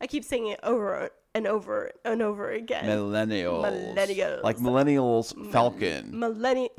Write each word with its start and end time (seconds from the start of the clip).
I 0.00 0.06
keep 0.06 0.24
saying 0.24 0.48
it 0.48 0.60
over 0.62 1.10
and 1.34 1.46
over 1.46 1.90
and 2.04 2.22
over 2.22 2.50
again. 2.50 2.84
Millennials. 2.84 3.94
Millennials. 3.94 4.42
Like 4.42 4.58
millennials 4.58 5.52
Falcon. 5.52 6.18
Millennial. 6.18 6.70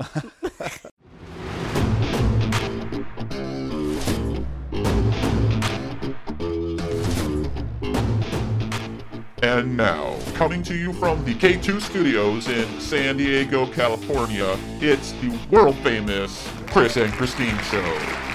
And 9.42 9.74
now, 9.74 10.18
coming 10.34 10.62
to 10.64 10.74
you 10.74 10.92
from 10.92 11.24
the 11.24 11.34
K2 11.34 11.80
studios 11.80 12.46
in 12.48 12.78
San 12.78 13.16
Diego, 13.16 13.66
California, 13.66 14.58
it's 14.80 15.12
the 15.12 15.30
world 15.50 15.76
famous 15.76 16.46
Chris 16.66 16.98
and 16.98 17.10
Christine 17.14 17.56
Show. 17.60 18.29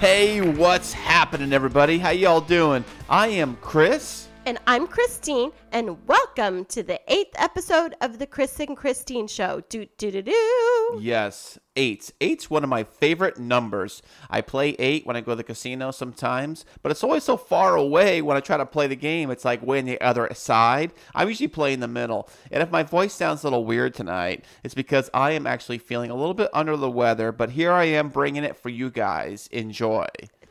Hey, 0.00 0.40
what's 0.40 0.92
happening, 0.92 1.52
everybody? 1.52 1.98
How 1.98 2.10
y'all 2.10 2.40
doing? 2.40 2.84
I 3.08 3.28
am 3.28 3.56
Chris. 3.60 4.26
And 4.46 4.58
I'm 4.66 4.86
Christine, 4.86 5.52
and 5.72 6.06
welcome 6.06 6.66
to 6.66 6.82
the 6.82 7.00
eighth 7.10 7.34
episode 7.38 7.94
of 8.02 8.18
the 8.18 8.26
Chris 8.26 8.60
and 8.60 8.76
Christine 8.76 9.26
Show. 9.26 9.62
Do 9.68 9.86
do 9.96 10.10
do 10.10 10.22
do. 10.22 10.98
Yes, 11.00 11.58
eight. 11.76 12.10
Eight's 12.20 12.50
one 12.50 12.62
of 12.62 12.68
my 12.68 12.84
favorite 12.84 13.38
numbers. 13.38 14.02
I 14.28 14.42
play 14.42 14.70
eight 14.78 15.06
when 15.06 15.16
I 15.16 15.22
go 15.22 15.32
to 15.32 15.36
the 15.36 15.44
casino 15.44 15.90
sometimes, 15.90 16.66
but 16.82 16.92
it's 16.92 17.02
always 17.02 17.24
so 17.24 17.36
far 17.36 17.76
away 17.76 18.20
when 18.20 18.36
I 18.36 18.40
try 18.40 18.58
to 18.58 18.66
play 18.66 18.86
the 18.86 18.96
game. 18.96 19.30
It's 19.30 19.44
like 19.44 19.62
way 19.62 19.78
on 19.78 19.86
the 19.86 20.00
other 20.00 20.28
side. 20.34 20.92
I 21.14 21.24
usually 21.24 21.48
play 21.48 21.72
in 21.72 21.80
the 21.80 21.88
middle. 21.88 22.28
And 22.50 22.62
if 22.62 22.70
my 22.70 22.82
voice 22.82 23.14
sounds 23.14 23.42
a 23.42 23.46
little 23.46 23.64
weird 23.64 23.94
tonight, 23.94 24.44
it's 24.62 24.74
because 24.74 25.08
I 25.14 25.30
am 25.32 25.46
actually 25.46 25.78
feeling 25.78 26.10
a 26.10 26.16
little 26.16 26.34
bit 26.34 26.50
under 26.52 26.76
the 26.76 26.90
weather, 26.90 27.32
but 27.32 27.50
here 27.50 27.72
I 27.72 27.84
am 27.84 28.10
bringing 28.10 28.44
it 28.44 28.56
for 28.56 28.68
you 28.68 28.90
guys. 28.90 29.48
Enjoy. 29.50 30.06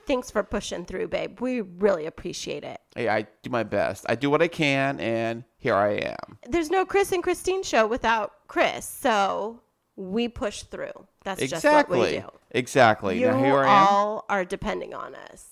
Thanks 0.05 0.29
for 0.29 0.43
pushing 0.43 0.85
through, 0.85 1.07
babe. 1.07 1.39
We 1.39 1.61
really 1.61 2.05
appreciate 2.05 2.63
it. 2.63 2.79
Hey, 2.95 3.07
I 3.07 3.27
do 3.41 3.49
my 3.49 3.63
best. 3.63 4.05
I 4.09 4.15
do 4.15 4.29
what 4.29 4.41
I 4.41 4.47
can, 4.47 4.99
and 4.99 5.43
here 5.57 5.75
I 5.75 5.93
am. 5.93 6.37
There's 6.47 6.69
no 6.69 6.85
Chris 6.85 7.11
and 7.11 7.23
Christine 7.23 7.63
show 7.63 7.87
without 7.87 8.33
Chris, 8.47 8.85
so 8.85 9.61
we 9.95 10.27
push 10.27 10.63
through. 10.63 11.07
That's 11.23 11.39
just 11.39 11.53
exactly. 11.53 11.97
what 11.97 12.11
we 12.11 12.17
do. 12.17 12.29
Exactly. 12.51 13.19
You 13.19 13.27
now 13.27 13.39
here 13.39 13.59
I 13.59 13.81
am. 13.81 13.87
all 13.87 14.25
are 14.29 14.45
depending 14.45 14.93
on 14.93 15.15
us. 15.15 15.47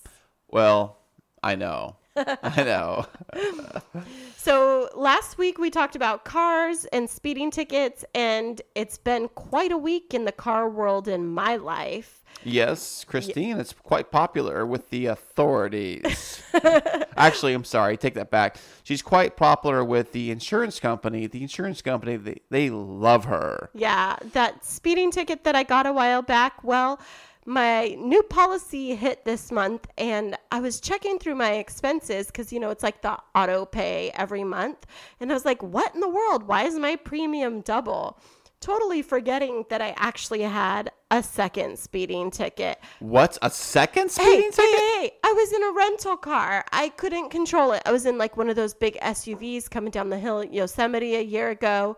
Well, 0.48 0.98
I 1.42 1.54
know. 1.54 1.96
I 2.42 2.64
know. 2.64 3.06
So 4.42 4.88
last 4.96 5.38
week 5.38 5.58
we 5.58 5.70
talked 5.70 5.94
about 5.94 6.24
cars 6.24 6.84
and 6.86 7.08
speeding 7.08 7.52
tickets, 7.52 8.04
and 8.12 8.60
it's 8.74 8.98
been 8.98 9.28
quite 9.28 9.70
a 9.70 9.78
week 9.78 10.14
in 10.14 10.24
the 10.24 10.32
car 10.32 10.68
world 10.68 11.06
in 11.06 11.28
my 11.28 11.54
life. 11.54 12.24
Yes, 12.42 13.04
Christine, 13.04 13.60
it's 13.60 13.72
quite 13.72 14.10
popular 14.10 14.66
with 14.66 14.90
the 14.90 15.06
authorities. 15.06 16.42
Actually, 17.16 17.54
I'm 17.54 17.62
sorry, 17.62 17.96
take 17.96 18.14
that 18.14 18.32
back. 18.32 18.56
She's 18.82 19.00
quite 19.00 19.36
popular 19.36 19.84
with 19.84 20.10
the 20.10 20.32
insurance 20.32 20.80
company. 20.80 21.28
The 21.28 21.42
insurance 21.42 21.80
company, 21.80 22.16
they, 22.16 22.40
they 22.50 22.68
love 22.68 23.26
her. 23.26 23.70
Yeah, 23.74 24.16
that 24.32 24.64
speeding 24.64 25.12
ticket 25.12 25.44
that 25.44 25.54
I 25.54 25.62
got 25.62 25.86
a 25.86 25.92
while 25.92 26.22
back, 26.22 26.64
well, 26.64 26.98
my 27.44 27.88
new 27.98 28.22
policy 28.22 28.94
hit 28.94 29.24
this 29.24 29.50
month 29.50 29.86
and 29.98 30.36
I 30.52 30.60
was 30.60 30.80
checking 30.80 31.18
through 31.18 31.34
my 31.34 31.52
expenses 31.54 32.26
because, 32.26 32.52
you 32.52 32.60
know, 32.60 32.70
it's 32.70 32.82
like 32.84 33.02
the 33.02 33.18
auto 33.34 33.64
pay 33.66 34.10
every 34.14 34.44
month. 34.44 34.86
And 35.20 35.30
I 35.30 35.34
was 35.34 35.44
like, 35.44 35.62
what 35.62 35.94
in 35.94 36.00
the 36.00 36.08
world? 36.08 36.44
Why 36.44 36.64
is 36.64 36.78
my 36.78 36.96
premium 36.96 37.60
double? 37.62 38.18
Totally 38.60 39.02
forgetting 39.02 39.64
that 39.70 39.82
I 39.82 39.92
actually 39.96 40.42
had 40.42 40.92
a 41.10 41.20
second 41.22 41.78
speeding 41.80 42.30
ticket. 42.30 42.78
What's 43.00 43.36
a 43.42 43.50
second 43.50 44.12
Hey, 44.16 44.40
speeding 44.40 44.52
hey, 44.56 44.68
ticket? 44.68 44.86
hey, 44.86 45.12
I 45.24 45.32
was 45.32 45.52
in 45.52 45.62
a 45.64 45.72
rental 45.72 46.16
car. 46.16 46.64
I 46.72 46.90
couldn't 46.90 47.30
control 47.30 47.72
it. 47.72 47.82
I 47.84 47.90
was 47.92 48.06
in 48.06 48.18
like 48.18 48.36
one 48.36 48.48
of 48.48 48.56
those 48.56 48.72
big 48.72 48.96
SUVs 49.02 49.68
coming 49.68 49.90
down 49.90 50.10
the 50.10 50.18
hill 50.18 50.40
at 50.40 50.52
Yosemite 50.54 51.16
a 51.16 51.22
year 51.22 51.50
ago. 51.50 51.96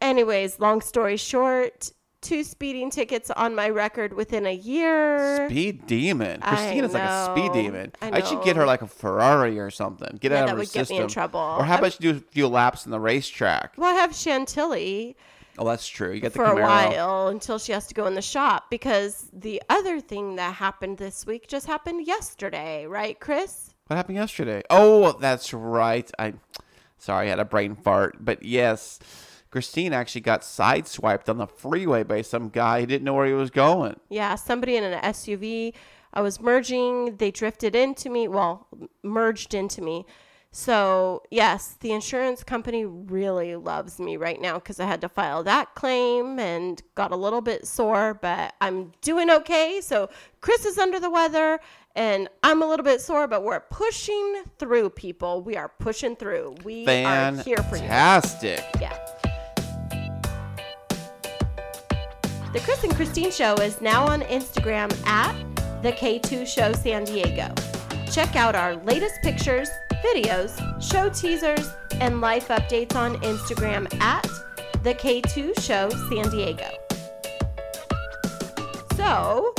Anyways, 0.00 0.60
long 0.60 0.80
story 0.80 1.16
short, 1.16 1.90
two 2.20 2.42
speeding 2.44 2.90
tickets 2.90 3.30
on 3.30 3.54
my 3.54 3.68
record 3.68 4.12
within 4.12 4.46
a 4.46 4.54
year. 4.54 5.48
Speed 5.48 5.86
demon. 5.86 6.42
I 6.42 6.48
Christine 6.56 6.84
is 6.84 6.92
like 6.94 7.02
a 7.02 7.24
speed 7.32 7.52
demon. 7.52 7.92
I 8.02 8.22
should 8.22 8.42
get 8.42 8.56
her 8.56 8.66
like 8.66 8.82
a 8.82 8.86
Ferrari 8.86 9.58
or 9.58 9.70
something. 9.70 10.18
Get 10.20 10.32
Yeah, 10.32 10.38
out 10.38 10.46
that 10.46 10.52
of 10.52 10.58
her 10.58 10.58
would 10.58 10.72
get 10.72 10.90
me 10.90 10.98
in 10.98 11.08
trouble. 11.08 11.40
Or 11.40 11.64
how 11.64 11.76
I- 11.76 11.78
about 11.78 12.00
you 12.02 12.12
do 12.12 12.18
a 12.18 12.20
few 12.20 12.48
laps 12.48 12.84
in 12.84 12.90
the 12.90 13.00
racetrack? 13.00 13.74
Well, 13.76 13.90
I 13.90 13.98
have 14.00 14.14
Chantilly 14.14 15.16
Oh, 15.60 15.64
that's 15.66 15.88
true. 15.88 16.12
You 16.12 16.20
got 16.20 16.32
the 16.34 16.36
for 16.38 16.44
a 16.44 16.54
while 16.62 17.26
until 17.28 17.58
she 17.58 17.72
has 17.72 17.88
to 17.88 17.94
go 17.94 18.06
in 18.06 18.14
the 18.14 18.22
shop 18.22 18.70
because 18.70 19.28
the 19.32 19.60
other 19.68 19.98
thing 20.00 20.36
that 20.36 20.54
happened 20.54 20.98
this 20.98 21.26
week 21.26 21.48
just 21.48 21.66
happened 21.66 22.06
yesterday, 22.06 22.86
right, 22.86 23.18
Chris? 23.18 23.74
What 23.88 23.96
happened 23.96 24.18
yesterday? 24.18 24.62
Oh, 24.70 25.12
that's 25.18 25.52
right. 25.52 26.08
I 26.16 26.34
sorry, 26.98 27.26
I 27.26 27.30
had 27.30 27.40
a 27.40 27.44
brain 27.44 27.74
fart. 27.74 28.18
But 28.20 28.44
yes, 28.44 29.00
Christine 29.50 29.92
actually 29.92 30.20
got 30.20 30.42
sideswiped 30.42 31.28
on 31.28 31.38
the 31.38 31.46
freeway 31.46 32.02
by 32.02 32.22
some 32.22 32.48
guy 32.48 32.80
who 32.80 32.86
didn't 32.86 33.04
know 33.04 33.14
where 33.14 33.26
he 33.26 33.32
was 33.32 33.50
going. 33.50 33.98
Yeah, 34.08 34.34
somebody 34.34 34.76
in 34.76 34.84
an 34.84 35.00
SUV. 35.02 35.72
I 36.12 36.20
was 36.20 36.40
merging. 36.40 37.16
They 37.16 37.30
drifted 37.30 37.74
into 37.74 38.10
me. 38.10 38.28
Well, 38.28 38.66
merged 39.02 39.54
into 39.54 39.80
me. 39.80 40.06
So, 40.50 41.22
yes, 41.30 41.76
the 41.80 41.92
insurance 41.92 42.42
company 42.42 42.86
really 42.86 43.54
loves 43.54 43.98
me 43.98 44.16
right 44.16 44.40
now 44.40 44.54
because 44.54 44.80
I 44.80 44.86
had 44.86 45.02
to 45.02 45.08
file 45.08 45.44
that 45.44 45.74
claim 45.74 46.38
and 46.38 46.82
got 46.94 47.12
a 47.12 47.16
little 47.16 47.42
bit 47.42 47.66
sore, 47.66 48.14
but 48.14 48.54
I'm 48.60 48.92
doing 49.02 49.30
okay. 49.30 49.80
So, 49.82 50.08
Chris 50.40 50.64
is 50.64 50.78
under 50.78 50.98
the 50.98 51.10
weather 51.10 51.60
and 51.94 52.28
I'm 52.42 52.62
a 52.62 52.66
little 52.66 52.84
bit 52.84 53.02
sore, 53.02 53.26
but 53.26 53.44
we're 53.44 53.60
pushing 53.60 54.44
through, 54.58 54.90
people. 54.90 55.42
We 55.42 55.56
are 55.56 55.68
pushing 55.68 56.16
through. 56.16 56.56
We 56.64 56.86
are 56.86 57.32
here 57.42 57.58
for 57.58 57.76
you. 57.76 57.82
Fantastic. 57.82 58.64
Yeah. 58.80 58.96
The 62.50 62.60
Chris 62.60 62.82
and 62.82 62.96
Christine 62.96 63.30
Show 63.30 63.56
is 63.56 63.82
now 63.82 64.06
on 64.06 64.22
Instagram 64.22 64.90
at 65.06 65.34
the 65.82 65.92
K2 65.92 66.46
Show 66.46 66.72
San 66.72 67.04
Diego. 67.04 67.52
Check 68.10 68.36
out 68.36 68.54
our 68.54 68.76
latest 68.76 69.20
pictures, 69.20 69.68
videos, 70.02 70.56
show 70.82 71.10
teasers, 71.10 71.70
and 72.00 72.22
life 72.22 72.48
updates 72.48 72.96
on 72.96 73.16
Instagram 73.16 73.94
at 74.00 74.26
the 74.82 74.94
K2 74.94 75.60
Show 75.60 75.90
San 76.08 76.30
Diego. 76.30 76.70
So, 78.96 79.52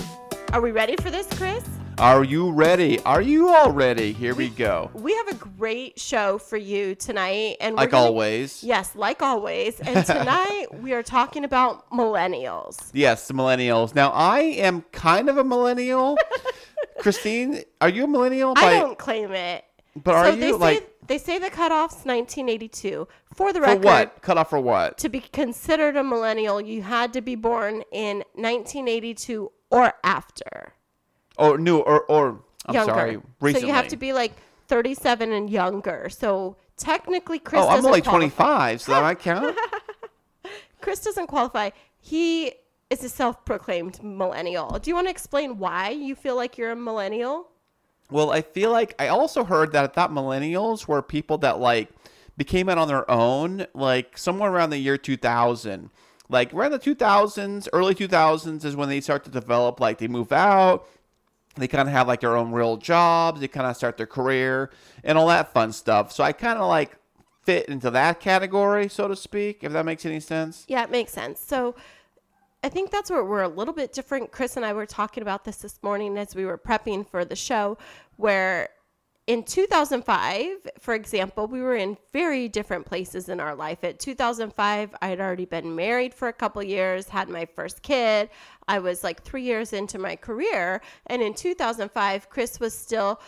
are 0.51 0.61
we 0.61 0.71
ready 0.71 0.95
for 0.95 1.11
this, 1.11 1.27
Chris? 1.27 1.63
Are 1.99 2.23
you 2.23 2.51
ready? 2.51 2.97
Are 3.01 3.21
you 3.21 3.49
all 3.49 3.73
ready? 3.73 4.13
Here 4.13 4.33
we 4.33 4.47
go. 4.49 4.89
We 4.93 5.13
have 5.15 5.27
a 5.27 5.35
great 5.35 5.99
show 5.99 6.37
for 6.37 6.55
you 6.55 6.95
tonight, 6.95 7.57
and 7.59 7.75
we're 7.75 7.81
Like 7.81 7.89
gonna- 7.91 8.05
always. 8.05 8.63
Yes, 8.63 8.95
like 8.95 9.21
always. 9.21 9.81
And 9.81 10.05
tonight 10.05 10.67
we 10.81 10.93
are 10.93 11.03
talking 11.03 11.43
about 11.43 11.89
millennials. 11.91 12.89
Yes, 12.93 13.29
millennials. 13.33 13.93
Now 13.95 14.11
I 14.11 14.39
am 14.39 14.83
kind 14.93 15.27
of 15.29 15.37
a 15.37 15.43
millennial. 15.43 16.17
Christine, 16.99 17.63
are 17.81 17.89
you 17.89 18.05
a 18.05 18.07
millennial? 18.07 18.53
I 18.55 18.79
don't 18.79 18.97
claim 18.97 19.33
it. 19.33 19.65
But 20.01 20.15
are 20.15 20.25
so 20.27 20.33
you 20.35 20.39
they 20.39 20.51
say 20.51 20.57
like 20.57 20.95
they 21.07 21.17
say 21.17 21.37
the 21.37 21.49
cutoff's 21.49 22.05
1982. 22.05 23.09
For 23.33 23.51
the 23.51 23.59
for 23.59 23.65
record, 23.65 23.83
what? 23.83 24.21
Cut 24.21 24.37
off 24.37 24.49
for 24.51 24.61
what? 24.61 24.97
to 24.99 25.09
be 25.09 25.19
considered 25.19 25.97
a 25.97 26.03
millennial, 26.03 26.61
you 26.61 26.81
had 26.81 27.11
to 27.13 27.21
be 27.21 27.35
born 27.35 27.83
in 27.91 28.23
1982 28.35 29.51
or 29.69 29.93
after. 30.05 30.73
Or 31.39 31.57
new 31.57 31.77
or 31.79 32.01
or 32.03 32.41
I'm 32.65 32.75
younger. 32.75 32.93
sorry, 32.93 33.17
recently. 33.39 33.61
So 33.61 33.67
you 33.67 33.73
have 33.73 33.87
to 33.87 33.97
be 33.97 34.13
like 34.13 34.33
37 34.67 35.31
and 35.31 35.49
younger. 35.49 36.09
So 36.09 36.57
technically, 36.77 37.39
Chris 37.39 37.61
Oh, 37.61 37.69
I'm 37.69 37.85
only 37.85 38.01
qualify. 38.01 38.75
25, 38.75 38.81
so 38.81 38.91
that 38.91 39.01
might 39.01 39.19
count. 39.29 39.57
Chris 40.81 40.99
doesn't 40.99 41.27
qualify. 41.27 41.69
He 41.99 42.53
is 42.89 43.03
a 43.03 43.09
self-proclaimed 43.09 44.01
millennial. 44.03 44.79
Do 44.79 44.89
you 44.89 44.95
want 44.95 45.07
to 45.07 45.11
explain 45.11 45.57
why 45.57 45.89
you 45.89 46.15
feel 46.15 46.35
like 46.35 46.57
you're 46.57 46.71
a 46.71 46.75
millennial? 46.75 47.47
Well, 48.11 48.31
I 48.31 48.41
feel 48.41 48.71
like 48.71 48.95
I 48.99 49.07
also 49.09 49.43
heard 49.43 49.71
that 49.73 49.83
I 49.83 49.87
thought 49.87 50.11
millennials 50.11 50.87
were 50.87 51.01
people 51.01 51.37
that 51.39 51.59
like 51.59 51.89
became 52.37 52.69
it 52.69 52.77
on 52.77 52.87
their 52.87 53.09
own, 53.11 53.67
like 53.73 54.17
somewhere 54.17 54.51
around 54.51 54.71
the 54.71 54.77
year 54.77 54.97
2000. 54.97 55.89
Like 56.31 56.53
around 56.53 56.71
the 56.71 56.79
2000s, 56.79 57.67
early 57.73 57.93
2000s 57.95 58.63
is 58.63 58.75
when 58.75 58.87
they 58.89 59.01
start 59.01 59.23
to 59.25 59.31
develop. 59.31 59.79
Like 59.79 59.97
they 59.97 60.07
move 60.07 60.31
out, 60.31 60.87
they 61.61 61.67
kind 61.67 61.87
of 61.87 61.93
have 61.93 62.07
like 62.07 62.21
their 62.21 62.35
own 62.35 62.51
real 62.51 62.77
jobs, 62.77 63.39
they 63.41 63.47
kind 63.47 63.67
of 63.67 63.75
start 63.75 63.97
their 63.97 64.07
career 64.07 64.71
and 65.03 65.17
all 65.17 65.27
that 65.27 65.53
fun 65.53 65.71
stuff. 65.71 66.11
So 66.11 66.23
I 66.23 66.31
kind 66.31 66.59
of 66.59 66.67
like 66.67 66.97
fit 67.43 67.67
into 67.67 67.89
that 67.91 68.19
category, 68.19 68.89
so 68.89 69.07
to 69.07 69.15
speak, 69.15 69.63
if 69.63 69.71
that 69.71 69.85
makes 69.85 70.05
any 70.05 70.19
sense. 70.19 70.65
Yeah, 70.67 70.83
it 70.83 70.91
makes 70.91 71.11
sense. 71.11 71.39
So 71.39 71.75
I 72.63 72.69
think 72.69 72.91
that's 72.91 73.09
where 73.09 73.23
we're 73.23 73.43
a 73.43 73.47
little 73.47 73.73
bit 73.73 73.93
different. 73.93 74.31
Chris 74.31 74.57
and 74.57 74.65
I 74.65 74.73
were 74.73 74.85
talking 74.85 75.21
about 75.21 75.45
this 75.45 75.57
this 75.57 75.79
morning 75.81 76.17
as 76.17 76.35
we 76.35 76.45
were 76.45 76.57
prepping 76.57 77.07
for 77.07 77.23
the 77.23 77.35
show, 77.35 77.77
where 78.17 78.69
in 79.29 79.43
2005, 79.43 80.47
for 80.79 80.95
example, 80.95 81.45
we 81.45 81.61
were 81.61 81.75
in 81.75 81.97
very 82.11 82.49
different 82.49 82.87
places 82.87 83.29
in 83.29 83.39
our 83.39 83.53
life. 83.53 83.83
At 83.83 83.99
2005, 83.99 84.95
I 85.03 85.07
had 85.07 85.19
already 85.19 85.45
been 85.45 85.75
married 85.75 86.15
for 86.15 86.29
a 86.29 86.33
couple 86.33 86.63
years, 86.63 87.07
had 87.07 87.29
my 87.29 87.45
first 87.45 87.83
kid. 87.83 88.31
I 88.67 88.79
was 88.79 89.03
like 89.03 89.21
three 89.21 89.43
years 89.43 89.71
into 89.71 89.99
my 89.99 90.15
career. 90.15 90.81
And 91.05 91.21
in 91.21 91.35
2005, 91.35 92.27
Chris 92.31 92.59
was 92.59 92.73
still 92.73 93.21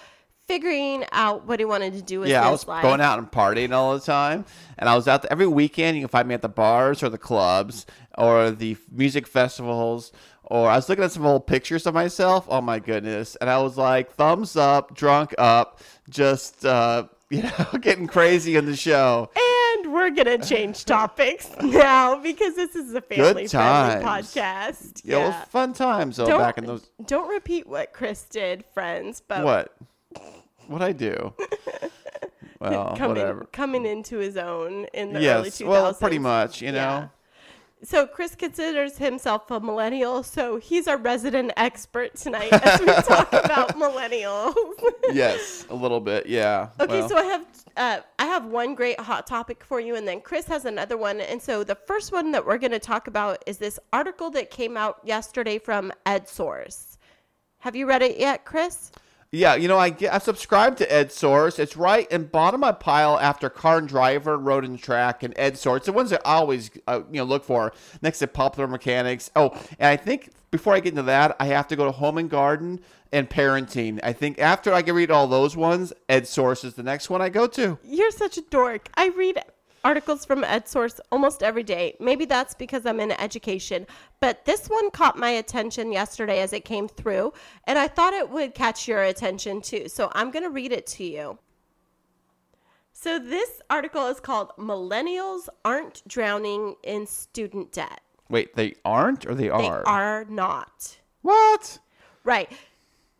figuring 0.47 1.05
out 1.11 1.45
what 1.45 1.59
he 1.59 1.65
wanted 1.65 1.93
to 1.93 2.01
do 2.01 2.21
with 2.21 2.29
yeah, 2.29 2.39
his 2.41 2.47
I 2.47 2.51
was 2.51 2.67
life. 2.67 2.81
going 2.81 2.99
out 2.99 3.19
and 3.19 3.31
partying 3.31 3.71
all 3.71 3.93
the 3.93 4.03
time, 4.03 4.43
and 4.79 4.89
I 4.89 4.95
was 4.95 5.07
out 5.07 5.21
there 5.21 5.31
every 5.31 5.45
weekend. 5.45 5.97
You 5.97 6.01
can 6.01 6.09
find 6.09 6.27
me 6.27 6.33
at 6.33 6.41
the 6.41 6.49
bars 6.49 7.03
or 7.03 7.09
the 7.09 7.19
clubs 7.19 7.85
or 8.17 8.49
the 8.49 8.75
music 8.91 9.27
festivals. 9.27 10.11
Or 10.51 10.67
I 10.69 10.75
was 10.75 10.89
looking 10.89 11.05
at 11.05 11.13
some 11.13 11.25
old 11.25 11.47
pictures 11.47 11.87
of 11.87 11.93
myself. 11.93 12.45
Oh 12.49 12.59
my 12.59 12.77
goodness! 12.79 13.37
And 13.39 13.49
I 13.49 13.59
was 13.59 13.77
like, 13.77 14.11
thumbs 14.15 14.57
up, 14.57 14.93
drunk 14.93 15.33
up, 15.37 15.79
just 16.09 16.65
uh, 16.65 17.05
you 17.29 17.43
know, 17.43 17.79
getting 17.79 18.05
crazy 18.05 18.57
in 18.57 18.65
the 18.65 18.75
show. 18.75 19.29
And 19.33 19.93
we're 19.93 20.09
gonna 20.09 20.37
change 20.39 20.83
topics 20.97 21.49
now 21.61 22.17
because 22.21 22.57
this 22.57 22.75
is 22.75 22.93
a 22.93 22.99
family 22.99 23.23
friendly 23.23 23.47
times. 23.47 24.03
podcast. 24.03 25.01
Yeah, 25.05 25.19
it 25.19 25.27
was 25.27 25.35
fun 25.47 25.71
times 25.71 26.17
though 26.17 26.25
Don't, 26.25 26.39
back 26.41 26.57
in 26.57 26.65
those. 26.65 26.89
don't 27.05 27.29
repeat 27.29 27.65
what 27.65 27.93
Chris 27.93 28.23
did, 28.23 28.65
friends. 28.73 29.21
But 29.25 29.45
What? 29.45 29.73
What 30.67 30.81
I 30.81 30.91
do? 30.91 31.33
Well, 32.59 32.95
coming 32.95 33.17
whatever. 33.17 33.47
coming 33.51 33.85
into 33.87 34.17
his 34.17 34.37
own 34.37 34.85
in 34.93 35.13
the 35.13 35.19
early 35.27 35.47
Yes, 35.47 35.61
2000s. 35.61 35.67
well, 35.67 35.93
pretty 35.95 36.19
much. 36.19 36.61
You 36.61 36.71
know. 36.71 36.77
Yeah. 36.77 37.07
So 37.83 38.05
Chris 38.05 38.35
considers 38.35 38.97
himself 38.97 39.49
a 39.49 39.59
millennial, 39.59 40.21
so 40.21 40.57
he's 40.57 40.87
our 40.87 40.97
resident 40.97 41.51
expert 41.57 42.15
tonight 42.15 42.53
as 42.53 42.79
we 42.79 42.85
talk 43.07 43.33
about 43.33 43.75
millennials. 43.75 44.53
yes, 45.11 45.65
a 45.69 45.75
little 45.75 45.99
bit. 45.99 46.27
Yeah. 46.27 46.69
Okay, 46.79 46.99
well. 46.99 47.09
so 47.09 47.17
I 47.17 47.23
have 47.23 47.45
uh, 47.77 47.99
I 48.19 48.25
have 48.25 48.45
one 48.45 48.75
great 48.75 48.99
hot 48.99 49.25
topic 49.25 49.63
for 49.63 49.79
you, 49.79 49.95
and 49.95 50.07
then 50.07 50.21
Chris 50.21 50.45
has 50.45 50.65
another 50.65 50.95
one. 50.95 51.21
And 51.21 51.41
so 51.41 51.63
the 51.63 51.75
first 51.75 52.11
one 52.11 52.31
that 52.31 52.45
we're 52.45 52.59
going 52.59 52.71
to 52.71 52.79
talk 52.79 53.07
about 53.07 53.43
is 53.47 53.57
this 53.57 53.79
article 53.91 54.29
that 54.31 54.51
came 54.51 54.77
out 54.77 54.99
yesterday 55.03 55.57
from 55.57 55.91
EdSource. 56.05 56.97
Have 57.59 57.75
you 57.75 57.87
read 57.87 58.03
it 58.03 58.17
yet, 58.17 58.45
Chris? 58.45 58.91
Yeah, 59.33 59.55
you 59.55 59.69
know, 59.69 59.77
I 59.77 59.91
get, 59.91 60.13
I 60.13 60.17
subscribe 60.17 60.75
to 60.77 60.87
EdSource. 60.87 61.57
It's 61.57 61.77
right 61.77 62.09
in 62.11 62.25
bottom 62.25 62.61
of 62.63 62.67
my 62.67 62.71
pile 62.73 63.17
after 63.17 63.49
Car 63.49 63.77
and 63.77 63.87
Driver, 63.87 64.37
Road 64.37 64.65
and 64.65 64.77
Track, 64.77 65.23
and 65.23 65.33
EdSource. 65.35 65.85
The 65.85 65.93
ones 65.93 66.09
that 66.09 66.21
I 66.25 66.33
always 66.33 66.69
uh, 66.85 67.01
you 67.09 67.19
know 67.19 67.23
look 67.23 67.45
for 67.45 67.71
next 68.01 68.19
to 68.19 68.27
Popular 68.27 68.67
Mechanics. 68.67 69.31
Oh, 69.33 69.51
and 69.79 69.87
I 69.87 69.95
think 69.95 70.31
before 70.51 70.73
I 70.73 70.81
get 70.81 70.89
into 70.89 71.03
that, 71.03 71.37
I 71.39 71.45
have 71.45 71.69
to 71.69 71.77
go 71.77 71.85
to 71.85 71.91
Home 71.91 72.17
and 72.17 72.29
Garden 72.29 72.81
and 73.13 73.29
Parenting. 73.29 74.01
I 74.03 74.11
think 74.11 74.37
after 74.37 74.73
I 74.73 74.81
can 74.81 74.95
read 74.95 75.09
all 75.09 75.27
those 75.27 75.55
ones, 75.55 75.93
EdSource 76.09 76.65
is 76.65 76.73
the 76.73 76.83
next 76.83 77.09
one 77.09 77.21
I 77.21 77.29
go 77.29 77.47
to. 77.47 77.79
You're 77.85 78.11
such 78.11 78.37
a 78.37 78.41
dork. 78.41 78.89
I 78.95 79.07
read 79.15 79.41
articles 79.83 80.25
from 80.25 80.43
EdSource 80.43 80.99
almost 81.11 81.43
every 81.43 81.63
day. 81.63 81.95
Maybe 81.99 82.25
that's 82.25 82.53
because 82.53 82.85
I'm 82.85 82.99
in 82.99 83.11
education, 83.11 83.87
but 84.19 84.45
this 84.45 84.67
one 84.67 84.91
caught 84.91 85.17
my 85.17 85.29
attention 85.31 85.91
yesterday 85.91 86.39
as 86.41 86.53
it 86.53 86.65
came 86.65 86.87
through, 86.87 87.33
and 87.65 87.77
I 87.77 87.87
thought 87.87 88.13
it 88.13 88.29
would 88.29 88.53
catch 88.53 88.87
your 88.87 89.03
attention 89.03 89.61
too. 89.61 89.87
So 89.89 90.11
I'm 90.13 90.31
going 90.31 90.43
to 90.43 90.49
read 90.49 90.71
it 90.71 90.87
to 90.87 91.03
you. 91.03 91.39
So 92.93 93.17
this 93.17 93.61
article 93.69 94.07
is 94.07 94.19
called 94.19 94.51
Millennials 94.57 95.47
Aren't 95.65 96.07
Drowning 96.07 96.75
in 96.83 97.07
Student 97.07 97.71
Debt. 97.71 98.01
Wait, 98.29 98.55
they 98.55 98.75
aren't 98.85 99.25
or 99.25 99.33
they 99.33 99.49
are? 99.49 99.61
They 99.61 99.67
are 99.67 100.25
not. 100.25 100.97
What? 101.21 101.79
Right. 102.23 102.51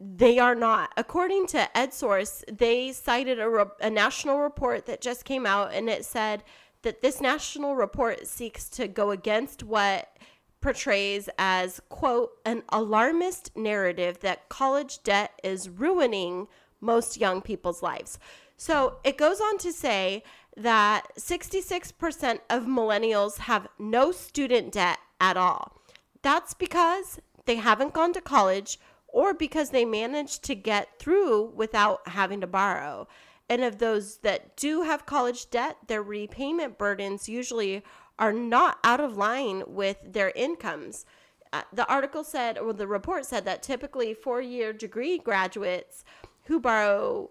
They 0.04 0.40
are 0.40 0.56
not. 0.56 0.92
According 0.98 1.46
to 1.48 1.70
EdSource, 1.76 2.44
they 2.52 2.92
cited 2.92 3.40
a, 3.40 3.48
re- 3.48 3.66
a 3.80 3.90
national 3.92 4.40
report 4.40 4.88
that 4.88 5.00
just 5.00 5.26
came 5.26 5.46
out, 5.46 5.74
and 5.74 5.88
it 5.88 6.06
said 6.06 6.44
that 6.82 7.04
this 7.04 7.22
national 7.22 7.76
report 7.76 8.26
seeks 8.26 8.68
to 8.70 8.88
go 8.88 9.12
against 9.12 9.62
what 9.62 10.18
portrays 10.60 11.30
as, 11.38 11.82
quote, 11.90 12.32
an 12.46 12.64
alarmist 12.70 13.56
narrative 13.56 14.22
that 14.22 14.50
college 14.50 15.04
debt 15.04 15.40
is 15.44 15.70
ruining 15.70 16.48
most 16.80 17.18
young 17.18 17.40
people's 17.40 17.84
lives. 17.84 18.18
So 18.58 18.98
it 19.04 19.20
goes 19.20 19.40
on 19.40 19.60
to 19.60 19.72
say 19.72 20.24
that 20.58 21.16
66% 21.16 22.40
of 22.50 22.64
millennials 22.64 23.38
have 23.38 23.68
no 23.78 24.12
student 24.12 24.72
debt 24.72 24.98
at 25.20 25.38
all. 25.38 25.78
That's 26.24 26.56
because 26.56 27.20
they 27.46 27.58
haven't 27.58 27.94
gone 27.94 28.14
to 28.14 28.22
college 28.22 28.80
or 29.12 29.34
because 29.34 29.70
they 29.70 29.86
managed 29.86 30.44
to 30.44 30.56
get 30.56 31.00
through 31.00 31.52
without 31.56 32.08
having 32.08 32.42
to 32.42 32.48
borrow. 32.48 33.08
And 33.50 33.64
of 33.64 33.80
those 33.80 34.18
that 34.20 34.56
do 34.56 34.84
have 34.84 35.06
college 35.06 35.50
debt, 35.50 35.78
their 35.88 36.02
repayment 36.02 36.78
burdens 36.78 37.28
usually 37.28 37.84
are 38.18 38.32
not 38.32 38.80
out 38.84 39.02
of 39.02 39.18
line 39.18 39.64
with 39.68 39.98
their 40.06 40.32
incomes. 40.36 41.06
Uh, 41.52 41.64
the 41.74 41.88
article 41.88 42.24
said, 42.24 42.58
or 42.58 42.72
the 42.72 42.88
report 42.88 43.26
said, 43.26 43.44
that 43.46 43.62
typically 43.62 44.14
four 44.14 44.42
year 44.42 44.72
degree 44.72 45.18
graduates 45.18 46.06
who 46.46 46.60
borrow 46.60 47.30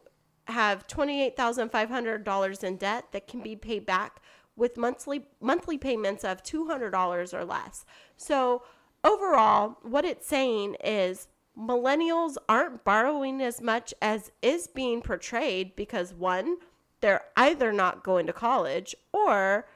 have 0.48 0.86
$28,500 0.88 2.64
in 2.64 2.76
debt 2.76 3.04
that 3.12 3.26
can 3.26 3.40
be 3.40 3.56
paid 3.56 3.86
back 3.86 4.20
with 4.56 4.76
monthly 4.76 5.26
monthly 5.40 5.78
payments 5.78 6.24
of 6.24 6.42
$200 6.42 7.34
or 7.34 7.44
less. 7.44 7.86
So, 8.16 8.62
overall, 9.04 9.78
what 9.82 10.04
it's 10.04 10.26
saying 10.26 10.76
is 10.84 11.28
millennials 11.60 12.36
aren't 12.48 12.84
borrowing 12.84 13.42
as 13.42 13.60
much 13.60 13.92
as 14.00 14.32
is 14.42 14.66
being 14.66 15.02
portrayed 15.02 15.76
because 15.76 16.14
one, 16.14 16.56
they're 17.00 17.24
either 17.36 17.72
not 17.72 18.02
going 18.02 18.26
to 18.26 18.32
college 18.32 18.94
or 19.12 19.66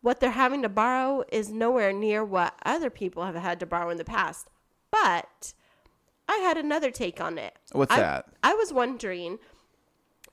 what 0.00 0.20
they're 0.20 0.30
having 0.30 0.62
to 0.62 0.68
borrow 0.68 1.24
is 1.30 1.50
nowhere 1.50 1.92
near 1.92 2.24
what 2.24 2.54
other 2.64 2.90
people 2.90 3.24
have 3.24 3.34
had 3.34 3.60
to 3.60 3.66
borrow 3.66 3.90
in 3.90 3.98
the 3.98 4.04
past. 4.04 4.48
But 4.90 5.54
I 6.28 6.36
had 6.38 6.56
another 6.56 6.90
take 6.90 7.20
on 7.20 7.38
it. 7.38 7.56
What's 7.72 7.92
I- 7.92 8.00
that? 8.00 8.26
I 8.42 8.54
was 8.54 8.72
wondering 8.72 9.38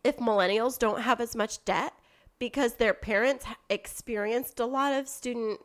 if 0.03 0.17
millennials 0.17 0.79
don't 0.79 1.01
have 1.01 1.21
as 1.21 1.35
much 1.35 1.63
debt 1.65 1.93
because 2.39 2.75
their 2.75 2.93
parents 2.93 3.45
experienced 3.69 4.59
a 4.59 4.65
lot 4.65 4.93
of 4.93 5.07
student 5.07 5.59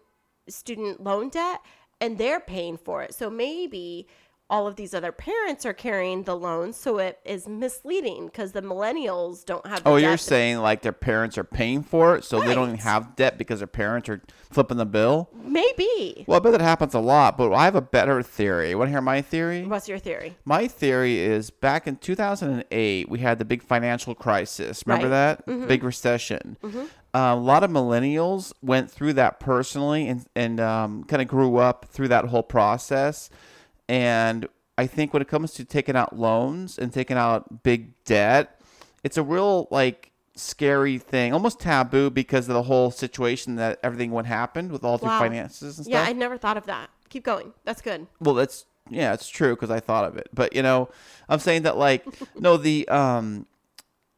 student 0.48 1.02
loan 1.02 1.28
debt 1.28 1.60
and 2.00 2.18
they're 2.18 2.38
paying 2.38 2.76
for 2.76 3.02
it. 3.02 3.14
So 3.14 3.28
maybe 3.28 4.06
all 4.48 4.66
of 4.68 4.76
these 4.76 4.94
other 4.94 5.10
parents 5.10 5.66
are 5.66 5.72
carrying 5.72 6.22
the 6.22 6.36
loans, 6.36 6.76
so 6.76 6.98
it 6.98 7.18
is 7.24 7.48
misleading 7.48 8.26
because 8.26 8.52
the 8.52 8.62
millennials 8.62 9.44
don't 9.44 9.66
have. 9.66 9.82
The 9.82 9.90
Oh, 9.90 9.96
you're 9.96 10.16
saying 10.16 10.58
like 10.58 10.82
their 10.82 10.92
parents 10.92 11.36
are 11.36 11.44
paying 11.44 11.82
for 11.82 12.16
it, 12.16 12.24
so 12.24 12.40
they 12.40 12.54
don't 12.54 12.68
even 12.68 12.78
have 12.80 13.16
debt 13.16 13.38
because 13.38 13.58
their 13.60 13.66
parents 13.66 14.08
are 14.08 14.22
flipping 14.50 14.76
the 14.76 14.86
bill? 14.86 15.28
maybe. 15.34 16.24
Well, 16.28 16.36
I 16.36 16.40
bet 16.40 16.52
that 16.52 16.60
happens 16.60 16.94
a 16.94 17.00
lot, 17.00 17.36
but 17.36 17.52
I 17.52 17.64
have 17.64 17.74
a 17.74 17.80
better 17.80 18.22
theory. 18.22 18.74
Want 18.74 18.88
to 18.88 18.92
hear 18.92 19.00
my 19.00 19.20
theory? 19.22 19.64
What's 19.64 19.88
your 19.88 19.98
theory? 19.98 20.36
My 20.44 20.68
theory 20.68 21.18
is 21.18 21.50
back 21.50 21.86
in 21.86 21.96
2008, 21.96 23.08
we 23.08 23.18
had 23.18 23.38
the 23.38 23.44
big 23.44 23.62
financial 23.62 24.14
crisis. 24.14 24.82
Remember 24.86 25.08
Right. 25.08 25.38
Mm-hmm. 25.46 25.60
that? 25.60 25.68
Big 25.68 25.82
recession. 25.82 26.56
Uh, 26.62 26.78
a 27.12 27.34
lot 27.36 27.64
of 27.64 27.70
millennials 27.70 28.52
went 28.62 28.90
through 28.90 29.14
that 29.14 29.40
personally 29.40 30.06
and, 30.08 30.26
and 30.36 30.60
um, 30.60 31.04
kind 31.04 31.22
of 31.22 31.28
grew 31.28 31.56
up 31.56 31.86
through 31.88 32.08
that 32.08 32.26
whole 32.26 32.42
process. 32.42 33.30
And 33.88 34.48
I 34.78 34.86
think 34.86 35.12
when 35.12 35.22
it 35.22 35.28
comes 35.28 35.52
to 35.54 35.64
taking 35.64 35.96
out 35.96 36.18
loans 36.18 36.78
and 36.78 36.92
taking 36.92 37.16
out 37.16 37.62
big 37.62 37.92
debt, 38.04 38.60
it's 39.04 39.16
a 39.16 39.22
real, 39.22 39.68
like, 39.70 40.12
scary 40.34 40.98
thing, 40.98 41.32
almost 41.32 41.60
taboo 41.60 42.10
because 42.10 42.48
of 42.48 42.54
the 42.54 42.64
whole 42.64 42.90
situation 42.90 43.56
that 43.56 43.78
everything 43.82 44.10
what 44.10 44.26
happened 44.26 44.70
with 44.70 44.84
all 44.84 44.98
the 44.98 45.06
finances 45.06 45.78
and 45.78 45.86
stuff. 45.86 45.92
Yeah, 45.92 46.02
I 46.02 46.12
never 46.12 46.36
thought 46.36 46.56
of 46.56 46.66
that. 46.66 46.90
Keep 47.08 47.24
going. 47.24 47.52
That's 47.64 47.80
good. 47.80 48.06
Well, 48.20 48.34
that's 48.34 48.66
yeah, 48.88 49.14
it's 49.14 49.28
true 49.28 49.54
because 49.54 49.70
I 49.70 49.80
thought 49.80 50.04
of 50.04 50.16
it. 50.16 50.28
But 50.32 50.54
you 50.54 50.62
know, 50.62 50.88
I'm 51.28 51.38
saying 51.38 51.62
that 51.62 51.76
like 51.76 52.04
no, 52.38 52.56
the 52.56 52.86
um, 52.88 53.46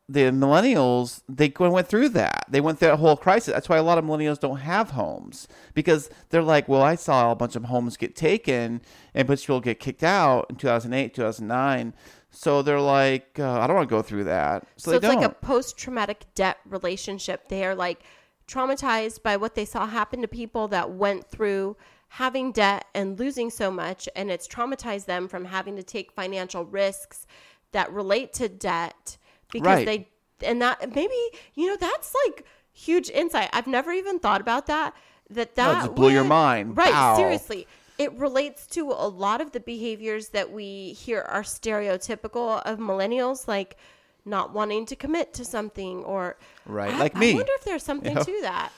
the 0.09 0.21
millennials 0.31 1.23
they 1.29 1.53
went 1.59 1.87
through 1.87 2.09
that. 2.11 2.47
They 2.49 2.63
went 2.63 2.79
through 2.79 2.89
that 2.89 2.97
whole 2.97 3.17
crisis. 3.17 3.53
That's 3.53 3.69
why 3.69 3.77
a 3.77 3.83
lot 3.83 3.99
of 3.99 4.05
millennials 4.05 4.41
don't 4.41 4.59
have 4.59 4.91
homes 4.91 5.47
because 5.75 6.09
they're 6.31 6.43
like, 6.43 6.67
well, 6.67 6.83
I 6.83 6.95
saw 6.95 7.31
a 7.31 7.37
bunch 7.37 7.57
of 7.57 7.65
homes 7.65 7.99
get 7.99 8.17
taken 8.17 8.81
and 9.15 9.23
a 9.23 9.25
bunch 9.27 9.41
of 9.41 9.47
people 9.47 9.61
get 9.61 9.81
kicked 9.81 10.03
out 10.03 10.47
in 10.49 10.57
2008, 10.57 11.15
2009. 11.15 11.93
So 12.31 12.63
they're 12.63 12.81
like, 12.81 13.39
uh, 13.39 13.61
I 13.61 13.67
don't 13.67 13.77
want 13.77 13.89
to 13.89 13.95
go 13.95 14.01
through 14.01 14.25
that. 14.25 14.67
So, 14.77 14.93
So, 14.93 14.97
it's 14.97 15.07
don't. 15.07 15.17
like 15.17 15.31
a 15.31 15.35
post 15.35 15.77
traumatic 15.77 16.25
debt 16.35 16.59
relationship. 16.65 17.49
They 17.49 17.65
are 17.65 17.75
like 17.75 18.03
traumatized 18.47 19.23
by 19.23 19.37
what 19.37 19.55
they 19.55 19.67
saw 19.67 19.87
happen 19.87 20.23
to 20.23 20.29
people 20.29 20.69
that 20.69 20.91
went 20.91 21.29
through 21.31 21.77
having 22.13 22.53
debt 22.53 22.87
and 22.95 23.19
losing 23.19 23.51
so 23.51 23.71
much. 23.71 24.09
And 24.17 24.31
it's 24.31 24.49
traumatized 24.49 25.05
them 25.05 25.29
from 25.29 25.45
having 25.45 25.77
to 25.77 25.83
take 25.83 26.13
financial 26.13 26.65
risks 26.65 27.27
that 27.73 27.93
relate 27.93 28.33
to 28.35 28.49
debt 28.49 29.19
because 29.53 29.85
Right. 29.85 30.09
they, 30.41 30.47
and 30.47 30.61
that 30.63 30.95
maybe, 30.95 31.15
you 31.55 31.67
know, 31.67 31.77
that's 31.77 32.15
like 32.27 32.45
huge 32.73 33.11
insight. 33.11 33.51
I've 33.53 33.67
never 33.67 33.93
even 33.93 34.19
thought 34.19 34.41
about 34.41 34.67
that. 34.67 34.95
That 35.31 35.57
No, 35.57 35.65
that 35.73 35.83
just 35.85 35.95
blew 35.95 36.11
your 36.11 36.25
mind. 36.25 36.77
Right. 36.77 36.93
Wow. 36.93 37.17
Seriously 37.17 37.67
it 37.99 38.13
relates 38.13 38.65
to 38.69 38.93
a 38.93 39.09
lot 39.09 39.41
of 39.41 39.51
the 39.51 39.59
behaviors 39.59 40.29
that 40.29 40.53
we 40.53 40.93
hear 40.93 41.21
are 41.23 41.43
stereotypical 41.43 42.63
of 42.65 42.79
millennials 42.79 43.49
like 43.49 43.77
not 44.25 44.53
wanting 44.53 44.87
to 44.87 44.95
commit 44.95 45.35
to 45.35 45.45
something 45.45 46.05
or 46.05 46.37
Right, 46.65 46.95
I- 46.95 46.99
like 46.99 47.17
me. 47.17 47.33
I 47.33 47.35
wonder 47.35 47.53
if 47.57 47.65
there's 47.65 47.83
something 47.83 48.15
know? 48.15 48.23
to 48.23 48.39
that. 48.43 48.71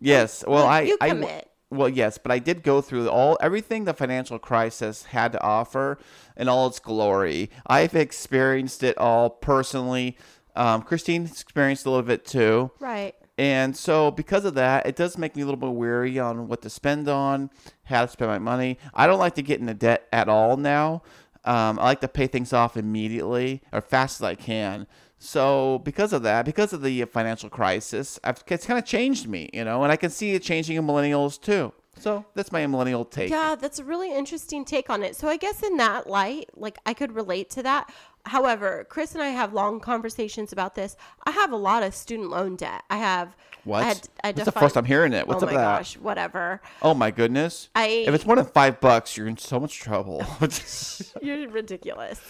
Yes. 0.00 0.42
Well, 0.46 0.64
I, 0.66 0.80
you 0.82 0.96
I 1.02 1.10
commit. 1.10 1.50
Well, 1.72 1.88
yes, 1.88 2.18
but 2.18 2.30
I 2.30 2.38
did 2.38 2.62
go 2.62 2.80
through 2.80 3.08
all 3.08 3.38
everything 3.40 3.84
the 3.84 3.94
financial 3.94 4.38
crisis 4.38 5.04
had 5.04 5.32
to 5.32 5.42
offer 5.42 5.98
in 6.36 6.48
all 6.48 6.66
its 6.66 6.78
glory. 6.78 7.50
I've 7.66 7.94
experienced 7.94 8.82
it 8.82 8.96
all 8.98 9.30
personally. 9.30 10.16
Um, 10.54 10.82
Christine's 10.82 11.40
experienced 11.40 11.86
a 11.86 11.90
little 11.90 12.04
bit 12.04 12.26
too. 12.26 12.70
Right. 12.78 13.14
And 13.38 13.74
so, 13.74 14.10
because 14.10 14.44
of 14.44 14.54
that, 14.54 14.84
it 14.84 14.94
does 14.94 15.16
make 15.16 15.34
me 15.34 15.42
a 15.42 15.46
little 15.46 15.58
bit 15.58 15.72
weary 15.72 16.18
on 16.18 16.48
what 16.48 16.60
to 16.62 16.70
spend 16.70 17.08
on, 17.08 17.50
how 17.84 18.02
to 18.04 18.08
spend 18.08 18.30
my 18.30 18.38
money. 18.38 18.78
I 18.92 19.06
don't 19.06 19.18
like 19.18 19.34
to 19.36 19.42
get 19.42 19.58
into 19.58 19.72
debt 19.72 20.06
at 20.12 20.28
all 20.28 20.58
now. 20.58 21.02
Um, 21.44 21.78
I 21.78 21.84
like 21.84 22.00
to 22.02 22.08
pay 22.08 22.26
things 22.26 22.52
off 22.52 22.76
immediately 22.76 23.62
or 23.72 23.80
fast 23.80 24.20
as 24.20 24.24
I 24.24 24.34
can. 24.34 24.86
So, 25.18 25.80
because 25.84 26.12
of 26.12 26.22
that, 26.24 26.44
because 26.44 26.72
of 26.72 26.82
the 26.82 27.04
financial 27.04 27.48
crisis, 27.48 28.18
I've, 28.24 28.42
it's 28.48 28.66
kind 28.66 28.78
of 28.78 28.84
changed 28.84 29.28
me, 29.28 29.50
you 29.52 29.64
know, 29.64 29.84
and 29.84 29.92
I 29.92 29.96
can 29.96 30.10
see 30.10 30.32
it 30.34 30.42
changing 30.42 30.76
in 30.76 30.84
millennials 30.84 31.40
too. 31.40 31.72
So, 31.96 32.24
that's 32.34 32.50
my 32.50 32.66
millennial 32.66 33.04
take. 33.04 33.30
Yeah, 33.30 33.54
that's 33.54 33.78
a 33.78 33.84
really 33.84 34.12
interesting 34.12 34.64
take 34.64 34.90
on 34.90 35.02
it. 35.04 35.14
So 35.14 35.28
I 35.28 35.36
guess 35.36 35.62
in 35.62 35.76
that 35.76 36.08
light, 36.08 36.50
like 36.54 36.78
I 36.86 36.94
could 36.94 37.12
relate 37.14 37.50
to 37.50 37.62
that. 37.62 37.92
However, 38.24 38.86
Chris 38.88 39.14
and 39.14 39.22
I 39.22 39.28
have 39.28 39.52
long 39.52 39.80
conversations 39.80 40.52
about 40.52 40.74
this. 40.74 40.96
I 41.26 41.32
have 41.32 41.50
a 41.52 41.56
lot 41.56 41.82
of 41.82 41.94
student 41.94 42.30
loan 42.30 42.56
debt. 42.56 42.82
I 42.88 42.96
have 42.98 43.36
What? 43.64 43.82
I 43.82 43.86
had, 43.88 44.08
I 44.22 44.32
That's 44.32 44.44
the 44.46 44.52
first 44.52 44.76
I'm 44.76 44.84
hearing 44.84 45.12
it. 45.12 45.26
What's 45.26 45.42
oh 45.42 45.46
up 45.46 45.52
my 45.52 45.58
that? 45.58 45.78
gosh, 45.78 45.96
whatever. 45.96 46.60
Oh 46.82 46.94
my 46.94 47.10
goodness. 47.10 47.68
I- 47.74 48.04
if 48.06 48.14
it's 48.14 48.24
more 48.24 48.36
than 48.36 48.44
five 48.46 48.80
bucks, 48.80 49.16
you're 49.16 49.26
in 49.26 49.36
so 49.38 49.58
much 49.58 49.78
trouble. 49.80 50.24
You're 51.22 51.48
ridiculous. 51.48 52.20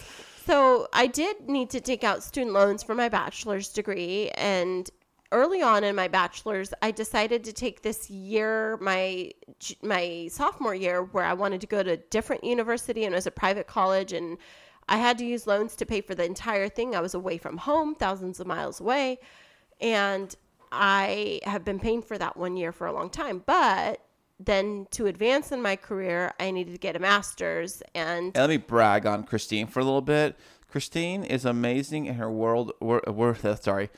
So 0.45 0.87
I 0.91 1.07
did 1.07 1.47
need 1.47 1.69
to 1.69 1.79
take 1.79 2.03
out 2.03 2.21
student 2.23 2.53
loans 2.53 2.83
for 2.83 2.95
my 2.95 3.07
bachelor's 3.07 3.69
degree, 3.69 4.29
and 4.31 4.89
early 5.31 5.61
on 5.61 5.83
in 5.85 5.95
my 5.95 6.09
bachelor's, 6.09 6.73
I 6.81 6.91
decided 6.91 7.45
to 7.45 7.53
take 7.53 7.81
this 7.81 8.09
year, 8.09 8.77
my 8.81 9.31
my 9.81 10.27
sophomore 10.29 10.75
year, 10.75 11.03
where 11.03 11.23
I 11.23 11.33
wanted 11.33 11.61
to 11.61 11.67
go 11.67 11.81
to 11.81 11.91
a 11.91 11.97
different 11.97 12.43
university, 12.43 13.05
and 13.05 13.13
it 13.13 13.17
was 13.17 13.25
a 13.27 13.31
private 13.31 13.67
college, 13.67 14.11
and 14.11 14.37
I 14.87 14.97
had 14.97 15.17
to 15.19 15.25
use 15.25 15.47
loans 15.47 15.75
to 15.77 15.85
pay 15.85 16.01
for 16.01 16.15
the 16.15 16.25
entire 16.25 16.69
thing. 16.69 16.95
I 16.95 17.01
was 17.01 17.13
away 17.13 17.37
from 17.37 17.57
home, 17.57 17.95
thousands 17.95 18.39
of 18.39 18.47
miles 18.47 18.79
away, 18.79 19.19
and 19.81 20.35
I 20.71 21.39
have 21.43 21.63
been 21.63 21.79
paying 21.79 22.01
for 22.01 22.17
that 22.17 22.35
one 22.37 22.57
year 22.57 22.71
for 22.71 22.87
a 22.87 22.93
long 22.93 23.09
time, 23.09 23.43
but. 23.45 23.99
Then 24.39 24.87
to 24.91 25.05
advance 25.05 25.53
in 25.53 25.61
my 25.61 25.77
career, 25.77 26.33
I 26.37 26.51
needed 26.51 26.71
to 26.71 26.77
get 26.77 26.97
a 26.97 26.99
master's, 26.99 27.81
and 27.95 28.25
And 28.25 28.35
let 28.35 28.49
me 28.49 28.57
brag 28.57 29.05
on 29.05 29.23
Christine 29.23 29.67
for 29.67 29.79
a 29.79 29.83
little 29.85 30.01
bit. 30.01 30.35
Christine 30.69 31.23
is 31.23 31.45
amazing 31.45 32.07
in 32.07 32.15
her 32.15 32.29
world. 32.29 32.73
Wor- 32.81 33.03
wor- 33.07 33.37
uh, 33.41 33.55
sorry, 33.55 33.89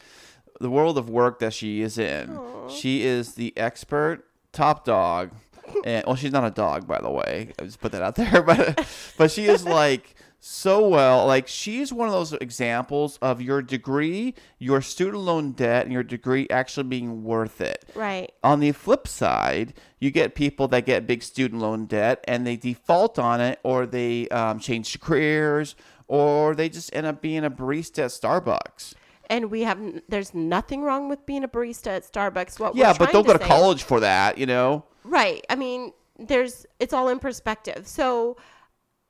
the 0.60 0.70
world 0.70 0.98
of 0.98 1.10
work 1.10 1.40
that 1.40 1.54
she 1.54 1.82
is 1.82 1.98
in. 1.98 2.38
She 2.70 3.04
is 3.04 3.36
the 3.36 3.58
expert, 3.58 4.26
top 4.52 4.86
dog. 4.86 5.32
And 5.86 6.04
well, 6.06 6.16
she's 6.16 6.32
not 6.32 6.46
a 6.46 6.52
dog, 6.52 6.88
by 6.88 7.00
the 7.02 7.12
way. 7.12 7.52
I 7.60 7.64
just 7.64 7.80
put 7.82 7.92
that 7.92 8.02
out 8.02 8.16
there, 8.16 8.42
but 8.46 8.88
but 9.18 9.32
she 9.32 9.46
is 9.46 9.66
like 9.66 10.16
so 10.40 10.88
well. 10.88 11.26
Like 11.26 11.48
she's 11.48 11.92
one 11.92 12.08
of 12.08 12.14
those 12.14 12.34
examples 12.34 13.18
of 13.22 13.42
your 13.42 13.62
degree, 13.62 14.34
your 14.60 14.82
student 14.82 15.24
loan 15.24 15.52
debt, 15.52 15.84
and 15.86 15.94
your 15.94 16.04
degree 16.04 16.48
actually 16.50 16.84
being 16.88 17.24
worth 17.24 17.62
it. 17.62 17.84
right. 17.96 18.32
On 18.44 18.60
the 18.60 18.72
flip 18.72 19.08
side, 19.08 19.74
you 20.00 20.12
get 20.12 20.36
people 20.36 20.68
that 20.70 20.86
get 20.86 21.08
big 21.08 21.24
student 21.24 21.62
loan 21.62 21.86
debt 21.86 22.24
and 22.28 22.46
they 22.46 22.56
default 22.56 23.18
on 23.20 23.42
it, 23.42 23.60
or 23.64 23.86
they 23.86 24.28
um, 24.30 24.60
change 24.60 25.00
careers, 25.00 25.76
or 26.08 26.54
they 26.56 26.70
just 26.70 26.96
end 26.96 27.06
up 27.08 27.22
being 27.22 27.44
a 27.44 27.50
barista 27.52 28.06
at 28.06 28.12
Starbucks. 28.12 28.94
and 29.28 29.50
we 29.50 29.62
have 29.64 29.80
there's 30.08 30.36
nothing 30.36 30.82
wrong 30.84 31.10
with 31.10 31.26
being 31.26 31.44
a 31.44 31.48
barista 31.48 31.88
at 31.88 32.12
Starbucks. 32.12 32.60
What 32.60 32.76
yeah, 32.76 32.94
but 32.98 33.12
don't 33.12 33.26
go 33.26 33.34
to 33.34 33.40
say- 33.40 33.48
college 33.48 33.82
for 33.84 34.00
that, 34.02 34.38
you 34.38 34.46
know? 34.46 34.84
Right? 35.06 35.46
I 35.50 35.56
mean, 35.56 35.94
there's 36.18 36.66
it's 36.80 36.94
all 36.94 37.10
in 37.10 37.20
perspective. 37.20 37.88
So, 37.88 38.38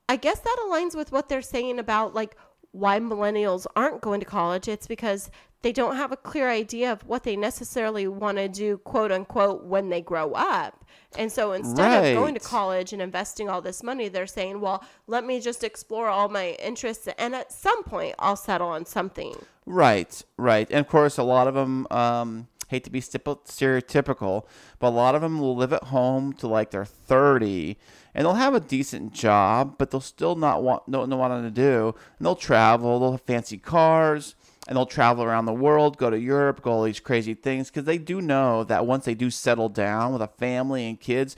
I 0.07 0.15
guess 0.17 0.39
that 0.39 0.57
aligns 0.67 0.95
with 0.95 1.11
what 1.11 1.29
they're 1.29 1.41
saying 1.41 1.79
about 1.79 2.13
like 2.13 2.35
why 2.71 2.99
millennials 2.99 3.65
aren't 3.75 4.01
going 4.01 4.19
to 4.19 4.25
college. 4.25 4.67
It's 4.67 4.87
because 4.87 5.31
they 5.61 5.71
don't 5.71 5.95
have 5.95 6.11
a 6.11 6.17
clear 6.17 6.49
idea 6.49 6.91
of 6.91 7.03
what 7.07 7.23
they 7.23 7.35
necessarily 7.35 8.07
want 8.07 8.37
to 8.37 8.47
do, 8.47 8.77
quote 8.79 9.11
unquote, 9.11 9.63
when 9.63 9.89
they 9.89 10.01
grow 10.01 10.33
up. 10.33 10.85
And 11.17 11.31
so 11.31 11.53
instead 11.53 12.05
of 12.05 12.21
going 12.21 12.35
to 12.35 12.39
college 12.39 12.93
and 12.93 13.01
investing 13.01 13.49
all 13.49 13.61
this 13.61 13.81
money, 13.81 14.09
they're 14.09 14.27
saying, 14.27 14.59
well, 14.59 14.83
let 15.07 15.25
me 15.25 15.39
just 15.39 15.63
explore 15.63 16.07
all 16.07 16.29
my 16.29 16.51
interests 16.63 17.07
and 17.17 17.33
at 17.33 17.51
some 17.51 17.83
point 17.83 18.13
I'll 18.19 18.35
settle 18.35 18.67
on 18.67 18.85
something. 18.85 19.35
Right, 19.65 20.21
right. 20.37 20.67
And 20.69 20.81
of 20.81 20.87
course, 20.87 21.17
a 21.17 21.23
lot 21.23 21.47
of 21.47 21.55
them, 21.55 21.87
um, 21.89 22.47
hate 22.67 22.83
to 22.83 22.89
be 22.89 23.01
stereotypical, 23.01 24.45
but 24.79 24.87
a 24.87 24.89
lot 24.89 25.15
of 25.15 25.21
them 25.21 25.39
will 25.39 25.55
live 25.55 25.73
at 25.73 25.85
home 25.85 26.33
to 26.33 26.47
like 26.47 26.71
they're 26.71 26.85
30 26.85 27.77
and 28.15 28.25
they'll 28.25 28.35
have 28.35 28.55
a 28.55 28.61
decent 28.61 29.13
job, 29.13 29.75
but 29.77 29.91
they'll 29.91 29.99
still 29.99 30.35
not 30.35 30.63
want, 30.63 30.89
don't 30.89 31.09
know 31.09 31.17
what 31.17 31.27
to 31.27 31.51
do. 31.51 31.93
And 32.17 32.25
they'll 32.25 32.35
travel, 32.35 32.97
they'll 32.97 33.11
have 33.11 33.21
fancy 33.21 33.57
cars, 33.57 34.35
and 34.67 34.77
they'll 34.77 34.85
travel 34.85 35.23
around 35.23 35.45
the 35.45 35.53
world, 35.53 35.97
go 35.97 36.09
to 36.09 36.17
Europe, 36.17 36.61
go 36.61 36.71
all 36.71 36.83
these 36.83 37.01
crazy 37.01 37.33
things 37.33 37.69
because 37.69 37.83
they 37.83 37.97
do 37.97 38.21
know 38.21 38.63
that 38.63 38.85
once 38.85 39.03
they 39.03 39.15
do 39.15 39.29
settle 39.29 39.67
down 39.67 40.13
with 40.13 40.21
a 40.21 40.27
family 40.27 40.87
and 40.87 40.99
kids, 40.99 41.35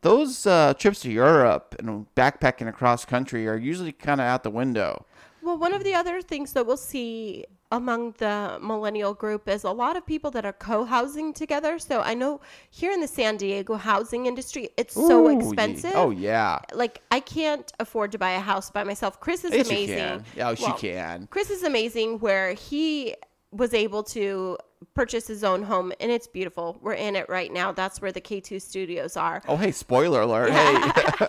those 0.00 0.46
uh, 0.46 0.72
trips 0.74 1.00
to 1.00 1.10
Europe 1.10 1.76
and 1.78 2.06
backpacking 2.14 2.68
across 2.68 3.04
country 3.04 3.46
are 3.46 3.56
usually 3.56 3.92
kind 3.92 4.20
of 4.20 4.26
out 4.26 4.42
the 4.42 4.50
window. 4.50 5.04
Well, 5.42 5.58
one 5.58 5.74
of 5.74 5.84
the 5.84 5.94
other 5.94 6.22
things 6.22 6.54
that 6.54 6.66
we'll 6.66 6.78
see 6.78 7.44
among 7.76 8.12
the 8.18 8.58
millennial 8.62 9.14
group 9.14 9.48
is 9.48 9.64
a 9.64 9.70
lot 9.70 9.96
of 9.96 10.06
people 10.06 10.30
that 10.30 10.44
are 10.46 10.52
co-housing 10.52 11.32
together. 11.32 11.78
So 11.78 12.00
I 12.00 12.14
know 12.14 12.40
here 12.70 12.92
in 12.92 13.00
the 13.00 13.08
San 13.08 13.36
Diego 13.36 13.74
housing 13.74 14.26
industry, 14.26 14.68
it's 14.76 14.94
so 14.94 15.26
Ooh, 15.26 15.30
ye- 15.30 15.36
expensive. 15.38 15.92
Oh 15.94 16.10
yeah. 16.10 16.60
Like 16.72 17.02
I 17.10 17.20
can't 17.20 17.70
afford 17.80 18.12
to 18.12 18.18
buy 18.18 18.32
a 18.32 18.40
house 18.40 18.70
by 18.70 18.84
myself. 18.84 19.20
Chris 19.20 19.44
is 19.44 19.52
Yes, 19.52 19.68
amazing. 19.68 19.96
can. 19.98 20.24
Oh, 20.40 20.54
she 20.54 20.62
Well, 20.64 20.78
can. 20.78 21.26
Chris 21.30 21.50
is 21.50 21.62
amazing 21.64 22.20
where 22.20 22.52
he 22.54 23.14
was 23.50 23.74
able 23.74 24.02
to 24.02 24.56
purchase 24.94 25.26
his 25.26 25.42
own 25.42 25.62
home 25.62 25.92
and 26.00 26.10
it's 26.12 26.26
beautiful. 26.26 26.76
We're 26.80 26.92
in 26.94 27.16
it 27.16 27.28
right 27.28 27.52
now. 27.52 27.72
That's 27.72 28.00
where 28.00 28.12
the 28.12 28.20
K2 28.20 28.60
studios 28.62 29.16
are. 29.16 29.42
Oh, 29.48 29.56
hey, 29.56 29.72
spoiler 29.72 30.20
alert. 30.22 30.50
Hey. 30.52 31.26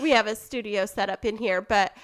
we 0.02 0.10
have 0.10 0.26
a 0.26 0.34
studio 0.34 0.84
set 0.86 1.08
up 1.10 1.24
in 1.24 1.36
here, 1.36 1.60
but 1.60 1.94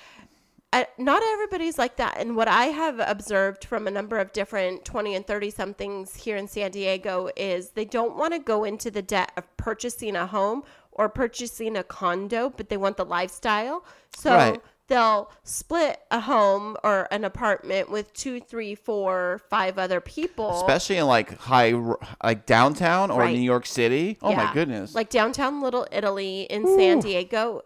not 0.99 1.23
everybody's 1.35 1.79
like 1.79 1.97
that. 1.97 2.17
And 2.19 2.37
what 2.37 2.49
I 2.49 2.67
have 2.67 3.01
observed 3.01 3.65
from 3.65 3.87
a 3.87 3.91
number 3.91 4.19
of 4.19 4.33
different 4.33 4.85
20 4.85 5.15
and 5.15 5.27
30 5.27 5.51
somethings 5.51 6.15
here 6.17 6.37
in 6.37 6.49
San 6.49 6.71
Diego 6.71 7.29
is 7.37 7.71
they 7.71 7.85
don't 7.85 8.17
want 8.17 8.33
to 8.33 8.39
go 8.39 8.65
into 8.65 8.91
the 8.91 9.03
debt 9.03 9.33
of 9.37 9.45
purchasing 9.57 10.17
a 10.17 10.27
home 10.27 10.63
or 10.93 11.09
purchasing 11.09 11.77
a 11.77 11.83
condo, 11.85 12.51
but 12.57 12.69
they 12.69 12.77
want 12.77 12.97
the 12.97 13.05
lifestyle. 13.05 13.85
So 14.17 14.35
Right. 14.35 14.61
they'll 14.87 15.31
split 15.43 15.99
a 16.11 16.21
home 16.21 16.77
or 16.85 17.09
an 17.11 17.25
apartment 17.25 17.91
with 17.91 18.13
two, 18.13 18.39
three, 18.41 18.75
four, 18.75 19.41
five 19.51 19.79
other 19.79 20.01
people. 20.01 20.51
Especially 20.61 20.97
in 20.99 21.07
like 21.07 21.37
high, 21.39 21.75
like 22.23 22.47
downtown 22.47 23.11
or 23.11 23.21
Right. 23.21 23.35
New 23.35 23.43
York 23.43 23.67
City. 23.67 24.19
Oh 24.23 24.35
my 24.35 24.53
goodness. 24.53 24.95
Like 24.95 25.11
downtown 25.11 25.61
Little 25.63 25.87
Italy 25.91 26.43
in 26.43 26.65
San 26.79 27.01
Diego, 27.01 27.63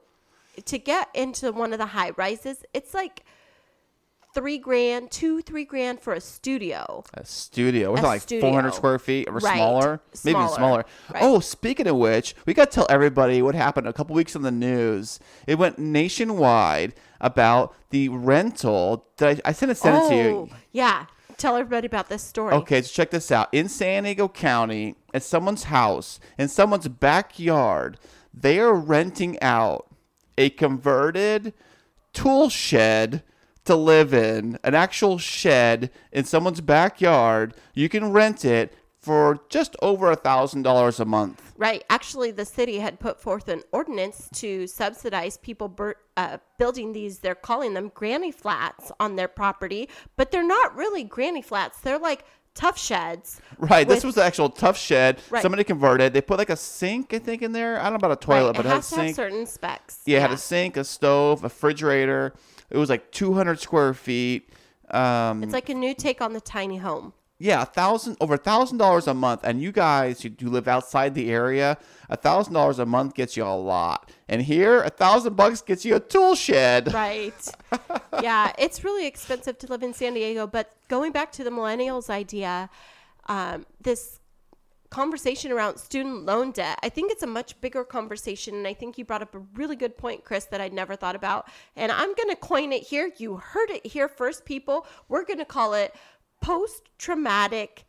to 0.67 0.79
get 0.79 1.09
into 1.15 1.53
one 1.53 1.73
of 1.73 1.79
the 1.79 1.87
high 1.87 2.11
rises, 2.17 2.65
it's 2.75 2.95
like 2.95 3.25
three 4.35 4.59
grand, 4.59 5.11
two, 5.11 5.41
three 5.41 5.65
grand 5.65 6.01
for 6.01 6.13
a 6.13 6.21
studio. 6.21 7.03
a 7.15 7.25
studio. 7.25 7.91
Was 7.93 8.01
A 8.01 8.05
like 8.05 8.21
studio. 8.23 8.43
400 8.49 8.75
square 8.75 8.99
feet 8.99 9.29
or 9.29 9.35
Right. 9.35 9.55
smaller? 9.57 10.01
Maybe 10.25 10.39
even 10.39 10.49
Smaller. 10.49 10.57
smaller. 10.57 10.85
Right. 11.13 11.23
Oh, 11.23 11.41
speaking 11.41 11.87
of 11.87 11.97
which, 11.97 12.37
we 12.47 12.55
got 12.55 12.71
to 12.71 12.75
tell 12.75 12.87
everybody 12.91 13.41
what 13.43 13.55
happened 13.55 13.89
a 13.89 13.93
couple 13.93 14.15
weeks 14.15 14.37
in 14.37 14.43
the 14.43 14.51
news. 14.53 15.19
It 15.47 15.59
went 15.59 15.79
nationwide 15.79 16.95
about 17.21 17.75
the 17.91 18.11
rental. 18.11 19.07
Did 19.17 19.41
I, 19.45 19.49
I 19.49 19.53
sent 19.53 19.73
it, 19.73 19.77
sent 19.77 20.05
it 20.05 20.09
to 20.11 20.15
you. 20.15 20.31
Oh, 20.31 20.49
yeah. 20.73 21.07
Tell 21.39 21.57
everybody 21.57 21.87
about 21.87 22.09
this 22.09 22.23
story. 22.23 22.53
Okay, 22.53 22.83
so 22.83 22.89
check 22.93 23.11
this 23.11 23.31
out. 23.33 23.49
In 23.53 23.69
San 23.69 24.03
Diego 24.05 24.29
County, 24.29 24.97
at 25.15 25.23
someone's 25.23 25.65
house, 25.65 26.19
in 26.37 26.49
someone's 26.49 26.89
backyard, 26.89 27.99
they 28.35 28.59
are 28.59 28.75
renting 28.75 29.41
out 29.41 29.87
a 30.39 30.51
converted 30.51 31.53
tool 32.15 32.49
shed 32.49 33.23
to 33.65 33.77
live 33.77 34.15
in, 34.15 34.59
an 34.65 34.75
actual 34.75 35.19
shed 35.19 35.91
in 36.11 36.25
someone's 36.25 36.63
backyard. 36.63 37.55
You 37.75 37.91
can 37.91 38.13
rent 38.13 38.45
it 38.45 38.73
for 39.01 39.41
just 39.49 39.77
over 39.83 40.11
a 40.11 40.17
thousand 40.17 40.63
dollars 40.63 41.01
a 41.01 41.05
month. 41.05 41.53
Right. 41.57 41.85
Actually, 41.91 42.31
the 42.31 42.45
city 42.45 42.79
had 42.79 43.01
put 43.01 43.21
forth 43.21 43.49
an 43.49 43.63
ordinance 43.73 44.29
to 44.35 44.67
subsidize 44.67 45.37
people 45.37 45.69
bur- 45.69 45.97
uh, 46.17 46.39
building 46.59 46.93
these, 46.93 47.19
they're 47.19 47.35
calling 47.35 47.75
them 47.75 47.91
granny 47.95 48.33
flats 48.33 48.91
on 48.99 49.17
their 49.17 49.29
property, 49.29 49.89
but 50.17 50.31
they're 50.31 50.47
not 50.47 50.75
really 50.77 51.05
granny 51.05 51.43
flats. 51.43 51.81
They're 51.81 51.99
like 51.99 52.25
tough 52.59 52.77
sheds. 52.79 53.41
Right, 53.59 53.87
this 53.87 54.03
was 54.05 54.17
the 54.17 54.23
actual 54.25 54.51
tough 54.51 54.77
shed. 54.77 55.21
Right. 55.31 55.43
Somebody 55.43 55.65
converted. 55.65 56.13
They 56.13 56.21
put 56.21 56.39
like 56.39 56.51
a 56.51 56.57
sink, 56.57 57.15
I 57.15 57.19
think, 57.21 57.43
in 57.43 57.53
there. 57.53 57.79
I 57.81 57.85
don't 57.85 57.93
know 57.93 57.97
about 58.07 58.11
a 58.25 58.31
Right, 58.31 58.41
toilet, 58.41 58.57
but 58.57 58.67
it 58.67 58.69
it 58.69 58.71
had 58.71 58.75
a 58.75 58.79
has 58.79 58.87
sink. 58.87 59.17
certain 59.17 59.47
specs. 59.47 60.01
Yeah, 60.07 60.19
it 60.19 60.23
had 60.23 60.33
a 60.33 60.37
sink, 60.37 60.77
a 60.77 60.85
stove, 60.85 61.41
a 61.41 61.45
refrigerator. 61.45 62.35
It 62.71 62.77
was 62.77 62.91
like 62.91 63.11
200 63.13 63.61
square 63.61 63.95
feet. 63.95 64.51
Um, 64.91 65.43
It's 65.43 65.53
like 65.53 65.69
a 65.69 65.75
new 65.75 65.95
take 65.95 66.21
on 66.21 66.33
the 66.33 66.41
tiny 66.41 66.79
home. 66.79 67.13
Yeah, 67.41 67.63
a 67.63 67.67
thousand 67.67 68.17
over 68.21 68.35
a 68.35 68.39
thousand 68.39 68.79
dollars 68.79 69.07
a 69.07 69.15
month, 69.15 69.43
and 69.45 69.63
you 69.63 69.71
guys 69.71 70.23
who 70.23 70.29
do 70.29 70.49
live 70.49 70.67
outside 70.67 71.15
the 71.15 71.31
area, 71.31 71.79
a 72.11 72.17
thousand 72.17 72.53
dollars 72.53 72.81
a 72.81 72.87
month 72.87 73.15
gets 73.15 73.37
you 73.37 73.45
a 73.45 73.55
lot. 73.55 74.11
And 74.29 74.43
here, 74.43 74.83
a 74.83 74.91
thousand 74.91 75.37
bucks 75.37 75.63
gets 75.63 75.85
you 75.85 75.95
a 75.95 76.01
tool 76.01 76.35
shed. 76.35 76.93
Right. 76.93 77.49
yeah, 78.23 78.53
it's 78.59 78.83
really 78.83 79.07
expensive 79.07 79.57
to 79.59 79.69
live 79.69 79.85
in 79.85 79.95
San 79.95 80.15
Diego. 80.15 80.49
But 80.49 80.73
going 80.89 81.13
back 81.13 81.31
to 81.33 81.45
the 81.45 81.51
millennials 81.51 82.11
idea, 82.11 82.71
um, 83.27 83.67
this 83.81 84.19
conversation 84.91 85.53
around 85.53 85.79
student 85.79 86.25
loan 86.25 86.51
debt, 86.51 86.79
I 86.83 86.89
think 86.89 87.13
it's 87.13 87.23
a 87.23 87.27
much 87.27 87.61
bigger 87.61 87.85
conversation. 87.85 88.57
And 88.57 88.67
I 88.67 88.75
think 88.75 88.99
you 88.99 89.05
brought 89.05 89.23
up 89.23 89.35
a 89.37 89.41
really 89.55 89.77
good 89.77 89.97
point, 89.97 90.25
Chris, 90.25 90.47
that 90.47 90.61
I'd 90.61 90.73
never 90.73 90.97
thought 90.97 91.15
about. 91.15 91.49
And 91.77 91.93
I'm 91.93 92.15
going 92.15 92.31
to 92.31 92.37
coin 92.37 92.73
it 92.73 92.83
here. 92.83 93.13
You 93.19 93.37
heard 93.37 93.71
it 93.71 93.87
here 93.87 94.09
first, 94.09 94.45
people. 94.45 94.87
We're 95.09 95.25
going 95.25 95.39
to 95.39 95.45
call 95.45 95.75
it 95.75 95.95
post 96.41 96.89
traumatic 96.99 97.85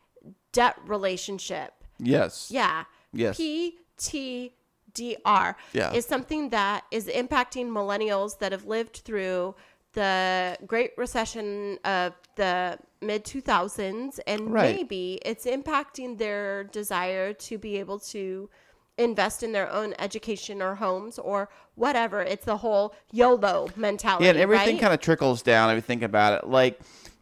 debt 0.51 0.77
relationship. 0.86 1.74
Yes. 2.00 2.50
Yeah. 2.51 2.84
Yes. 3.13 3.38
PTDR 3.38 5.56
Yeah. 5.74 5.94
is 5.94 6.06
something 6.06 6.50
that 6.50 6.84
is 6.91 7.08
impacting 7.08 7.68
millennials 7.68 8.39
that 8.39 8.51
have 8.51 8.65
lived 8.65 9.01
through 9.06 9.56
the 9.94 10.58
Great 10.68 10.91
Recession 10.98 11.79
of 11.84 12.13
the 12.36 12.77
mid 13.01 13.25
2000s, 13.25 14.20
and 14.27 14.53
Right. 14.53 14.75
maybe 14.75 15.20
it's 15.25 15.46
impacting 15.46 16.18
their 16.18 16.65
desire 16.65 17.34
to 17.34 17.58
be 17.58 17.77
able 17.77 18.00
to 18.00 18.50
invest 18.98 19.41
in 19.44 19.51
their 19.53 19.72
own 19.72 19.96
education 19.98 20.62
or 20.62 20.75
homes 20.75 21.18
or 21.18 21.50
whatever. 21.75 22.22
It's 22.22 22.46
the 22.46 22.58
whole 22.58 22.94
YOLO 23.12 23.70
mentality. 23.75 24.25
Yeah, 24.25 24.32
and 24.32 24.39
everything 24.39 24.75
right? 24.75 24.82
kind 24.82 24.94
of 24.94 25.00
trickles 25.00 25.41
down 25.41 25.70
if 25.72 25.75
you 25.75 25.82
think 25.82 26.03
about 26.03 26.44
it. 26.44 26.50
Like, 26.50 26.79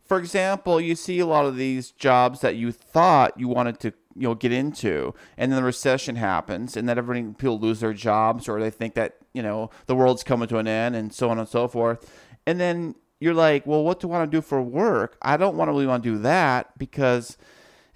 for 0.08 0.18
example, 0.18 0.80
you 0.80 0.96
see 0.96 1.20
a 1.20 1.26
lot 1.26 1.46
of 1.46 1.58
these 1.58 1.92
jobs 1.92 2.42
that 2.42 2.56
you 2.56 2.72
thought 2.72 3.38
you 3.40 3.48
wanted 3.48 3.80
to, 3.82 3.94
you 4.16 4.28
know, 4.30 4.36
get 4.36 4.52
into, 4.52 5.14
and 5.38 5.52
then 5.52 5.58
the 5.58 5.66
recession 5.66 6.16
happens, 6.16 6.78
and 6.78 6.88
then 6.88 6.98
everybody 6.98 7.34
people 7.34 7.60
lose 7.60 7.82
their 7.82 7.94
jobs, 7.94 8.48
or 8.48 8.60
they 8.60 8.70
think 8.70 8.96
that 8.96 9.18
you 9.34 9.44
know 9.44 9.70
the 9.86 9.96
world's 9.96 10.24
coming 10.24 10.48
to 10.48 10.58
an 10.58 10.68
end, 10.68 10.96
and 10.96 11.14
so 11.14 11.30
on 11.30 11.38
and 11.38 11.48
so 11.48 11.68
forth. 11.68 12.10
And 12.46 12.60
then 12.60 12.96
you're 13.20 13.34
like, 13.34 13.66
well, 13.66 13.84
what 13.84 14.00
do 14.00 14.08
I 14.08 14.20
want 14.20 14.32
to 14.32 14.38
do 14.38 14.42
for 14.42 14.62
work? 14.62 15.18
I 15.22 15.38
don't 15.38 15.58
want 15.58 15.68
to 15.68 15.74
really 15.74 15.88
want 15.88 16.04
to 16.04 16.10
do 16.10 16.18
that 16.20 16.78
because 16.78 17.38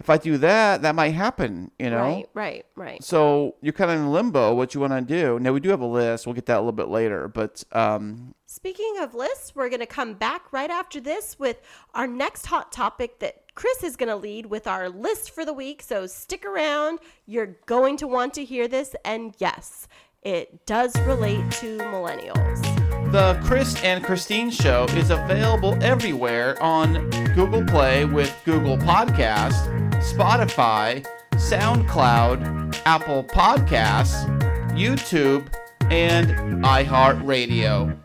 if 0.02 0.10
I 0.10 0.18
do 0.18 0.40
that, 0.40 0.82
that 0.82 0.96
might 0.96 1.14
happen, 1.14 1.70
you 1.78 1.92
know. 1.92 2.02
Right, 2.02 2.26
right, 2.34 2.66
right. 2.76 3.04
So 3.04 3.54
you're 3.62 3.72
kind 3.72 3.92
of 3.92 4.00
in 4.00 4.12
limbo. 4.12 4.56
What 4.56 4.74
you 4.74 4.82
want 4.82 4.94
to 4.94 5.02
do? 5.02 5.38
Now 5.38 5.54
we 5.54 5.60
do 5.60 5.70
have 5.70 5.80
a 5.80 5.86
list. 5.86 6.26
We'll 6.26 6.34
get 6.34 6.48
that 6.48 6.58
a 6.58 6.62
little 6.62 6.72
bit 6.72 6.88
later, 6.88 7.28
but 7.28 7.64
um, 7.72 8.34
Speaking 8.48 8.96
of 9.00 9.14
lists, 9.14 9.54
we're 9.54 9.70
going 9.70 9.80
to 9.80 9.86
come 9.86 10.16
back 10.16 10.52
right 10.52 10.72
after 10.72 11.00
this 11.00 11.38
with 11.38 11.62
our 11.94 12.08
next 12.08 12.48
hot 12.48 12.72
topic 12.72 13.20
that 13.20 13.44
Chris 13.54 13.84
is 13.84 13.96
going 13.96 14.10
to 14.10 14.16
lead 14.16 14.48
with 14.48 14.66
our 14.66 14.90
list 14.90 15.30
for 15.30 15.46
the 15.46 15.54
week. 15.54 15.84
So 15.84 16.08
stick 16.08 16.46
around. 16.46 16.98
You're 17.28 17.58
going 17.68 17.96
to 17.98 18.08
want 18.08 18.34
to 18.34 18.44
hear 18.44 18.68
this. 18.68 18.96
And 19.06 19.36
yes, 19.38 19.88
it 20.24 20.66
does 20.66 21.00
relate 21.02 21.50
to 21.52 21.78
millennials. 21.78 22.82
The 23.12 23.38
Chris 23.44 23.76
and 23.84 24.04
Christine 24.04 24.50
Show 24.50 24.86
is 24.92 25.10
available 25.10 25.78
everywhere 25.84 26.62
on 26.64 27.10
Google 27.36 27.66
Play 27.66 28.06
with 28.06 28.34
Google 28.46 28.78
Podcasts, 28.78 29.81
Spotify, 30.02 31.06
SoundCloud, 31.34 32.82
Apple 32.86 33.24
Podcasts, 33.24 34.26
YouTube, 34.72 35.48
and 35.92 36.64
iHeartRadio. 36.64 37.98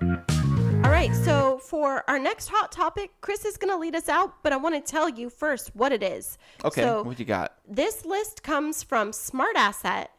All 0.84 0.90
right, 0.92 1.14
so 1.14 1.58
for 1.58 2.04
our 2.08 2.18
next 2.18 2.48
hot 2.48 2.70
topic, 2.70 3.12
Chris 3.20 3.44
is 3.44 3.56
going 3.56 3.72
to 3.72 3.78
lead 3.78 3.94
us 3.96 4.08
out, 4.08 4.42
but 4.42 4.52
I 4.52 4.56
want 4.56 4.74
to 4.74 4.80
tell 4.80 5.08
you 5.08 5.30
first 5.30 5.74
what 5.74 5.90
it 5.90 6.02
is. 6.02 6.38
Okay, 6.64 6.82
So 6.82 7.02
what 7.02 7.18
you 7.18 7.24
got? 7.24 7.56
this 7.68 8.04
list 8.04 8.42
comes 8.42 8.82
from 8.82 9.12
Smart 9.12 9.56
Asset. 9.56 10.10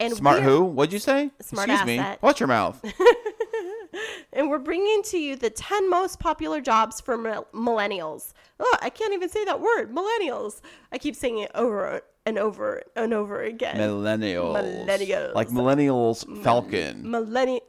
And 0.00 0.14
Smart 0.14 0.42
who? 0.42 0.64
What'd 0.64 0.92
you 0.92 0.98
say? 0.98 1.30
Smart 1.40 1.68
Excuse 1.68 1.86
me. 1.86 1.98
asset. 1.98 2.22
Watch 2.22 2.40
your 2.40 2.48
mouth. 2.48 2.84
and 4.32 4.50
we're 4.50 4.58
bringing 4.58 5.02
to 5.04 5.18
you 5.18 5.36
the 5.36 5.50
10 5.50 5.88
most 5.88 6.18
popular 6.18 6.60
jobs 6.60 7.00
for 7.00 7.16
mil- 7.16 7.46
millennials. 7.52 8.32
Oh, 8.58 8.76
I 8.82 8.90
can't 8.90 9.14
even 9.14 9.28
say 9.28 9.44
that 9.44 9.60
word, 9.60 9.94
millennials. 9.94 10.60
I 10.92 10.98
keep 10.98 11.14
saying 11.14 11.38
it 11.38 11.50
over 11.54 12.02
and 12.26 12.38
over 12.38 12.82
and 12.96 13.12
over 13.12 13.42
again. 13.42 13.76
Millennials. 13.76 14.86
Millennials. 14.86 15.34
Like 15.34 15.48
Millennials 15.48 16.42
Falcon. 16.42 17.10
Millennial. 17.10 17.62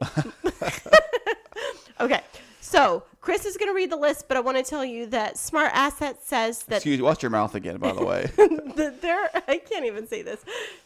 okay, 2.00 2.20
so 2.60 3.04
Chris 3.26 3.44
is 3.44 3.56
going 3.56 3.68
to 3.68 3.74
read 3.74 3.90
the 3.90 3.96
list, 3.96 4.28
but 4.28 4.36
I 4.36 4.40
want 4.40 4.56
to 4.56 4.62
tell 4.62 4.84
you 4.84 5.06
that 5.06 5.36
Smart 5.36 5.72
Asset 5.74 6.22
says 6.22 6.62
that 6.66 6.76
Excuse 6.76 7.02
Watch 7.02 7.24
your 7.24 7.30
mouth 7.30 7.56
again, 7.56 7.76
by 7.78 7.90
the 7.90 8.04
way. 8.04 8.30
that 8.36 9.02
there 9.02 9.28
I 9.48 9.58
can't 9.58 9.84
even 9.84 10.06
say 10.06 10.22
this 10.22 10.44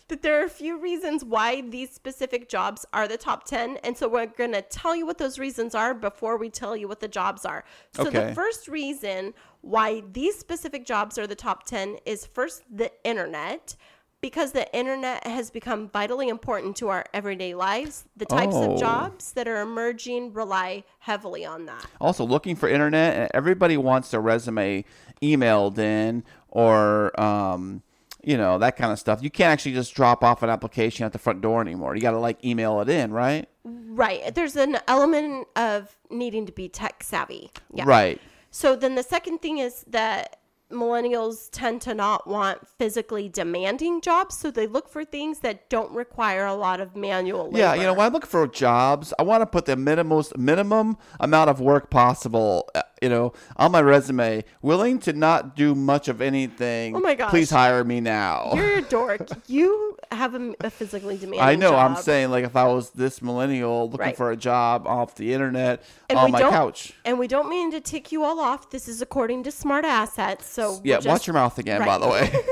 that 0.08 0.22
there 0.22 0.40
are 0.40 0.44
a 0.44 0.48
few 0.48 0.80
reasons 0.80 1.22
why 1.22 1.60
these 1.60 1.90
specific 1.90 2.48
jobs 2.48 2.86
are 2.94 3.06
the 3.06 3.18
top 3.18 3.44
10 3.44 3.76
and 3.84 3.94
so 3.94 4.08
we're 4.08 4.24
going 4.24 4.52
to 4.52 4.62
tell 4.62 4.96
you 4.96 5.04
what 5.04 5.18
those 5.18 5.38
reasons 5.38 5.74
are 5.74 5.92
before 5.92 6.38
we 6.38 6.48
tell 6.48 6.74
you 6.74 6.88
what 6.88 7.00
the 7.00 7.08
jobs 7.08 7.44
are. 7.44 7.62
So 7.92 8.06
Okay. 8.06 8.28
the 8.28 8.34
first 8.34 8.68
reason 8.68 9.34
why 9.60 10.02
these 10.10 10.38
specific 10.38 10.86
jobs 10.86 11.18
are 11.18 11.26
the 11.26 11.34
top 11.34 11.64
10 11.66 11.98
is 12.06 12.24
first 12.24 12.62
the 12.74 12.90
internet 13.04 13.76
because 14.20 14.52
the 14.52 14.72
internet 14.76 15.26
has 15.26 15.50
become 15.50 15.88
vitally 15.88 16.28
important 16.28 16.76
to 16.76 16.88
our 16.88 17.04
everyday 17.14 17.54
lives. 17.54 18.04
The 18.16 18.26
types 18.26 18.54
Oh. 18.54 18.72
of 18.74 18.80
jobs 18.80 19.32
that 19.32 19.48
are 19.48 19.60
emerging 19.60 20.32
rely 20.32 20.84
heavily 21.00 21.44
on 21.46 21.66
that. 21.66 21.86
also 22.00 22.24
looking 22.24 22.54
for 22.56 22.68
internet 22.68 23.30
everybody 23.34 23.76
wants 23.76 24.10
their 24.10 24.20
resume 24.20 24.84
emailed 25.22 25.78
in 25.78 26.22
or 26.48 27.18
um, 27.20 27.82
you 28.22 28.36
know 28.36 28.58
that 28.58 28.76
kind 28.76 28.92
of 28.92 28.98
stuff 28.98 29.22
you 29.22 29.30
can't 29.30 29.50
actually 29.52 29.72
just 29.72 29.94
drop 29.94 30.22
off 30.22 30.42
an 30.42 30.50
application 30.50 31.06
at 31.06 31.12
the 31.12 31.18
front 31.18 31.40
door 31.40 31.60
anymore 31.60 31.94
you 31.94 32.02
got 32.02 32.10
to 32.10 32.18
like 32.18 32.42
email 32.44 32.80
it 32.80 32.88
in 32.88 33.12
right 33.12 33.48
Right. 33.62 34.34
There's 34.34 34.56
an 34.56 34.78
element 34.88 35.46
of 35.54 35.96
needing 36.10 36.46
to 36.46 36.52
be 36.52 36.68
tech 36.70 37.02
savvy. 37.02 37.50
Yeah. 37.74 37.84
right 37.86 38.20
So 38.50 38.74
then 38.74 38.94
the 38.94 39.02
second 39.02 39.42
thing 39.42 39.58
is 39.58 39.84
that 39.88 40.39
millennials 40.70 41.48
tend 41.52 41.80
to 41.82 41.94
not 41.94 42.26
want 42.26 42.66
physically 42.78 43.28
demanding 43.28 44.00
jobs, 44.00 44.36
so 44.36 44.50
they 44.50 44.66
look 44.66 44.88
for 44.88 45.04
things 45.04 45.40
that 45.40 45.68
don't 45.68 45.92
require 45.92 46.46
a 46.46 46.54
lot 46.54 46.80
of 46.80 46.96
manual 46.96 47.46
labor. 47.46 47.58
yeah 47.58 47.74
you 47.74 47.82
know 47.82 47.92
when 47.94 48.06
i'm 48.06 48.12
looking 48.12 48.28
for 48.28 48.46
jobs 48.46 49.12
i 49.18 49.22
want 49.22 49.40
to 49.42 49.46
put 49.46 49.66
the 49.66 49.76
minimum 49.76 50.22
minimum 50.36 50.96
amount 51.20 51.48
of 51.50 51.60
work 51.60 51.90
possible 51.90 52.68
uh, 52.74 52.82
you 53.02 53.08
know 53.08 53.32
on 53.56 53.70
my 53.72 53.80
resume 53.80 54.44
willing 54.62 54.98
to 54.98 55.12
not 55.12 55.56
do 55.56 55.74
much 55.74 56.08
of 56.08 56.20
anything 56.20 56.94
Oh 56.96 57.00
my 57.00 57.14
gosh. 57.14 57.30
please 57.30 57.50
hire 57.50 57.84
me 57.84 58.00
now 58.00 58.52
You're 58.54 58.78
a 58.78 58.82
dork. 58.82 59.28
you 59.48 59.89
have 60.12 60.34
a, 60.34 60.54
a 60.60 60.70
physically 60.70 61.16
demanding 61.16 61.40
I 61.40 61.54
know. 61.54 61.76
I'm 61.76 61.96
saying, 61.96 62.30
like, 62.30 62.44
if 62.44 62.56
I 62.56 62.64
was 62.66 62.90
this 62.90 63.22
millennial 63.22 63.84
looking 63.90 64.06
Right. 64.06 64.16
for 64.16 64.30
a 64.30 64.36
job 64.36 64.86
off 64.86 65.14
the 65.14 65.32
internet 65.32 65.82
And 66.08 66.18
on 66.18 66.30
my 66.32 66.40
couch, 66.40 66.92
And 67.04 67.18
we 67.18 67.26
don't 67.28 67.48
mean 67.48 67.70
to 67.72 67.80
tick 67.80 68.10
you 68.12 68.24
all 68.24 68.40
off. 68.40 68.70
This 68.70 68.88
is 68.88 69.00
according 69.02 69.44
to 69.44 69.50
Smart 69.50 69.84
Assets. 69.84 70.46
So 70.46 70.80
yeah, 70.84 70.98
we'll 70.98 71.12
watch 71.14 71.26
your 71.26 71.34
mouth 71.34 71.58
again, 71.58 71.84
by 71.84 71.98
the 71.98 72.08
way. 72.08 72.32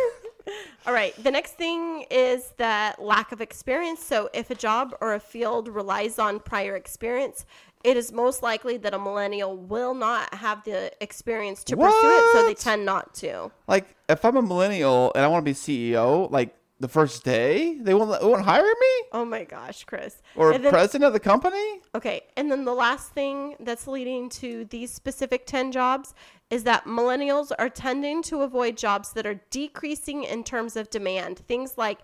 All 0.87 0.95
right. 0.95 1.15
The 1.23 1.31
next 1.31 1.55
thing 1.55 2.07
is 2.11 2.53
that 2.57 3.03
lack 3.03 3.33
of 3.33 3.41
experience. 3.43 4.03
So, 4.03 4.31
if 4.33 4.51
a 4.51 4.55
job 4.55 4.95
or 5.03 5.13
a 5.13 5.21
field 5.21 5.69
relies 5.69 6.19
on 6.19 6.41
prior 6.41 6.77
experience, 6.77 7.45
it 7.85 7.97
is 7.97 8.13
most 8.13 8.43
likely 8.43 8.79
that 8.79 8.95
a 8.95 8.99
millennial 8.99 9.57
will 9.57 9.95
not 9.95 10.33
have 10.35 10.65
the 10.65 10.91
experience 11.03 11.63
to 11.65 11.77
pursue 11.77 11.91
it, 11.93 12.33
so 12.33 12.47
they 12.47 12.55
tend 12.55 12.85
not 12.87 13.15
to. 13.17 13.51
like, 13.67 13.95
if 14.09 14.25
I'm 14.25 14.37
a 14.37 14.43
millennial 14.43 15.13
and 15.15 15.25
I 15.25 15.29
want 15.29 15.45
to 15.45 15.51
be 15.51 15.55
CEO, 15.55 16.31
like 16.31 16.55
the 16.81 16.89
first 16.89 17.25
day, 17.25 17.77
they 17.81 17.93
won't 17.95 18.21
they 18.21 18.27
won't 18.27 18.45
hire 18.45 18.63
me 18.63 18.93
Oh 19.13 19.25
my 19.25 19.45
gosh, 19.45 19.85
Chris. 19.85 20.23
or 20.37 20.57
then- 20.59 20.71
president 20.71 21.05
of 21.05 21.13
the 21.13 21.21
company. 21.21 21.81
Okay, 21.95 22.23
and 22.37 22.51
then 22.51 22.65
the 22.65 22.75
last 22.75 23.13
thing 23.13 23.57
that's 23.61 23.87
leading 23.87 24.29
to 24.31 24.65
these 24.67 24.91
specific 24.93 25.45
10 25.47 25.73
jobs 25.73 26.15
is 26.51 26.65
that 26.65 26.85
millennials 26.85 27.51
are 27.59 27.69
tending 27.69 28.23
to 28.23 28.43
avoid 28.43 28.77
jobs 28.77 29.13
that 29.15 29.27
are 29.27 29.41
decreasing 29.51 30.25
in 30.25 30.45
terms 30.45 30.77
of 30.77 30.89
demand. 30.91 31.39
Things 31.41 31.77
like 31.77 31.99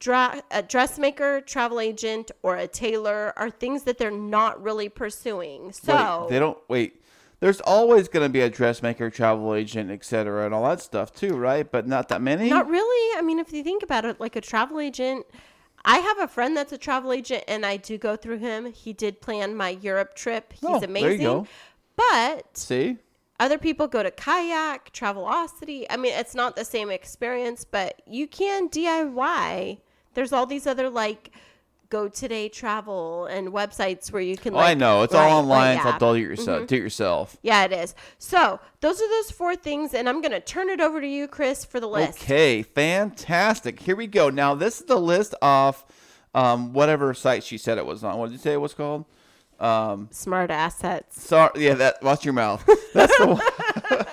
dra- 0.00 0.42
a 0.50 0.62
dressmaker, 0.62 1.40
travel 1.40 1.80
agent, 1.80 2.30
or 2.42 2.56
a 2.56 2.66
tailor 2.66 3.32
are 3.36 3.48
things 3.48 3.84
that 3.84 3.96
they're 3.96 4.10
not 4.10 4.62
really 4.62 4.88
pursuing. 4.88 5.72
So, 5.72 6.22
Wait, 6.22 6.30
they 6.30 6.38
don't 6.38 6.58
wait. 6.68 7.00
There's 7.46 7.60
always 7.60 8.08
going 8.08 8.24
to 8.24 8.28
be 8.28 8.40
a 8.40 8.50
dressmaker, 8.50 9.08
travel 9.08 9.54
agent, 9.54 9.88
etc., 9.92 10.46
and 10.46 10.52
all 10.52 10.64
that 10.68 10.80
stuff 10.80 11.14
too, 11.14 11.36
right? 11.36 11.70
But 11.70 11.86
not 11.86 12.08
that 12.08 12.20
many. 12.20 12.50
not 12.50 12.68
really. 12.68 13.16
I 13.16 13.22
mean, 13.22 13.38
if 13.38 13.52
you 13.52 13.62
think 13.62 13.84
about 13.84 14.04
it, 14.04 14.18
like 14.18 14.34
a 14.34 14.40
travel 14.40 14.80
agent, 14.80 15.24
I 15.84 15.98
have 15.98 16.18
a 16.18 16.26
friend 16.26 16.56
that's 16.56 16.72
a 16.72 16.76
travel 16.78 17.12
agent, 17.12 17.44
and 17.46 17.64
I 17.64 17.76
do 17.76 17.98
go 17.98 18.16
through 18.16 18.38
him. 18.38 18.72
He 18.72 18.92
did 18.92 19.20
plan 19.20 19.54
my 19.54 19.68
Europe 19.68 20.16
trip. 20.16 20.54
He's 20.54 20.64
Oh, 20.64 20.80
there 20.80 20.90
you 20.90 20.96
amazing. 21.06 21.20
go. 21.24 21.46
But 21.94 22.56
See, 22.56 22.96
other 23.38 23.58
people 23.58 23.86
go 23.86 24.02
to 24.02 24.10
kayak, 24.10 24.92
Travelocity. 24.92 25.86
I 25.88 25.96
mean, 25.96 26.14
it's 26.14 26.34
not 26.34 26.56
the 26.56 26.64
same 26.64 26.90
experience, 26.90 27.64
but 27.64 28.02
you 28.08 28.26
can 28.26 28.68
DIY. 28.68 29.78
There's 30.14 30.32
all 30.32 30.46
these 30.46 30.66
other 30.66 30.90
like 30.90 31.30
Go 31.88 32.08
Today 32.08 32.48
Travel 32.48 33.26
and 33.26 33.48
websites 33.48 34.10
where 34.12 34.22
you 34.22 34.36
can. 34.36 34.54
Oh, 34.54 34.56
like, 34.56 34.70
I 34.70 34.74
know. 34.74 35.02
It's 35.02 35.14
right, 35.14 35.28
all 35.28 35.40
online. 35.40 35.76
right, 35.76 35.76
It's 35.76 35.84
yeah. 35.84 36.06
all 36.06 36.14
do 36.14 36.18
it 36.18 36.22
yourself. 36.22 36.66
Do 36.66 36.74
it 36.76 36.80
yourself. 36.82 37.36
Yeah, 37.42 37.64
it 37.64 37.72
is. 37.72 37.94
So 38.18 38.60
those 38.80 39.00
are 39.00 39.08
those 39.08 39.30
four 39.30 39.56
things, 39.56 39.94
and 39.94 40.08
I'm 40.08 40.20
gonna 40.20 40.40
turn 40.40 40.68
it 40.68 40.80
over 40.80 41.00
to 41.00 41.06
you, 41.06 41.28
Chris, 41.28 41.64
for 41.64 41.78
the 41.80 41.88
list. 41.88 42.22
Okay, 42.22 42.62
fantastic. 42.62 43.80
Here 43.80 43.96
we 43.96 44.06
go. 44.06 44.30
Now 44.30 44.54
this 44.54 44.80
is 44.80 44.86
the 44.86 44.98
list 45.00 45.34
of 45.42 45.84
um, 46.34 46.72
whatever 46.72 47.14
site 47.14 47.44
she 47.44 47.58
said 47.58 47.78
it 47.78 47.86
was 47.86 48.02
on. 48.04 48.18
What 48.18 48.26
did 48.26 48.32
you 48.32 48.38
say 48.38 48.52
it 48.52 48.60
was 48.60 48.74
called? 48.74 49.04
Um, 49.58 50.08
Smart 50.10 50.50
assets. 50.50 51.22
sorry, 51.22 51.64
yeah, 51.64 51.74
that. 51.74 52.02
Watch 52.02 52.24
your 52.24 52.34
mouth. 52.34 52.68
That's 52.92 53.16
the 53.18 53.26
one. 53.26 54.06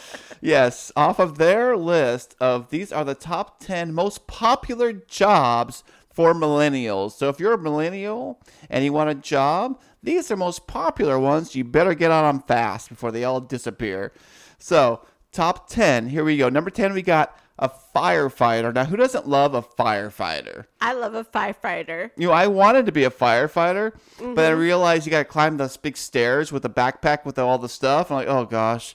yes, 0.40 0.90
off 0.96 1.18
of 1.18 1.36
their 1.38 1.76
list 1.76 2.34
of 2.40 2.70
these 2.70 2.92
are 2.92 3.04
the 3.04 3.14
top 3.14 3.60
ten 3.60 3.92
most 3.92 4.26
popular 4.26 4.92
jobs 4.92 5.84
for 6.16 6.32
millennials. 6.34 7.12
So 7.12 7.28
if 7.28 7.38
you're 7.38 7.52
a 7.52 7.58
millennial 7.58 8.40
and 8.70 8.82
you 8.84 8.92
want 8.92 9.10
a 9.10 9.14
job, 9.14 9.80
these 10.02 10.30
are 10.30 10.36
most 10.36 10.66
popular 10.66 11.18
ones. 11.18 11.54
You 11.54 11.62
better 11.62 11.94
get 11.94 12.10
on 12.10 12.24
them 12.24 12.42
fast 12.48 12.88
before 12.88 13.12
they 13.12 13.22
all 13.22 13.40
disappear. 13.40 14.12
So 14.58 15.02
top 15.30 15.68
ten. 15.68 16.08
Here 16.08 16.24
we 16.24 16.38
go. 16.38 16.48
Number 16.48 16.70
ten, 16.70 16.94
we 16.94 17.02
got 17.02 17.38
a 17.58 17.70
firefighter. 17.94 18.72
Now, 18.74 18.84
who 18.84 18.96
doesn't 18.96 19.28
love 19.28 19.54
a 19.54 19.62
firefighter? 19.62 20.64
I 20.80 20.92
love 20.94 21.14
a 21.14 21.24
firefighter. 21.24 22.10
You 22.16 22.28
know, 22.28 22.32
I 22.32 22.46
wanted 22.46 22.86
to 22.86 22.92
be 22.92 23.04
a 23.04 23.10
firefighter, 23.10 23.92
but 24.18 24.24
Mm-hmm. 24.24 24.38
I 24.40 24.48
realized 24.50 25.06
you 25.06 25.10
got 25.10 25.18
to 25.18 25.24
climb 25.24 25.56
those 25.58 25.76
big 25.76 25.96
stairs 25.96 26.50
with 26.52 26.64
a 26.64 26.68
backpack 26.70 27.24
with 27.24 27.38
all 27.38 27.58
the 27.58 27.68
stuff. 27.68 28.10
I'm 28.10 28.16
like, 28.18 28.28
oh 28.28 28.44
gosh. 28.46 28.94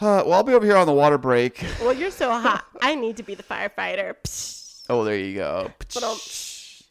Uh, 0.00 0.22
well, 0.26 0.32
I'll 0.34 0.42
be 0.42 0.52
over 0.54 0.66
here 0.66 0.76
on 0.76 0.86
the 0.86 0.92
water 0.92 1.18
break. 1.18 1.64
Well, 1.80 1.92
you're 1.92 2.10
so 2.10 2.30
hot. 2.40 2.64
I 2.80 2.96
need 2.96 3.16
to 3.18 3.22
be 3.22 3.34
the 3.36 3.44
firefighter. 3.44 4.14
Psh. 4.24 4.61
Oh, 4.92 5.04
there 5.04 5.16
you 5.16 5.34
go. 5.34 5.70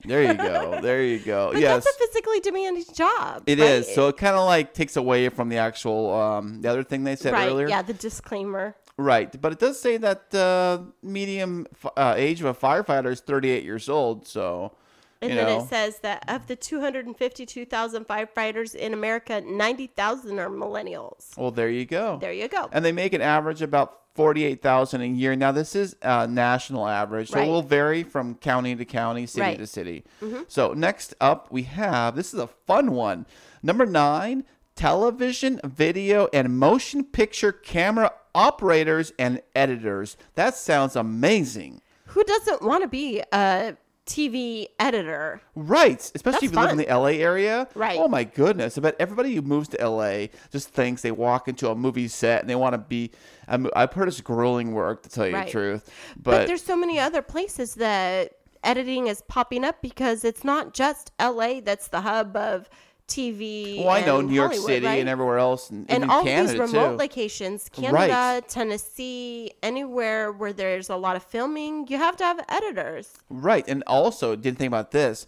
There 0.04 0.24
you 0.24 0.34
go. 0.34 0.82
There 0.82 1.04
you 1.04 1.20
go. 1.20 1.52
But 1.54 1.62
yes, 1.62 1.84
that's 1.84 1.96
a 1.96 2.00
physically 2.08 2.40
demanding 2.40 2.86
job. 2.94 3.44
it 3.46 3.60
right? 3.60 3.70
is. 3.70 3.94
So 3.94 4.08
it 4.08 4.18
kind 4.18 4.36
of 4.36 4.46
like 4.46 4.74
takes 4.74 4.96
away 4.98 5.30
from 5.30 5.50
the 5.50 5.58
actual 5.58 6.12
um, 6.14 6.62
the 6.62 6.70
other 6.70 6.84
thing 6.84 7.04
they 7.04 7.16
said 7.16 7.34
right. 7.34 7.48
earlier. 7.48 7.68
Yeah, 7.70 7.84
the 7.84 7.94
disclaimer. 7.94 8.76
Right, 8.98 9.40
but 9.42 9.52
it 9.52 9.60
does 9.60 9.80
say 9.80 9.98
that 9.98 10.34
uh, 10.36 10.84
medium 11.02 11.66
uh, 11.96 12.14
age 12.18 12.42
of 12.42 12.48
a 12.48 12.54
firefighter 12.54 13.12
is 13.12 13.20
38 13.22 13.64
years 13.64 13.90
old. 13.90 14.28
So, 14.28 14.76
And 15.22 15.32
you 15.32 15.38
then 15.38 15.46
know, 15.48 15.64
it 15.64 15.70
says 15.70 16.00
that 16.00 16.24
of 16.28 16.46
the 16.48 16.56
252,000 16.56 18.08
firefighters 18.08 18.76
in 18.76 18.94
America, 18.94 19.42
90,000 19.42 20.40
are 20.40 20.50
millennials. 20.50 21.36
well, 21.38 21.52
there 21.52 21.70
you 21.70 21.86
go. 21.86 22.18
There 22.20 22.34
you 22.34 22.48
go. 22.48 22.70
and 22.72 22.84
they 22.84 22.92
make 22.92 23.14
an 23.14 23.22
average 23.22 23.62
about 23.62 24.01
48,000 24.16 25.02
a 25.02 25.06
year. 25.06 25.36
Now 25.36 25.52
this 25.52 25.76
is 25.76 25.96
a 26.02 26.28
national 26.28 26.88
average, 26.88 27.30
so 27.30 27.38
Right. 27.38 27.48
it 27.48 27.52
will 27.52 27.62
vary 27.62 28.04
from 28.04 28.36
county 28.36 28.76
to 28.76 28.86
county, 28.86 29.26
city 29.26 29.42
Right. 29.42 29.58
to 29.58 29.68
city. 29.68 30.04
Mm-hmm. 30.22 30.44
So 30.48 30.74
next 30.74 31.14
up 31.22 31.52
we 31.52 31.64
have 31.64 32.16
this 32.16 32.34
is 32.34 32.40
a 32.40 32.48
fun 32.48 32.92
one. 32.92 33.26
Number 33.64 33.86
9, 33.86 34.44
television, 34.76 35.60
video 35.64 36.28
and 36.34 36.58
motion 36.58 37.04
picture 37.04 37.52
camera 37.52 38.12
operators 38.34 39.14
and 39.20 39.42
editors. 39.56 40.18
That 40.36 40.56
sounds 40.56 40.96
amazing. 40.96 41.82
Who 42.08 42.24
doesn't 42.24 42.62
want 42.62 42.82
to 42.84 42.90
be 42.90 43.22
a 43.32 43.76
TV 44.06 44.66
editor? 44.80 45.42
Right, 45.56 46.00
especially 46.16 46.32
That's 46.32 46.44
if 46.44 46.52
you 46.54 46.60
live 46.60 46.72
in 46.72 46.78
the 46.78 46.88
LA 46.88 47.20
area. 47.22 47.68
Right. 47.76 48.00
Oh 48.00 48.08
my 48.08 48.24
goodness! 48.24 48.78
I 48.78 48.82
bet 48.82 48.96
everybody 49.00 49.36
who 49.36 49.42
moves 49.42 49.68
to 49.70 49.78
LA 49.88 50.28
just 50.52 50.70
thinks 50.70 51.02
they 51.02 51.12
walk 51.12 51.48
into 51.48 51.70
a 51.70 51.76
movie 51.76 52.08
set 52.08 52.42
and 52.42 52.50
they 52.50 52.56
want 52.56 52.74
to 52.74 52.78
be. 52.80 53.12
I'm- 53.48 53.70
I've 53.76 53.94
heard 53.94 54.08
it's 54.08 54.22
grueling 54.22 54.74
work 54.74 55.04
to 55.04 55.10
tell 55.10 55.28
you 55.28 55.34
Right. 55.34 55.46
the 55.46 55.52
truth, 55.52 55.90
But, 56.16 56.24
but, 56.24 56.48
there's 56.48 56.64
so 56.64 56.76
many 56.76 57.00
other 57.00 57.22
places 57.22 57.76
that 57.76 58.34
editing 58.64 59.08
is 59.08 59.22
popping 59.28 59.64
up 59.66 59.82
because 59.82 60.24
it's 60.24 60.44
not 60.44 60.74
just 60.74 61.12
LA 61.20 61.60
that's 61.62 61.88
the 61.88 62.02
hub 62.02 62.36
of 62.38 62.70
TV. 63.08 63.80
well, 63.80 63.90
I 63.90 64.02
know 64.06 64.20
and 64.20 64.30
New 64.30 64.36
York 64.36 64.52
Hollywood, 64.52 64.68
City 64.68 64.86
right? 64.86 65.00
and 65.00 65.10
everywhere 65.10 65.38
else, 65.38 65.70
and, 65.70 65.86
and 65.90 66.04
even 66.04 66.10
all 66.10 66.24
Canada 66.24 66.52
these 66.52 66.60
remote 66.60 66.92
too. 66.92 66.98
locations, 66.98 67.70
Canada, 67.70 67.94
Right. 67.94 68.48
Tennessee, 68.48 69.52
anywhere 69.62 70.32
where 70.32 70.54
there's 70.54 70.90
a 70.90 70.96
lot 70.96 71.16
of 71.16 71.24
filming, 71.24 71.88
you 71.88 71.98
have 71.98 72.16
to 72.18 72.24
have 72.24 72.40
editors. 72.48 73.14
Right, 73.30 73.66
and 73.68 73.84
also 73.88 74.36
didn't 74.36 74.58
think 74.60 74.68
about 74.70 74.92
this, 74.92 75.28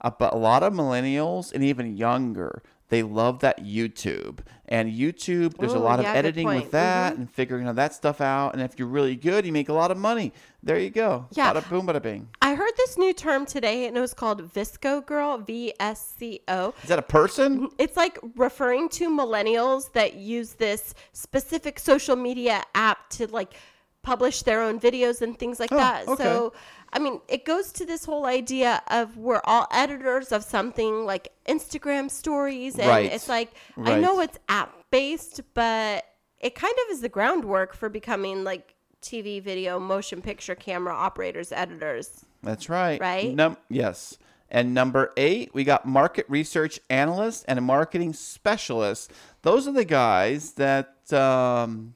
uh, 0.00 0.10
but 0.10 0.32
a 0.32 0.36
lot 0.36 0.62
of 0.62 0.72
millennials 0.72 1.52
and 1.52 1.62
even 1.62 1.96
younger, 1.96 2.62
they 2.90 3.02
love 3.02 3.40
that 3.40 3.64
YouTube. 3.64 4.40
And 4.68 4.92
YouTube, 4.92 5.56
there's 5.58 5.72
a 5.72 5.78
lot 5.80 5.98
of 5.98 6.04
yeah, 6.04 6.12
good 6.12 6.18
editing 6.18 6.46
with 6.46 6.54
point. 6.54 6.64
Mm-hmm. 6.66 6.72
that 6.76 7.16
and 7.16 7.28
figuring 7.28 7.66
all 7.66 7.74
that 7.74 7.92
stuff 7.92 8.20
out. 8.20 8.52
And 8.52 8.62
if 8.62 8.78
you're 8.78 8.86
really 8.86 9.16
good, 9.16 9.44
you 9.44 9.50
make 9.52 9.68
a 9.68 9.72
lot 9.72 9.90
of 9.90 9.96
money. 9.98 10.32
There 10.62 10.78
you 10.78 10.90
go. 10.90 11.26
Yeah. 11.32 11.52
Bada 11.52 11.68
boom, 11.68 11.88
bada 11.88 12.00
bing. 12.00 12.28
I 12.40 12.54
heard 12.54 12.70
this 12.76 12.96
new 12.96 13.12
term 13.12 13.46
today, 13.46 13.86
and 13.88 13.96
it 13.96 14.00
was 14.00 14.14
called 14.14 14.52
VSCO 14.52 15.04
Girl, 15.06 15.38
V 15.38 15.72
S 15.80 16.14
C 16.18 16.40
O. 16.46 16.72
Is 16.84 16.88
that 16.88 17.00
a 17.00 17.02
person? 17.02 17.68
It's 17.78 17.96
like 17.96 18.18
referring 18.36 18.88
to 18.90 19.08
millennials 19.10 19.90
that 19.94 20.14
use 20.14 20.52
this 20.52 20.94
specific 21.12 21.80
social 21.80 22.14
media 22.14 22.62
app 22.76 23.08
to 23.10 23.26
like 23.28 23.54
publish 24.02 24.42
their 24.42 24.62
own 24.62 24.78
videos 24.80 25.20
and 25.20 25.38
things 25.38 25.58
like 25.60 25.72
Oh, 25.72 25.76
that. 25.76 26.08
okay. 26.08 26.22
So, 26.22 26.52
I 26.92 26.98
mean, 26.98 27.20
it 27.28 27.44
goes 27.44 27.72
to 27.72 27.86
this 27.86 28.04
whole 28.04 28.26
idea 28.26 28.82
of 28.88 29.16
we're 29.16 29.40
all 29.44 29.66
editors 29.70 30.32
of 30.32 30.42
something 30.44 31.04
like 31.04 31.32
Instagram 31.46 32.10
stories. 32.10 32.78
And 32.78 32.88
Right. 32.88 33.12
it's 33.12 33.28
like, 33.28 33.52
I 33.82 33.98
know 33.98 34.20
it's 34.20 34.38
app 34.48 34.74
based, 34.90 35.40
but 35.54 36.04
it 36.40 36.54
kind 36.54 36.74
of 36.86 36.92
is 36.92 37.00
the 37.00 37.08
groundwork 37.08 37.74
for 37.74 37.88
becoming 37.88 38.42
like 38.44 38.74
TV, 39.02 39.40
video, 39.42 39.78
motion 39.78 40.20
picture 40.20 40.54
camera 40.54 40.94
operators, 40.94 41.52
editors. 41.52 42.24
That's 42.42 42.68
right. 42.68 43.00
Right? 43.00 43.34
Num- 43.34 43.56
yes. 43.68 44.18
And 44.50 44.74
number 44.74 45.12
eight, 45.16 45.54
we 45.54 45.62
got 45.62 45.86
market 45.86 46.26
research 46.28 46.80
analyst 46.90 47.44
and 47.46 47.58
a 47.58 47.62
marketing 47.62 48.14
specialist. 48.14 49.12
Those 49.42 49.68
are 49.68 49.72
the 49.72 49.84
guys 49.84 50.52
that 50.54 50.96
um, 51.12 51.94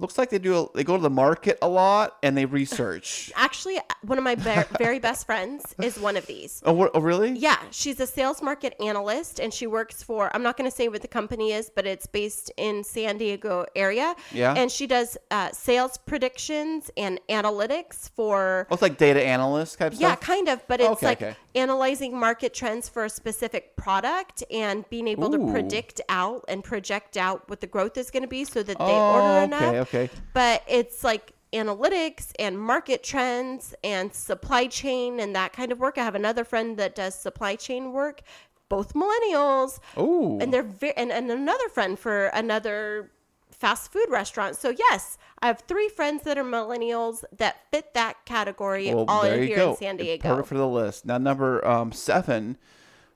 looks 0.00 0.18
like 0.18 0.30
they 0.30 0.38
do. 0.38 0.56
A, 0.58 0.66
they 0.74 0.84
go 0.84 0.96
to 0.96 1.02
the 1.02 1.10
market 1.10 1.58
a 1.62 1.68
lot 1.68 2.16
and 2.22 2.36
they 2.36 2.46
research. 2.46 3.30
Actually, 3.36 3.78
one 4.02 4.18
of 4.18 4.24
my 4.24 4.34
be- 4.34 4.62
very 4.78 4.98
best 4.98 5.26
friends 5.26 5.74
is 5.82 5.98
one 5.98 6.16
of 6.16 6.26
these. 6.26 6.62
oh, 6.66 6.90
oh, 6.94 7.00
really? 7.00 7.32
Yeah, 7.32 7.58
she's 7.70 8.00
a 8.00 8.06
sales 8.06 8.42
market 8.42 8.74
analyst 8.82 9.38
and 9.38 9.52
she 9.52 9.66
works 9.66 10.02
for 10.02 10.30
I'm 10.34 10.42
not 10.42 10.56
going 10.56 10.68
to 10.70 10.74
say 10.76 10.88
what 10.88 11.02
the 11.02 11.08
company 11.08 11.52
is, 11.52 11.70
but 11.74 11.86
it's 11.86 12.06
based 12.06 12.50
in 12.56 12.82
San 12.82 13.18
Diego 13.18 13.66
area. 13.76 14.14
Yeah. 14.32 14.54
And 14.56 14.70
she 14.70 14.86
does 14.86 15.16
uh, 15.30 15.50
sales 15.52 15.98
predictions 15.98 16.90
and 16.96 17.20
analytics 17.28 18.08
for 18.10 18.66
Oh, 18.70 18.74
it's 18.74 18.82
like 18.82 18.96
data 18.98 19.22
analyst 19.22 19.78
type 19.78 19.92
yeah, 19.92 19.98
stuff. 19.98 20.18
Yeah, 20.22 20.26
kind 20.34 20.48
of, 20.48 20.66
but 20.66 20.80
it's 20.80 20.90
Okay, 20.90 21.06
like 21.06 21.22
okay. 21.22 21.36
analyzing 21.54 22.18
market 22.18 22.54
trends 22.54 22.88
for 22.88 23.04
a 23.04 23.10
specific 23.10 23.76
product 23.76 24.42
and 24.50 24.88
being 24.90 25.08
able 25.08 25.30
to 25.30 25.50
predict 25.52 26.00
out 26.08 26.44
and 26.48 26.62
project 26.64 27.16
out 27.16 27.48
what 27.48 27.60
the 27.60 27.66
growth 27.66 27.96
is 27.98 28.10
going 28.10 28.22
to 28.22 28.28
be 28.28 28.44
so 28.44 28.62
that 28.62 28.78
they 28.78 28.84
Oh, 28.84 29.12
order 29.14 29.44
enough. 29.44 29.74
okay. 29.88 29.89
But 30.32 30.62
it's 30.68 31.04
like 31.04 31.32
analytics 31.52 32.32
and 32.38 32.58
market 32.58 33.02
trends 33.02 33.74
and 33.82 34.14
supply 34.14 34.66
chain 34.66 35.20
and 35.20 35.34
that 35.34 35.52
kind 35.52 35.72
of 35.72 35.80
work. 35.80 35.98
I 35.98 36.04
have 36.04 36.14
another 36.14 36.44
friend 36.44 36.76
that 36.76 36.94
does 36.94 37.14
supply 37.14 37.56
chain 37.56 37.92
work, 37.92 38.22
both 38.68 38.94
millennials. 38.94 39.80
Ooh. 39.98 40.38
And 40.40 40.52
they're 40.52 40.62
very, 40.62 40.96
and, 40.96 41.10
and 41.10 41.30
another 41.30 41.68
friend 41.68 41.98
for 41.98 42.26
another 42.26 43.10
fast 43.50 43.92
food 43.92 44.06
restaurant. 44.08 44.56
So 44.56 44.70
yes, 44.70 45.18
I 45.40 45.46
have 45.46 45.60
three 45.60 45.88
friends 45.88 46.22
that 46.22 46.38
are 46.38 46.44
millennials 46.44 47.24
that 47.36 47.56
fit 47.70 47.94
that 47.94 48.24
category 48.24 48.92
Well, 48.94 49.04
all 49.08 49.24
in 49.24 49.42
here 49.42 49.56
go. 49.56 49.70
in 49.70 49.76
San 49.76 49.96
Diego. 49.96 50.28
Perfect 50.28 50.48
for 50.48 50.56
the 50.56 50.68
list. 50.68 51.04
Now, 51.04 51.18
number 51.18 51.66
um, 51.66 51.92
seven, 51.92 52.56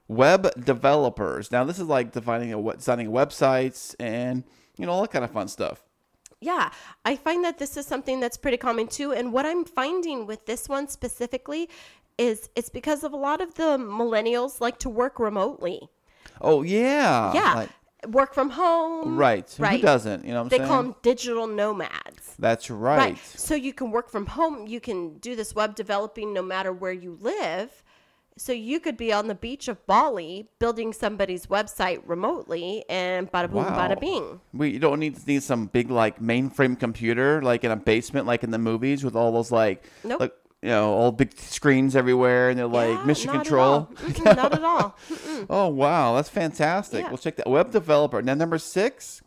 web 0.09 0.65
developers. 0.65 1.51
Now, 1.51 1.65
this 1.65 1.79
is 1.79 1.87
like 1.87 2.13
defining 2.13 2.53
a 2.53 2.73
designing 2.75 3.09
websites 3.11 3.95
and 4.01 4.45
you 4.77 4.87
know 4.87 4.93
all 4.93 5.03
that 5.03 5.13
kind 5.13 5.25
of 5.25 5.31
fun 5.31 5.49
stuff. 5.49 5.84
Yeah, 6.45 6.71
I 7.05 7.17
find 7.17 7.43
that 7.45 7.59
this 7.59 7.77
is 7.77 7.87
something 7.87 8.21
that's 8.21 8.37
pretty 8.37 8.57
common 8.59 8.87
too. 8.89 9.13
And 9.13 9.33
what 9.33 9.47
I'm 9.47 9.65
finding 9.65 10.27
with 10.27 10.45
this 10.47 10.69
one 10.69 10.89
specifically 10.89 11.69
is 12.19 12.51
it's 12.55 12.69
because 12.69 13.03
of 13.03 13.13
a 13.13 13.17
lot 13.17 13.41
of 13.41 13.55
the 13.55 13.79
millennials 13.79 14.61
like 14.61 14.79
to 14.81 14.89
work 14.89 15.19
remotely. 15.19 15.89
Oh 16.41 16.63
yeah. 16.63 17.33
Yeah, 17.35 17.55
Like- 17.55 17.71
work 18.09 18.35
from 18.35 18.51
home. 18.51 19.17
right. 19.17 19.49
Right. 19.59 19.81
Who 19.81 19.87
doesn't? 19.87 20.25
You 20.25 20.33
know 20.33 20.43
what 20.43 20.45
I'm 20.45 20.51
saying? 20.51 20.63
They 20.63 20.69
saying? 20.69 20.69
call 20.69 20.83
them 20.83 20.97
digital 21.03 21.47
nomads. 21.47 22.35
That's 22.39 22.71
right. 22.71 22.99
Right. 22.99 23.19
So 23.19 23.55
you 23.55 23.73
can 23.73 23.91
work 23.91 24.11
from 24.11 24.27
home. 24.27 24.67
You 24.67 24.81
can 24.81 25.19
do 25.19 25.35
this 25.35 25.55
web 25.55 25.75
developing 25.75 26.33
no 26.35 26.43
matter 26.43 26.73
where 26.73 26.93
you 26.93 27.17
live. 27.21 27.83
So 28.37 28.53
you 28.53 28.81
could 28.81 28.97
be 28.97 29.13
on 29.13 29.29
the 29.29 29.35
beach 29.37 29.69
of 29.69 29.85
Bali 29.87 30.49
building 30.59 30.93
somebody's 30.93 31.47
website 31.47 32.03
remotely 32.05 32.85
and 32.89 33.31
bada 33.31 33.49
boom, 33.49 33.65
Wow. 33.65 33.79
bada 33.79 33.99
bing. 34.01 34.41
We 34.53 34.71
you 34.71 34.79
don't 34.81 34.99
need 34.99 35.17
to 35.17 35.27
need 35.27 35.43
some 35.45 35.67
big 35.67 35.89
like 35.91 36.21
mainframe 36.21 36.79
computer 36.79 37.41
like 37.43 37.63
in 37.63 37.71
a 37.71 37.77
basement 37.77 38.27
like 38.27 38.43
in 38.43 38.51
the 38.51 38.59
movies 38.59 39.05
with 39.05 39.15
all 39.15 39.31
those 39.33 39.53
like 39.53 39.85
Nope. 40.03 40.19
like 40.21 40.35
you 40.63 40.71
know 40.71 40.95
all 40.95 41.13
big 41.13 41.39
screens 41.39 41.95
everywhere 41.95 42.51
and 42.51 42.59
they're 42.59 42.67
like 42.67 42.89
Yeah, 42.99 43.05
mission 43.05 43.27
not 43.29 43.37
at 43.37 43.43
control. 43.45 43.89
Mm-mm, 43.95 44.37
not 44.37 44.53
at 44.53 44.65
all. 44.65 44.97
Oh 45.51 45.69
wow, 45.69 46.15
that's 46.17 46.29
fantastic. 46.31 47.03
Yeah. 47.03 47.09
We'll 47.11 47.19
check 47.19 47.37
that 47.37 47.49
web 47.49 47.71
developer. 47.71 48.21
Now 48.23 48.35
number 48.35 48.59
six, 48.59 49.23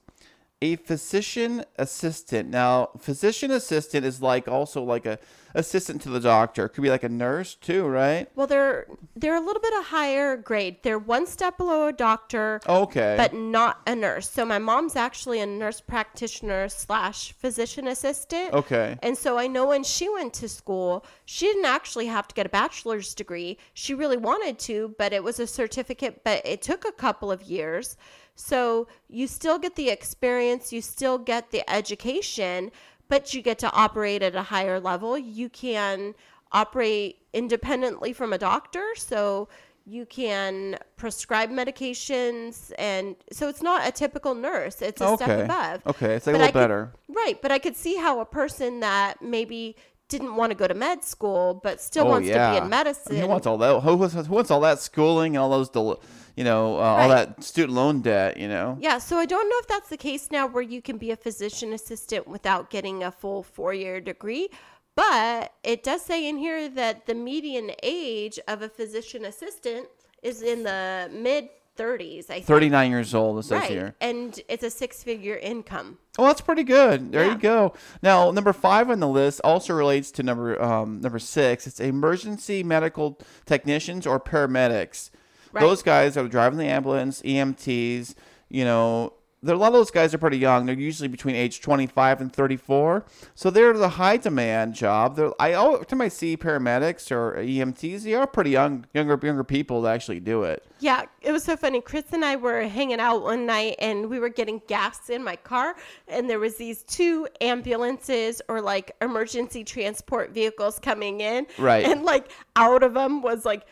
a 0.61 0.75
physician 0.77 1.63
assistant. 1.77 2.49
Now, 2.49 2.89
physician 2.97 3.51
assistant 3.51 4.05
is 4.05 4.21
like 4.21 4.47
also 4.47 4.81
like 4.83 5.05
a 5.05 5.19
assistant 5.53 6.01
to 6.03 6.09
the 6.09 6.19
doctor. 6.19 6.67
Could 6.67 6.81
be 6.81 6.89
like 6.89 7.03
a 7.03 7.09
nurse 7.09 7.55
too, 7.55 7.85
right? 7.85 8.27
Well, 8.35 8.47
they're 8.47 8.87
they're 9.15 9.35
a 9.35 9.39
little 9.41 9.61
bit 9.61 9.73
a 9.79 9.83
higher 9.83 10.35
grade. 10.35 10.77
They're 10.83 10.99
one 10.99 11.27
step 11.27 11.57
below 11.57 11.87
a 11.87 11.93
doctor, 11.93 12.59
Okay. 12.67 13.15
but 13.17 13.33
not 13.33 13.81
a 13.85 13.95
nurse. 13.95 14.29
So 14.29 14.45
my 14.45 14.57
mom's 14.57 14.95
actually 14.95 15.41
a 15.41 15.45
nurse 15.45 15.79
practitioner 15.79 16.69
slash 16.69 17.33
physician 17.33 17.87
assistant. 17.87 18.53
okay. 18.53 18.97
And 19.03 19.17
so 19.17 19.37
I 19.37 19.45
know 19.47 19.67
when 19.67 19.83
she 19.83 20.09
went 20.09 20.33
to 20.35 20.49
school, 20.49 21.05
she 21.25 21.45
didn't 21.45 21.65
actually 21.65 22.07
have 22.07 22.27
to 22.29 22.35
get 22.35 22.45
a 22.47 22.49
bachelor's 22.49 23.13
degree. 23.13 23.57
She 23.73 23.93
really 23.93 24.17
wanted 24.17 24.57
to, 24.59 24.95
but 24.97 25.13
it 25.13 25.23
was 25.23 25.39
a 25.39 25.45
certificate, 25.47 26.23
but 26.23 26.41
it 26.45 26.61
took 26.63 26.83
a 26.85 26.91
couple 26.91 27.31
of 27.31 27.43
years. 27.43 27.95
So 28.37 28.87
you 29.09 29.27
still 29.27 29.57
get 29.57 29.75
the 29.75 29.89
experience, 29.89 30.71
you 30.71 30.81
still 30.81 31.17
get 31.17 31.51
the 31.51 31.67
education, 31.69 32.71
but 33.09 33.33
you 33.33 33.41
get 33.41 33.57
to 33.59 33.71
operate 33.71 34.21
at 34.21 34.35
a 34.35 34.43
higher 34.43 34.79
level. 34.79 35.17
You 35.17 35.49
can 35.49 36.13
operate 36.51 37.17
independently 37.33 38.13
from 38.13 38.31
a 38.33 38.37
doctor. 38.37 38.85
So 38.95 39.49
you 39.85 40.05
can 40.05 40.77
prescribe 40.97 41.49
medications 41.49 42.71
and 42.77 43.15
so 43.31 43.47
it's 43.47 43.61
not 43.61 43.87
a 43.87 43.91
typical 43.91 44.35
nurse 44.35 44.81
it's 44.81 44.99
a 44.99 45.15
step 45.15 45.45
above 45.45 45.81
Okay, 45.87 46.15
it's 46.15 46.27
a 46.27 46.31
But 46.31 46.37
little 46.39 46.47
could- 46.47 46.53
better. 46.59 46.91
Right, 47.07 47.41
but 47.41 47.53
I 47.53 47.57
could 47.59 47.77
see 47.77 47.95
how 47.95 48.19
a 48.19 48.25
person 48.25 48.81
that 48.81 49.21
maybe 49.21 49.77
didn't 50.09 50.35
want 50.35 50.51
to 50.51 50.55
go 50.55 50.67
to 50.67 50.73
med 50.73 51.03
school 51.03 51.59
but 51.63 51.81
still 51.81 52.05
oh 52.07 52.09
wants 52.11 52.27
yeah. 52.27 52.53
to 52.53 52.59
be 52.59 52.63
in 52.63 52.69
medicine. 52.69 53.17
Who 53.17 53.27
wants 53.27 53.45
all 53.47 53.57
that? 53.57 53.81
Who 53.81 53.95
wants, 53.95 54.13
who 54.15 54.23
wants 54.33 54.51
all 54.51 54.61
that 54.61 54.79
schooling 54.79 55.35
and 55.35 55.41
all 55.43 55.49
those, 55.49 55.69
del- 55.69 56.01
you 56.35 56.43
know, 56.43 56.75
uh, 56.77 56.79
all 56.79 57.09
Right. 57.09 57.27
that 57.27 57.43
student 57.43 57.73
loan 57.73 58.01
debt? 58.01 58.37
You 58.37 58.47
know. 58.47 58.77
yeah, 58.79 58.97
so 58.99 59.17
I 59.17 59.25
don't 59.25 59.49
know 59.49 59.55
if 59.59 59.67
that's 59.67 59.89
the 59.89 59.97
case 59.97 60.29
now 60.31 60.47
where 60.47 60.63
you 60.63 60.81
can 60.81 60.97
be 60.97 61.11
a 61.11 61.15
physician 61.17 61.73
assistant 61.73 62.27
without 62.27 62.69
getting 62.69 63.03
a 63.03 63.11
full 63.11 63.43
four 63.43 63.73
year 63.73 63.99
degree. 63.99 64.49
But 64.95 65.53
it 65.63 65.83
does 65.83 66.01
say 66.01 66.27
in 66.27 66.37
here 66.37 66.69
that 66.69 67.05
the 67.05 67.13
median 67.13 67.71
age 67.83 68.39
of 68.47 68.63
a 68.63 68.69
physician 68.69 69.25
assistant 69.25 69.87
is 70.23 70.41
in 70.41 70.63
the 70.63 71.09
mid 71.13 71.49
30s, 71.77 72.25
I 72.29 72.33
think. 72.35 72.45
Thirty-nine 72.45 72.91
years 72.91 73.13
old. 73.13 73.39
It 73.39 73.43
says 73.43 73.61
Right. 73.61 73.69
here. 73.69 73.95
And 74.01 74.39
it's 74.49 74.63
a 74.63 74.69
six 74.69 75.03
figure 75.03 75.35
income. 75.37 75.97
Oh, 76.17 76.25
that's 76.25 76.41
pretty 76.41 76.63
good. 76.63 77.11
There 77.11 77.23
Yeah. 77.25 77.31
you 77.33 77.37
go. 77.37 77.73
Now, 78.01 78.31
number 78.31 78.53
five 78.53 78.89
on 78.89 78.99
the 78.99 79.07
list 79.07 79.39
also 79.43 79.73
relates 79.73 80.11
to 80.11 80.23
number 80.23 80.61
um, 80.61 80.99
number 81.01 81.19
six. 81.19 81.67
It's 81.67 81.79
emergency 81.79 82.63
medical 82.63 83.19
technicians 83.45 84.07
or 84.07 84.19
paramedics. 84.19 85.09
Right. 85.53 85.61
Those 85.61 85.81
guys 85.83 86.15
that 86.15 86.25
are 86.25 86.27
driving 86.27 86.57
the 86.59 86.65
ambulance, 86.65 87.21
EMTs. 87.21 88.15
You 88.49 88.63
know, 88.65 89.13
a 89.43 89.53
lot 89.53 89.67
of 89.67 89.73
those 89.73 89.91
guys 89.91 90.13
are 90.13 90.17
pretty 90.17 90.37
young. 90.37 90.65
They're 90.65 90.75
usually 90.75 91.07
between 91.07 91.35
age 91.35 91.61
25 91.61 92.21
and 92.21 92.33
34. 92.33 93.05
So 93.35 93.49
they're 93.49 93.73
the 93.73 93.89
high 93.89 94.17
demand 94.17 94.73
job. 94.73 95.15
They're, 95.15 95.31
I 95.39 95.51
time 95.83 96.01
I 96.01 96.07
see 96.07 96.35
paramedics 96.35 97.11
or 97.11 97.35
EMTs, 97.35 98.01
they 98.01 98.15
are 98.15 98.25
pretty 98.25 98.51
young, 98.51 98.85
younger 98.93 99.19
younger 99.21 99.43
people 99.43 99.81
that 99.83 99.93
actually 99.93 100.19
do 100.19 100.43
it. 100.43 100.65
Yeah, 100.79 101.05
it 101.21 101.31
was 101.31 101.43
so 101.43 101.55
funny. 101.55 101.81
Chris 101.81 102.05
and 102.11 102.23
I 102.25 102.35
were 102.35 102.63
hanging 102.63 102.99
out 102.99 103.23
one 103.23 103.45
night 103.45 103.75
and 103.79 104.09
we 104.09 104.19
were 104.19 104.29
getting 104.29 104.61
gas 104.67 105.09
in 105.09 105.23
my 105.23 105.35
car 105.35 105.75
and 106.07 106.29
there 106.29 106.39
was 106.39 106.55
these 106.57 106.83
two 106.83 107.27
ambulances 107.41 108.41
or 108.47 108.61
like 108.61 108.95
emergency 109.01 109.63
transport 109.63 110.31
vehicles 110.31 110.79
coming 110.79 111.21
in. 111.21 111.47
Right. 111.57 111.85
And 111.85 112.03
like 112.03 112.31
out 112.55 112.83
of 112.83 112.93
them 112.93 113.21
was 113.21 113.45
like 113.45 113.65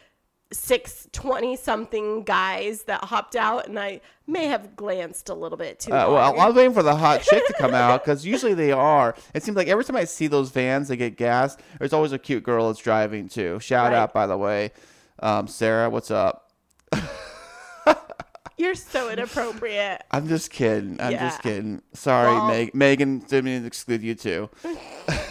six 0.52 1.08
20 1.12 1.56
something 1.58 2.24
guys 2.24 2.84
that 2.84 3.04
hopped 3.06 3.36
out 3.36 3.68
and 3.68 3.80
I 3.80 4.00
may 4.28 4.46
have 4.46 4.76
glanced 4.76 5.28
a 5.30 5.34
little 5.34 5.58
bit 5.58 5.80
too 5.80 5.92
Uh, 5.92 6.08
well, 6.10 6.40
I 6.40 6.46
was 6.48 6.56
waiting 6.56 6.74
for 6.74 6.84
the 6.84 6.96
hot 6.96 7.22
chick 7.24 7.46
to 7.48 7.54
come 7.54 7.74
out 7.74 8.04
because 8.06 8.26
usually 8.26 8.54
they 8.54 8.72
are. 8.72 9.16
It 9.34 9.44
seems 9.44 9.58
like 9.58 9.68
every 9.68 9.84
time 9.84 9.96
I 9.96 10.06
see 10.06 10.28
those 10.28 10.52
vans 10.52 10.88
they 10.88 10.98
get 10.98 11.18
gas, 11.18 11.58
there's 11.80 11.94
always 11.94 12.12
a 12.12 12.20
cute 12.20 12.44
girl 12.44 12.68
that's 12.68 12.80
driving 12.80 13.28
too. 13.28 13.60
Shout 13.60 13.92
Right. 13.92 13.98
out, 13.98 14.14
by 14.14 14.28
the 14.28 14.38
way, 14.38 14.72
um, 15.20 15.48
Sarah. 15.48 15.90
What's 15.90 16.12
up? 16.12 16.52
You're 18.58 18.76
so 18.76 19.10
inappropriate. 19.10 20.04
I'm 20.12 20.28
just 20.30 20.50
kidding. 20.50 21.02
I'm 21.02 21.12
Yeah. 21.12 21.28
just 21.30 21.42
kidding. 21.42 21.82
Sorry, 21.94 22.32
Well- 22.34 22.48
Meg- 22.48 22.74
Megan. 22.76 23.20
Didn't 23.20 23.46
mean 23.46 23.62
to 23.62 23.68
exclude 23.68 24.02
you 24.02 24.16
too. 24.16 24.50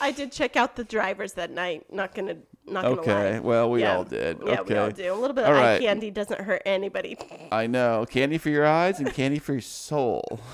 I 0.00 0.12
did 0.12 0.32
check 0.32 0.56
out 0.56 0.76
the 0.76 0.84
drivers 0.84 1.32
that 1.34 1.50
night. 1.50 1.92
Not 1.92 2.14
gonna, 2.14 2.36
not 2.66 2.82
gonna 2.84 3.00
Okay. 3.00 3.34
lie. 3.34 3.40
Well, 3.40 3.70
we 3.70 3.82
Yeah. 3.82 3.96
all 3.96 4.04
did. 4.04 4.38
Yeah, 4.44 4.60
okay. 4.60 4.74
we 4.74 4.78
all 4.78 4.90
do. 4.90 5.12
A 5.12 5.14
little 5.14 5.34
bit 5.34 5.44
All 5.44 5.52
of 5.52 5.58
eye 5.58 5.72
right. 5.72 5.80
candy 5.80 6.10
doesn't 6.10 6.40
hurt 6.40 6.62
anybody. 6.64 7.16
I 7.50 7.66
know. 7.66 8.06
Candy 8.08 8.38
for 8.38 8.50
your 8.50 8.66
eyes 8.66 9.00
and 9.00 9.12
candy 9.12 9.38
for 9.38 9.52
your 9.52 9.60
soul. 9.60 10.40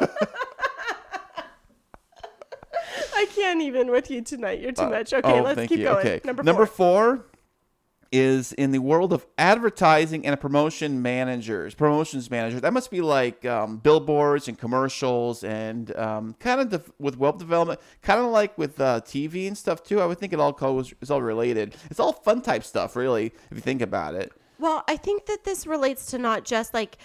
I 3.14 3.26
can't 3.34 3.60
even 3.62 3.90
with 3.90 4.10
you 4.10 4.22
tonight. 4.22 4.60
You're 4.60 4.72
too 4.72 4.82
uh, 4.82 4.90
much. 4.90 5.12
Okay, 5.12 5.38
oh, 5.38 5.42
let's 5.42 5.68
keep 5.68 5.78
you. 5.78 5.84
going. 5.84 5.98
Okay. 6.06 6.20
Number 6.24 6.66
four. 6.66 7.16
four 7.16 7.24
is 8.12 8.52
in 8.54 8.72
the 8.72 8.78
world 8.80 9.12
of 9.12 9.26
advertising 9.38 10.26
and 10.26 10.38
promotion 10.40 11.00
managers, 11.00 11.74
promotions 11.74 12.30
managers. 12.30 12.60
That 12.60 12.72
must 12.72 12.90
be 12.90 13.00
like 13.00 13.44
um, 13.44 13.78
billboards 13.78 14.48
and 14.48 14.58
commercials 14.58 15.44
and 15.44 15.94
um, 15.96 16.34
kind 16.40 16.72
of 16.72 16.92
with 16.98 17.16
web 17.16 17.38
development, 17.38 17.80
kind 18.02 18.20
of 18.20 18.26
like 18.26 18.56
with 18.58 18.80
uh, 18.80 19.00
TV 19.02 19.46
and 19.46 19.56
stuff 19.56 19.82
too. 19.82 20.00
I 20.00 20.06
would 20.06 20.18
think 20.18 20.32
it 20.32 20.40
all 20.40 20.52
goes, 20.52 20.92
it's 21.00 21.10
all 21.10 21.22
related. 21.22 21.76
It's 21.90 22.00
all 22.00 22.12
fun 22.12 22.42
type 22.42 22.64
stuff, 22.64 22.96
really, 22.96 23.26
if 23.50 23.56
you 23.56 23.60
think 23.60 23.82
about 23.82 24.14
it. 24.14 24.32
Well, 24.58 24.84
I 24.88 24.96
think 24.96 25.24
that 25.26 25.44
this 25.44 25.66
relates 25.66 26.06
to 26.06 26.18
not 26.18 26.44
just 26.44 26.74
like 26.74 26.98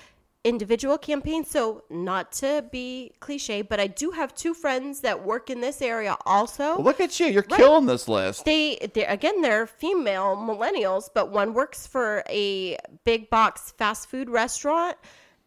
individual 0.46 0.98
campaigns. 0.98 1.50
So, 1.50 1.84
not 1.90 2.32
to 2.34 2.64
be 2.72 3.12
cliche, 3.20 3.62
but 3.64 3.80
I 3.80 3.88
do 3.88 4.12
have 4.12 4.34
two 4.34 4.54
friends 4.54 5.02
that 5.02 5.26
work 5.26 5.50
in 5.50 5.60
this 5.60 5.82
area 5.82 6.16
also. 6.26 6.76
Well, 6.76 6.84
look 6.84 7.02
at 7.02 7.20
you, 7.20 7.26
you're 7.26 7.42
killing 7.44 7.88
this 7.88 8.08
list. 8.08 8.46
they 8.46 8.78
they 8.94 9.06
again 9.06 9.42
they're 9.42 9.66
female 9.68 10.38
millennials 10.38 11.10
but 11.14 11.32
one 11.32 11.54
works 11.54 11.88
for 11.88 12.24
a 12.30 12.78
big 13.04 13.30
box 13.30 13.74
fast 13.78 14.08
food 14.08 14.30
restaurant 14.30 14.96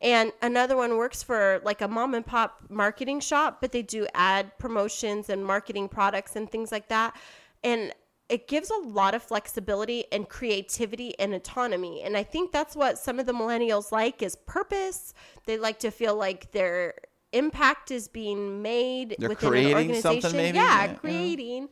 and 0.01 0.33
another 0.43 0.77
one 0.77 0.97
works 0.97 1.23
for 1.23 1.61
like 1.65 1.81
a 1.81 1.89
mom 1.89 2.15
and 2.15 2.27
pop 2.27 2.61
marketing 2.69 3.21
shop 3.21 3.59
but 3.61 3.73
they 3.73 3.83
do 3.83 4.07
ad 4.15 4.51
promotions 4.59 5.29
and 5.31 5.45
marketing 5.45 5.89
products 5.89 6.37
and 6.37 6.51
things 6.51 6.71
like 6.73 6.89
that 6.89 7.17
and 7.63 7.93
it 8.29 8.47
gives 8.47 8.71
a 8.71 8.77
lot 8.87 9.15
of 9.15 9.23
flexibility 9.23 10.05
and 10.13 10.29
creativity 10.29 11.19
and 11.19 11.35
autonomy 11.35 12.03
and 12.03 12.17
i 12.17 12.23
think 12.23 12.53
that's 12.53 12.77
what 12.77 12.99
some 12.99 13.19
of 13.19 13.27
the 13.27 13.33
millennials 13.33 13.91
like 13.93 14.23
is 14.23 14.37
purpose 14.37 15.15
they 15.47 15.57
like 15.57 15.79
to 15.79 15.91
feel 15.91 16.15
like 16.15 16.51
their 16.53 16.95
impact 17.33 17.91
is 17.91 18.09
being 18.09 18.63
made 18.63 19.15
They're 19.19 19.29
within 19.29 19.55
an 19.55 19.75
organization 19.75 20.33
maybe? 20.33 20.57
yeah, 20.57 20.85
Yeah, 20.85 20.91
yeah. 20.91 20.95
creating 20.95 21.69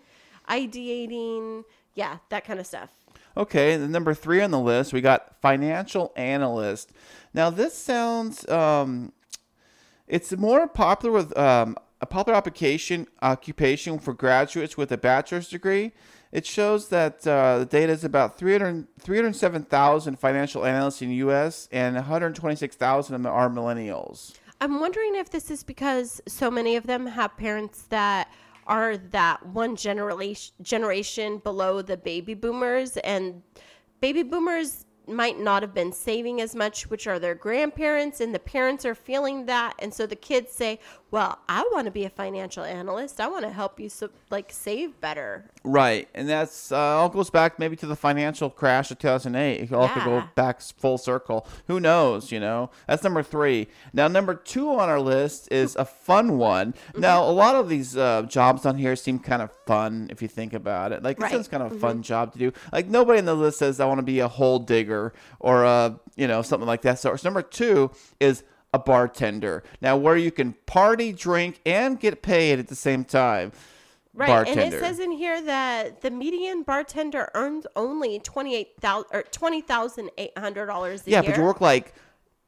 ideating, 0.48 1.64
yeah, 1.94 2.18
that 2.30 2.44
kind 2.44 2.60
of 2.60 2.66
stuff. 2.66 2.90
Okay, 3.36 3.74
and 3.74 3.82
then 3.82 3.92
number 3.92 4.14
three 4.14 4.40
on 4.40 4.50
the 4.50 4.60
list, 4.60 4.92
we 4.92 5.00
got 5.00 5.40
financial 5.42 6.12
analyst. 6.16 6.92
Now, 7.34 7.50
this 7.50 7.76
sounds, 7.76 8.48
um, 8.48 9.12
it's 10.08 10.32
more 10.32 10.66
popular 10.66 11.12
with 11.12 11.36
um, 11.36 11.76
a 12.00 12.06
popular 12.06 12.36
occupation 12.36 13.06
occupation 13.20 13.98
for 13.98 14.14
graduates 14.14 14.76
with 14.76 14.90
a 14.90 14.96
bachelor's 14.96 15.48
degree. 15.48 15.92
It 16.32 16.44
shows 16.44 16.88
that 16.88 17.26
uh, 17.26 17.60
the 17.60 17.66
data 17.66 17.92
is 17.92 18.04
about 18.04 18.36
300, 18.36 18.86
307,000 19.00 20.18
financial 20.18 20.64
analysts 20.64 21.02
in 21.02 21.08
the 21.08 21.14
U.S. 21.16 21.68
and 21.72 21.94
126,000 21.94 23.14
of 23.14 23.22
them 23.22 23.32
are 23.32 23.48
millennials. 23.48 24.34
I'm 24.60 24.80
wondering 24.80 25.14
if 25.14 25.30
this 25.30 25.50
is 25.50 25.62
because 25.62 26.20
so 26.26 26.50
many 26.50 26.76
of 26.76 26.86
them 26.86 27.06
have 27.06 27.36
parents 27.36 27.82
that 27.90 28.32
are 28.66 28.96
that 28.96 29.46
one 29.46 29.76
generation 29.76 30.52
generation 30.62 31.38
below 31.38 31.82
the 31.82 31.96
baby 31.96 32.34
boomers 32.34 32.96
and 32.98 33.42
baby 34.00 34.22
boomers 34.22 34.86
might 35.08 35.38
not 35.38 35.62
have 35.62 35.74
been 35.74 35.92
saving 35.92 36.40
as 36.40 36.54
much 36.54 36.90
which 36.90 37.06
are 37.06 37.18
their 37.18 37.34
grandparents 37.34 38.20
and 38.20 38.34
the 38.34 38.38
parents 38.38 38.84
are 38.84 38.94
feeling 38.94 39.46
that 39.46 39.74
and 39.78 39.92
so 39.92 40.06
the 40.06 40.16
kids 40.16 40.52
say 40.52 40.78
well 41.10 41.38
i 41.48 41.62
want 41.72 41.84
to 41.84 41.90
be 41.90 42.04
a 42.04 42.10
financial 42.10 42.64
analyst 42.64 43.20
i 43.20 43.28
want 43.28 43.44
to 43.44 43.50
help 43.50 43.78
you 43.78 43.88
so, 43.88 44.08
like 44.30 44.50
save 44.52 45.00
better 45.00 45.44
Right, 45.68 46.08
and 46.14 46.28
that's 46.28 46.70
uh, 46.70 46.76
all 46.76 47.08
goes 47.08 47.28
back 47.28 47.58
maybe 47.58 47.74
to 47.74 47.86
the 47.86 47.96
financial 47.96 48.48
crash 48.50 48.92
of 48.92 49.00
2008. 49.00 49.62
It 49.62 49.72
all 49.72 49.88
could 49.88 50.04
go 50.04 50.22
back 50.36 50.60
full 50.60 50.96
circle. 50.96 51.44
Who 51.66 51.80
knows? 51.80 52.30
You 52.30 52.38
know, 52.38 52.70
that's 52.86 53.02
number 53.02 53.24
three. 53.24 53.66
Now, 53.92 54.06
number 54.06 54.36
two 54.36 54.70
on 54.70 54.88
our 54.88 55.00
list 55.00 55.50
is 55.50 55.74
a 55.74 55.84
fun 55.84 56.38
one. 56.38 56.72
Mm-hmm. 56.72 57.00
Now, 57.00 57.24
a 57.24 57.32
lot 57.32 57.56
of 57.56 57.68
these 57.68 57.96
uh, 57.96 58.22
jobs 58.22 58.64
on 58.64 58.76
here 58.76 58.94
seem 58.94 59.18
kind 59.18 59.42
of 59.42 59.50
fun 59.66 60.06
if 60.08 60.22
you 60.22 60.28
think 60.28 60.52
about 60.52 60.92
it. 60.92 61.02
Like, 61.02 61.18
Right. 61.18 61.32
this 61.32 61.40
is 61.40 61.48
kind 61.48 61.64
of 61.64 61.72
a 61.72 61.78
fun 61.80 62.00
job 62.00 62.32
to 62.34 62.38
do. 62.38 62.52
Like, 62.72 62.86
nobody 62.86 63.18
in 63.18 63.24
the 63.24 63.34
list 63.34 63.58
says 63.58 63.80
I 63.80 63.86
want 63.86 63.98
to 63.98 64.04
be 64.04 64.20
a 64.20 64.28
hole 64.28 64.60
digger 64.60 64.95
or 65.40 65.64
a 65.64 65.98
you 66.16 66.26
know 66.26 66.42
something 66.42 66.66
like 66.66 66.82
that. 66.82 66.98
So, 66.98 67.16
number 67.24 67.42
two 67.42 67.90
is 68.20 68.42
a 68.72 68.78
bartender. 68.78 69.62
Now, 69.80 69.96
where 69.96 70.16
you 70.16 70.30
can 70.30 70.54
party, 70.66 71.12
drink, 71.12 71.60
and 71.64 71.98
get 71.98 72.22
paid 72.22 72.58
at 72.58 72.68
the 72.68 72.74
same 72.76 73.04
time. 73.04 73.52
Right, 74.14 74.48
and 74.48 74.58
it 74.58 74.72
says 74.80 74.98
in 74.98 75.10
here 75.10 75.42
that 75.42 76.00
the 76.00 76.10
median 76.10 76.62
bartender 76.62 77.30
earns 77.34 77.66
only 77.76 78.18
twenty 78.18 78.56
eight 78.56 78.72
thousand 78.80 79.08
or 79.12 79.22
twenty 79.24 79.60
thousand 79.60 80.10
eight 80.16 80.36
hundred 80.38 80.66
dollars 80.66 81.06
a 81.06 81.10
Yeah, 81.10 81.20
year. 81.20 81.32
but 81.32 81.38
you 81.38 81.44
work 81.44 81.60
like 81.60 81.92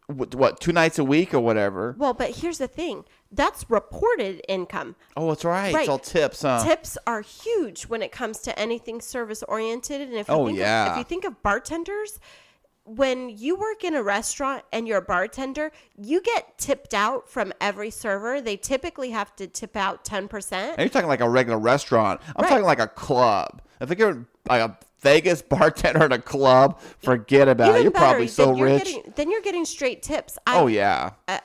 what, 0.08 0.34
what 0.34 0.60
two 0.60 0.72
nights 0.72 0.98
a 0.98 1.04
week 1.04 1.32
or 1.34 1.40
whatever. 1.40 1.94
Well, 1.98 2.14
but 2.14 2.30
here's 2.36 2.58
the 2.58 2.66
thing 2.68 3.04
that's 3.30 3.68
reported 3.70 4.40
income. 4.48 4.96
Oh, 5.16 5.28
that's 5.28 5.44
right. 5.44 5.72
Right. 5.74 5.80
It's 5.82 5.88
all 5.88 5.98
tips, 5.98 6.42
huh? 6.42 6.64
Tips 6.64 6.96
are 7.06 7.20
huge 7.20 7.82
when 7.84 8.00
it 8.02 8.10
comes 8.10 8.38
to 8.40 8.58
anything 8.58 9.00
service 9.02 9.42
oriented. 9.42 10.00
And 10.00 10.14
if 10.14 10.28
you 10.28 10.34
Oh, 10.34 10.46
think 10.46 10.58
yeah. 10.58 10.86
of, 10.86 10.92
if 10.92 10.98
you 10.98 11.04
think 11.04 11.24
of 11.24 11.42
bartenders, 11.42 12.18
when 12.84 13.28
you 13.28 13.54
work 13.54 13.84
in 13.84 13.94
a 13.94 14.02
restaurant 14.02 14.64
and 14.72 14.88
you're 14.88 14.96
a 14.96 15.02
bartender, 15.02 15.70
you 16.00 16.22
get 16.22 16.56
tipped 16.56 16.94
out 16.94 17.28
from 17.28 17.52
every 17.60 17.90
server. 17.90 18.40
They 18.40 18.56
typically 18.56 19.10
have 19.10 19.36
to 19.36 19.46
tip 19.46 19.76
out 19.76 20.06
10%. 20.06 20.52
And 20.52 20.78
you're 20.78 20.88
talking 20.88 21.06
like 21.08 21.20
a 21.20 21.28
regular 21.28 21.58
restaurant. 21.58 22.22
I'm 22.34 22.44
Right. 22.44 22.48
talking 22.48 22.64
like 22.64 22.80
a 22.80 22.88
club. 22.88 23.60
If 23.82 23.96
you're 23.98 24.26
like 24.48 24.62
a 24.62 24.78
Vegas 25.00 25.42
bartender 25.42 26.04
at 26.04 26.12
a 26.12 26.18
club, 26.18 26.80
forget 26.98 27.48
about 27.48 27.76
it. 27.76 27.82
You're 27.82 27.90
probably 27.90 28.28
so 28.28 28.54
you're 28.56 28.66
rich. 28.66 28.84
Getting, 28.84 29.12
then 29.16 29.30
you're 29.30 29.42
getting 29.42 29.64
straight 29.64 30.02
tips. 30.02 30.38
I, 30.46 30.58
oh 30.58 30.66
yeah. 30.66 31.12
uh, 31.28 31.38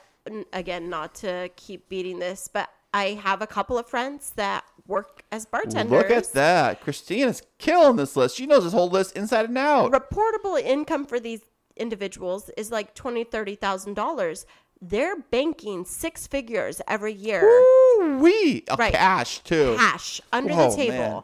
again, 0.52 0.88
not 0.90 1.14
to 1.16 1.50
keep 1.56 1.88
beating 1.88 2.18
this, 2.18 2.48
but 2.52 2.68
I 2.92 3.20
have 3.22 3.42
a 3.42 3.46
couple 3.46 3.78
of 3.78 3.88
friends 3.88 4.32
that 4.36 4.64
work 4.86 5.22
as 5.32 5.46
bartenders. 5.46 5.90
Look 5.90 6.10
at 6.10 6.32
that. 6.32 6.80
Christina's 6.80 7.42
killing 7.58 7.96
this 7.96 8.16
list. 8.16 8.36
She 8.36 8.46
knows 8.46 8.64
this 8.64 8.72
whole 8.72 8.88
list 8.90 9.16
inside 9.16 9.46
and 9.48 9.58
out. 9.58 9.92
Reportable 9.92 10.60
income 10.60 11.06
for 11.06 11.18
these 11.18 11.40
individuals 11.76 12.50
is 12.56 12.70
like 12.70 12.94
twenty, 12.94 13.24
thirty 13.24 13.54
thousand 13.56 13.94
dollars. 13.94 14.46
They're 14.80 15.16
banking 15.16 15.84
six 15.86 16.26
figures 16.26 16.82
every 16.86 17.12
year, 17.14 17.40
We 18.18 18.64
Right. 18.78 18.92
Cash 18.92 19.38
too. 19.40 19.76
cash 19.78 20.20
under 20.32 20.52
Whoa, 20.52 20.70
the 20.70 20.76
table. 20.76 20.96
man. 20.96 21.22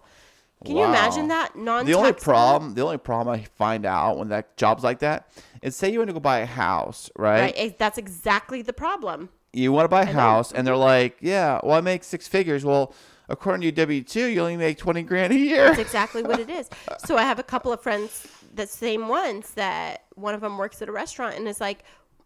Can 0.65 0.77
you 0.77 0.85
imagine 0.85 1.29
that? 1.29 1.57
Non. 1.57 1.87
The 1.87 1.95
only 1.95 2.13
problem, 2.13 2.75
the 2.75 2.83
only 2.83 2.99
problem 2.99 3.35
I 3.35 3.45
find 3.57 3.87
out 3.87 4.19
when 4.19 4.29
that 4.29 4.57
job's 4.57 4.85
like 4.85 4.99
that 4.99 5.31
is 5.63 5.75
say 5.75 5.91
you 5.91 5.99
want 5.99 6.11
to 6.11 6.15
go 6.15 6.21
buy 6.21 6.41
a 6.41 6.47
house, 6.47 7.11
right? 7.17 7.55
Right. 7.57 7.79
That's 7.79 7.97
exactly 7.97 8.61
the 8.61 8.75
problem. 8.75 9.31
You 9.53 9.73
want 9.73 9.85
to 9.85 9.89
buy 9.89 10.03
a 10.03 10.07
know. 10.07 10.13
house, 10.13 10.53
and 10.53 10.67
they're 10.67 10.77
like, 10.77 11.17
"Yeah, 11.21 11.61
well, 11.63 11.77
I 11.77 11.81
make 11.81 12.05
six 12.05 12.29
figures." 12.29 12.65
Well, 12.65 12.95
according 13.29 13.63
to 13.63 13.67
your 13.67 13.73
W 13.73 14.03
two, 14.03 14.27
you 14.27 14.41
only 14.41 14.59
make 14.59 14.77
twenty 14.77 15.03
grand 15.03 15.33
a 15.33 15.37
year. 15.37 15.69
That's 15.69 15.79
exactly 15.79 16.23
what 16.23 16.39
it 16.39 16.51
is. 16.51 16.69
So 16.99 17.17
I 17.17 17.23
have 17.23 17.39
a 17.39 17.43
couple 17.43 17.73
of 17.73 17.83
friends, 17.83 18.29
the 18.55 18.67
same 18.67 19.09
ones 19.09 19.53
that 19.55 20.05
one 20.15 20.35
of 20.35 20.43
them 20.43 20.59
works 20.59 20.83
at 20.83 20.89
a 20.89 20.93
restaurant 20.93 21.37
and 21.37 21.49
is 21.49 21.61
like, 21.61 21.85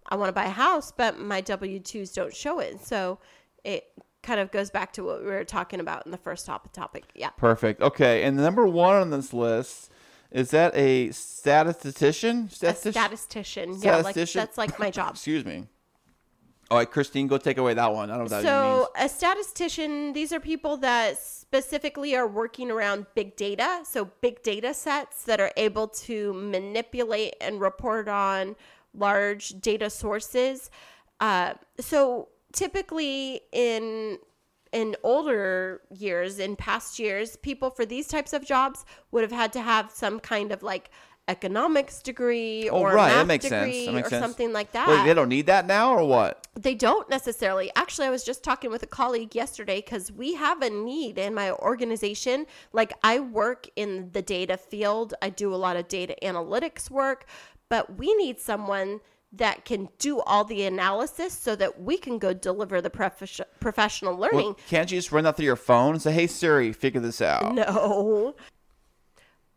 I 0.08 0.16
want 0.16 0.28
to 0.28 0.32
buy 0.32 0.46
a 0.46 0.50
house, 0.50 0.92
but 0.92 1.18
my 1.18 1.40
W 1.40 1.78
twos 1.78 2.12
don't 2.12 2.34
show 2.34 2.58
it. 2.58 2.84
So 2.84 3.20
it 3.62 3.84
kind 4.24 4.40
of 4.40 4.50
goes 4.50 4.70
back 4.70 4.92
to 4.94 5.04
what 5.04 5.20
we 5.20 5.26
were 5.26 5.44
talking 5.44 5.78
about 5.78 6.04
in 6.06 6.10
the 6.10 6.18
first 6.18 6.46
top 6.46 6.72
topic. 6.72 7.04
Yeah. 7.14 7.30
Perfect. 7.30 7.80
Okay, 7.80 8.24
and 8.24 8.36
number 8.36 8.66
one 8.66 8.96
on 8.96 9.10
this 9.10 9.32
list 9.32 9.90
is 10.34 10.50
that 10.50 10.74
a 10.74 11.12
statistician? 11.12 12.48
A 12.50 12.54
Statistician? 12.54 12.92
statistician. 12.92 13.78
Yeah. 13.80 13.96
Like, 13.98 14.16
that's 14.16 14.58
like 14.58 14.80
my 14.80 14.90
job. 14.90 15.10
Excuse 15.14 15.44
me. 15.44 15.68
All 16.70 16.78
right, 16.78 16.90
Kristine, 16.90 17.28
go 17.28 17.38
take 17.38 17.58
away 17.58 17.74
that 17.74 17.92
one. 17.92 18.10
I 18.10 18.16
don't 18.16 18.28
know 18.28 18.36
what 18.36 18.42
that 18.42 18.42
So, 18.42 18.88
a 18.98 19.08
statistician, 19.08 20.12
these 20.12 20.32
are 20.32 20.40
people 20.40 20.76
that 20.78 21.18
specifically 21.18 22.16
are 22.16 22.26
working 22.26 22.68
around 22.70 23.06
big 23.14 23.36
data. 23.36 23.82
So, 23.84 24.06
big 24.20 24.42
data 24.42 24.74
sets 24.74 25.22
that 25.24 25.40
are 25.40 25.52
able 25.56 25.86
to 25.88 26.32
manipulate 26.32 27.34
and 27.40 27.60
report 27.60 28.08
on 28.08 28.56
large 28.92 29.50
data 29.60 29.88
sources. 29.88 30.68
Uh, 31.20 31.54
so, 31.78 32.28
typically 32.54 33.42
in 33.52 34.18
in 34.72 34.96
older 35.04 35.82
years, 35.90 36.38
in 36.40 36.56
past 36.56 36.98
years, 36.98 37.36
people 37.36 37.70
for 37.70 37.86
these 37.86 38.08
types 38.08 38.32
of 38.32 38.44
jobs 38.44 38.84
would 39.12 39.22
have 39.22 39.30
had 39.30 39.52
to 39.52 39.60
have 39.62 39.90
some 39.92 40.18
kind 40.18 40.50
of 40.50 40.64
like 40.64 40.90
economics 41.28 42.02
degree 42.02 42.68
Oh, 42.68 42.80
or 42.80 42.92
right, 42.92 43.08
that 43.08 43.16
math 43.18 43.26
makes 43.28 43.46
sense. 43.48 43.64
degree 43.66 43.86
That 43.86 43.92
makes 43.92 44.06
or 44.08 44.10
sense. 44.10 44.22
something 44.24 44.52
like 44.52 44.72
that. 44.72 44.88
Wait, 44.88 45.04
they 45.04 45.14
don't 45.14 45.28
need 45.28 45.46
that 45.46 45.66
now, 45.66 45.94
or 45.94 46.04
what? 46.06 46.46
They 46.54 46.74
don't 46.74 47.08
necessarily. 47.08 47.70
Actually, 47.76 48.08
I 48.08 48.10
was 48.10 48.24
just 48.24 48.42
talking 48.42 48.70
with 48.70 48.82
a 48.82 48.86
colleague 48.88 49.34
yesterday 49.34 49.80
because 49.80 50.10
we 50.12 50.34
have 50.34 50.60
a 50.60 50.70
need 50.70 51.18
in 51.18 51.34
my 51.34 51.52
organization. 51.52 52.44
Like, 52.72 52.92
I 53.02 53.20
work 53.20 53.68
in 53.76 54.10
the 54.12 54.22
data 54.22 54.56
field, 54.56 55.14
I 55.22 55.30
do 55.30 55.54
a 55.54 55.56
lot 55.56 55.76
of 55.76 55.88
data 55.88 56.16
analytics 56.22 56.90
work, 56.90 57.26
but 57.70 57.96
we 57.96 58.12
need 58.16 58.38
someone 58.40 59.00
that 59.36 59.64
can 59.64 59.88
do 59.98 60.20
all 60.20 60.44
the 60.44 60.64
analysis 60.64 61.32
so 61.32 61.56
that 61.56 61.80
we 61.80 61.96
can 61.96 62.18
go 62.18 62.32
deliver 62.32 62.80
the 62.80 62.90
prof- 62.90 63.40
professional 63.60 64.16
learning. 64.16 64.46
Well, 64.46 64.58
can't 64.68 64.90
you 64.90 64.98
just 64.98 65.12
run 65.12 65.24
that 65.24 65.36
through 65.36 65.46
your 65.46 65.56
phone 65.56 65.94
and 65.94 66.02
say, 66.02 66.12
"Hey 66.12 66.26
Siri, 66.26 66.72
figure 66.72 67.00
this 67.00 67.20
out"? 67.20 67.54
No. 67.54 68.34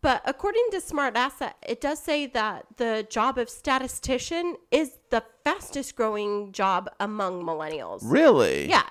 But 0.02 0.22
according 0.26 0.68
to 0.72 0.78
SmartAsset, 0.78 1.54
it 1.68 1.82
does 1.82 2.00
say 2.00 2.28
that 2.28 2.66
the 2.78 3.08
job 3.10 3.38
of 3.38 3.50
statistician 3.50 4.56
is 4.72 5.00
the 5.10 5.24
fastest 5.44 5.96
growing 5.96 6.52
job 6.52 6.90
among 7.00 7.44
millennials. 7.44 8.02
Really? 8.04 8.70
Yeah. 8.70 8.84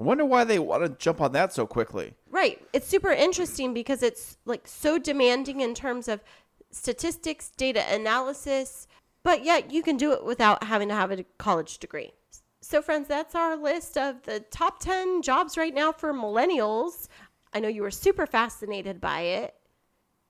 I 0.00 0.02
wonder 0.02 0.24
why 0.24 0.42
they 0.44 0.58
want 0.58 0.82
to 0.82 0.88
jump 0.88 1.20
on 1.20 1.32
that 1.32 1.52
so 1.52 1.66
quickly. 1.66 2.14
Right. 2.30 2.60
It's 2.72 2.88
super 2.88 3.10
interesting 3.10 3.74
because 3.74 4.02
it's 4.02 4.38
like 4.44 4.66
so 4.66 4.98
demanding 4.98 5.60
in 5.60 5.74
terms 5.74 6.08
of 6.08 6.24
statistics, 6.70 7.50
data 7.50 7.84
analysis, 7.94 8.88
but 9.24 9.44
yet 9.44 9.72
you 9.72 9.82
can 9.82 9.96
do 9.96 10.12
it 10.12 10.24
without 10.24 10.62
having 10.62 10.88
to 10.88 10.94
have 10.94 11.10
a 11.10 11.24
college 11.38 11.78
degree. 11.78 12.12
So, 12.60 12.80
friends, 12.80 13.08
that's 13.08 13.34
our 13.34 13.56
list 13.56 13.98
of 13.98 14.22
the 14.22 14.40
top 14.40 14.78
10 14.80 15.22
jobs 15.22 15.58
right 15.58 15.74
now 15.74 15.90
for 15.92 16.14
millennials. 16.14 17.08
I 17.52 17.60
know 17.60 17.68
you 17.68 17.82
were 17.82 17.90
super 17.90 18.26
fascinated 18.26 19.00
by 19.00 19.20
it. 19.20 19.54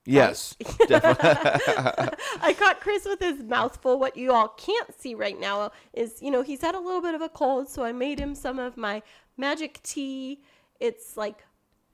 Yes, 0.06 0.54
definitely. 0.88 2.18
I 2.42 2.54
caught 2.58 2.80
Chris 2.80 3.06
with 3.06 3.20
his 3.20 3.42
mouth 3.42 3.80
full. 3.80 3.98
What 3.98 4.16
you 4.16 4.32
all 4.32 4.48
can't 4.48 5.00
see 5.00 5.14
right 5.14 5.38
now 5.38 5.70
is, 5.92 6.20
you 6.20 6.30
know, 6.30 6.42
he's 6.42 6.60
had 6.60 6.74
a 6.74 6.78
little 6.78 7.00
bit 7.00 7.14
of 7.14 7.22
a 7.22 7.28
cold, 7.28 7.68
so 7.68 7.84
I 7.84 7.92
made 7.92 8.18
him 8.18 8.34
some 8.34 8.58
of 8.58 8.76
my 8.76 9.02
magic 9.36 9.82
tea. 9.82 10.42
It's 10.78 11.16
like 11.16 11.44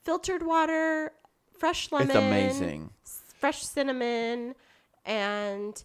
filtered 0.02 0.44
water, 0.44 1.12
fresh 1.56 1.92
lemon, 1.92 2.08
it's 2.08 2.16
amazing. 2.16 2.90
fresh 3.38 3.62
cinnamon, 3.62 4.56
and 5.04 5.84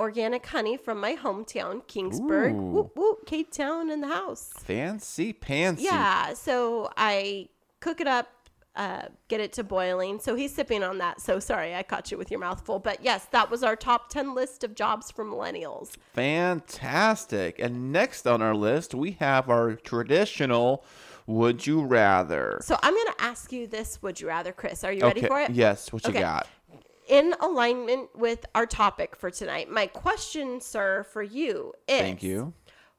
organic 0.00 0.46
honey 0.46 0.78
from 0.78 0.98
my 0.98 1.14
hometown, 1.14 1.86
Kingsburg. 1.86 2.54
Ooh. 2.54 2.70
Whoop 2.72 2.96
whoop, 2.96 3.26
Cape 3.26 3.52
Town 3.52 3.90
in 3.90 4.00
the 4.00 4.08
house. 4.08 4.50
Fancy 4.58 5.32
pantsy. 5.32 5.82
Yeah, 5.82 6.32
so 6.32 6.90
I 6.96 7.50
cook 7.80 8.00
it 8.00 8.08
up, 8.08 8.28
uh, 8.76 9.02
get 9.28 9.40
it 9.40 9.52
to 9.52 9.62
boiling. 9.62 10.18
So 10.18 10.34
he's 10.34 10.54
sipping 10.54 10.82
on 10.82 10.98
that. 10.98 11.20
So 11.20 11.38
sorry, 11.38 11.74
I 11.74 11.82
caught 11.82 12.10
you 12.10 12.16
with 12.16 12.30
your 12.30 12.40
mouth 12.40 12.64
full. 12.64 12.78
But 12.78 13.04
yes, 13.04 13.26
that 13.32 13.50
was 13.50 13.62
our 13.62 13.76
top 13.76 14.08
10 14.08 14.34
list 14.34 14.64
of 14.64 14.74
jobs 14.74 15.10
for 15.10 15.24
millennials. 15.24 15.90
Fantastic. 16.14 17.58
And 17.58 17.92
next 17.92 18.26
on 18.26 18.40
our 18.40 18.54
list, 18.54 18.94
we 18.94 19.12
have 19.20 19.50
our 19.50 19.74
traditional 19.74 20.82
would 21.26 21.64
you 21.64 21.82
rather. 21.82 22.58
So 22.62 22.76
I'm 22.82 22.92
going 22.92 23.06
to 23.06 23.22
ask 23.22 23.52
you 23.52 23.66
this 23.68 24.02
Would 24.02 24.20
you 24.20 24.26
rather, 24.26 24.52
Chris? 24.52 24.82
Are 24.82 24.92
you 24.92 25.02
ready 25.02 25.22
for 25.22 25.40
it? 25.40 25.50
Yes, 25.50 25.92
what 25.92 26.04
you 26.06 26.12
got? 26.12 26.48
In 27.10 27.34
alignment 27.40 28.16
with 28.16 28.46
our 28.54 28.66
topic 28.66 29.16
for 29.16 29.32
tonight, 29.32 29.68
my 29.68 29.88
question, 29.88 30.60
sir, 30.60 31.04
for 31.12 31.24
you 31.24 31.74
is 31.88 31.98
Thank 31.98 32.22
you. 32.22 32.54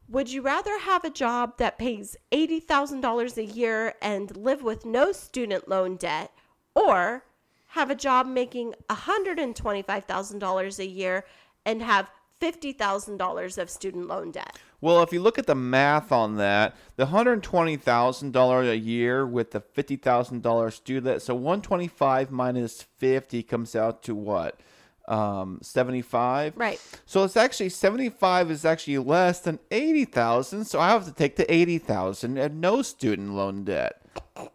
Would 0.10 0.30
you 0.30 0.42
rather 0.42 0.78
have 0.80 1.06
a 1.06 1.10
job 1.10 1.58
that 1.60 1.78
pays 1.78 2.18
$80,000 2.34 3.38
a 3.38 3.46
year 3.46 3.94
and 4.02 4.36
live 4.36 4.64
with 4.64 4.86
no 4.86 5.14
student 5.14 5.70
loan 5.70 5.96
debt 5.96 6.34
or 6.76 7.24
have 7.68 7.90
a 7.90 7.96
job 7.96 8.28
making 8.28 8.74
$125,000 8.90 10.80
a 10.80 10.86
year 10.86 11.24
and 11.66 11.82
have 11.82 12.12
$50,000 12.42 13.58
of 13.58 13.70
student 13.70 14.08
loan 14.10 14.32
debt? 14.32 14.60
Well, 14.82 15.04
if 15.04 15.14
you 15.14 15.22
look 15.22 15.38
at 15.38 15.46
the 15.46 15.56
math 15.56 16.12
on 16.12 16.38
that, 16.38 16.76
the 16.96 17.06
hundred 17.06 17.44
twenty 17.44 17.78
thousand 17.78 18.34
dollars 18.34 18.68
a 18.68 18.78
year 18.78 19.26
with 19.26 19.52
the 19.52 19.62
fifty 19.62 19.96
thousand 19.96 20.42
dollars 20.42 20.76
student, 20.76 21.22
so 21.22 21.36
one 21.36 21.62
twenty 21.62 21.88
five 21.88 22.32
minus 22.32 22.82
fifty 22.98 23.44
comes 23.44 23.76
out 23.76 24.02
to 24.04 24.16
what? 24.16 24.60
Um, 25.08 25.60
seventy 25.62 26.02
five. 26.02 26.58
Right. 26.58 26.82
So 27.06 27.24
it's 27.24 27.38
actually 27.38 27.70
seventy 27.70 28.10
five 28.10 28.50
is 28.50 28.66
actually 28.66 28.98
less 28.98 29.40
than 29.40 29.60
eighty 29.70 30.06
thousand. 30.06 30.66
So 30.66 30.80
I 30.80 30.90
have 30.90 31.06
to 31.06 31.14
take 31.14 31.36
the 31.36 31.52
eighty 31.54 31.78
thousand 31.78 32.38
and 32.38 32.60
no 32.60 32.82
student 32.82 33.34
loan 33.36 33.64
debt. 33.64 34.01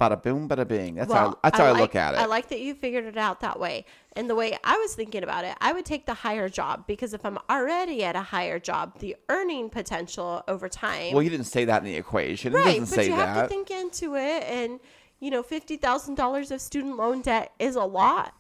Bada 0.01 0.21
boom, 0.23 0.49
bada 0.49 0.67
bing. 0.67 0.97
That's 0.97 1.13
how 1.13 1.39
that's 1.43 1.59
how 1.59 1.67
I, 1.67 1.79
look 1.79 1.95
at 1.95 2.15
it. 2.15 2.19
I 2.19 2.27
like 2.27 2.49
that 2.49 2.61
you 2.61 2.75
figured 2.75 3.05
it 3.05 3.17
out 3.17 3.41
that 3.41 3.59
way. 3.59 3.85
And 4.15 4.29
the 4.29 4.35
way 4.35 4.57
I 4.65 4.77
was 4.79 4.95
thinking 4.95 5.23
about 5.23 5.45
it, 5.45 5.57
I 5.61 5.73
would 5.73 5.85
take 5.85 6.07
the 6.07 6.15
higher 6.15 6.49
job 6.49 6.87
because 6.87 7.15
if 7.15 7.25
I'm 7.25 7.39
already 7.49 8.03
at 8.03 8.17
a 8.17 8.23
higher 8.23 8.59
job, 8.59 8.99
the 8.99 9.17
earning 9.29 9.71
potential 9.71 10.43
over 10.49 10.69
time. 10.69 11.13
well, 11.13 11.23
you 11.23 11.31
didn't 11.31 11.47
say 11.47 11.67
that 11.67 11.79
in 11.79 11.85
the 11.85 11.97
equation. 11.97 12.53
It 12.53 12.57
right, 12.57 12.65
doesn't 12.81 12.97
but 12.97 13.05
say 13.05 13.11
you 13.11 13.17
that. 13.17 13.29
have 13.29 13.43
to 13.45 13.49
think 13.49 13.71
into 13.71 14.17
it. 14.17 14.45
And, 14.45 14.81
you 15.21 15.31
know, 15.31 15.43
$50,000 15.43 16.51
of 16.51 16.61
student 16.61 16.97
loan 16.97 17.23
debt 17.23 17.53
is 17.59 17.77
a 17.77 17.85
lot. 17.85 18.35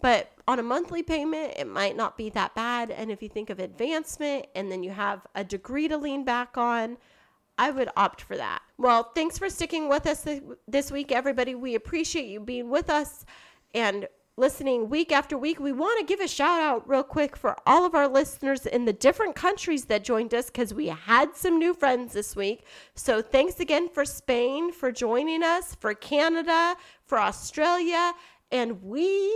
But 0.00 0.30
on 0.46 0.58
a 0.58 0.62
monthly 0.62 1.02
payment, 1.02 1.54
it 1.56 1.66
might 1.66 1.96
not 1.96 2.18
be 2.18 2.28
that 2.30 2.54
bad. 2.54 2.90
And 2.90 3.10
if 3.10 3.22
you 3.22 3.30
think 3.30 3.48
of 3.48 3.58
advancement 3.58 4.46
and 4.54 4.70
then 4.70 4.82
you 4.82 4.90
have 4.90 5.26
a 5.34 5.42
degree 5.42 5.88
to 5.88 5.96
lean 5.96 6.24
back 6.24 6.58
on, 6.58 6.98
I 7.58 7.70
would 7.70 7.88
opt 7.96 8.20
for 8.22 8.36
that. 8.36 8.62
Well, 8.78 9.04
thanks 9.14 9.38
for 9.38 9.48
sticking 9.48 9.88
with 9.88 10.06
us 10.06 10.22
thi- 10.22 10.40
this 10.66 10.90
week, 10.90 11.12
everybody. 11.12 11.54
We 11.54 11.74
appreciate 11.74 12.26
you 12.26 12.40
being 12.40 12.68
with 12.70 12.90
us. 12.90 13.24
And 13.74 14.08
listening 14.36 14.88
week 14.90 15.12
after 15.12 15.38
week. 15.38 15.60
We 15.60 15.70
want 15.70 16.00
to 16.00 16.04
give 16.04 16.18
a 16.20 16.26
shout 16.26 16.60
out 16.60 16.88
real 16.88 17.04
quick 17.04 17.36
for 17.36 17.56
all 17.66 17.86
of 17.86 17.94
our 17.94 18.08
listeners 18.08 18.66
in 18.66 18.84
the 18.84 18.92
different 18.92 19.36
countries 19.36 19.84
that 19.84 20.02
joined 20.02 20.34
us 20.34 20.46
because 20.46 20.74
we 20.74 20.88
had 20.88 21.36
some 21.36 21.56
new 21.58 21.72
friends 21.72 22.14
this 22.14 22.34
week. 22.34 22.64
So 22.96 23.22
thanks 23.22 23.60
again 23.60 23.88
for 23.88 24.04
Spain 24.04 24.72
for 24.72 24.90
joining 24.90 25.44
us, 25.44 25.76
for 25.76 25.94
Canada, 25.94 26.74
for 27.06 27.20
Australia, 27.20 28.12
and 28.50 28.82
we 28.82 29.32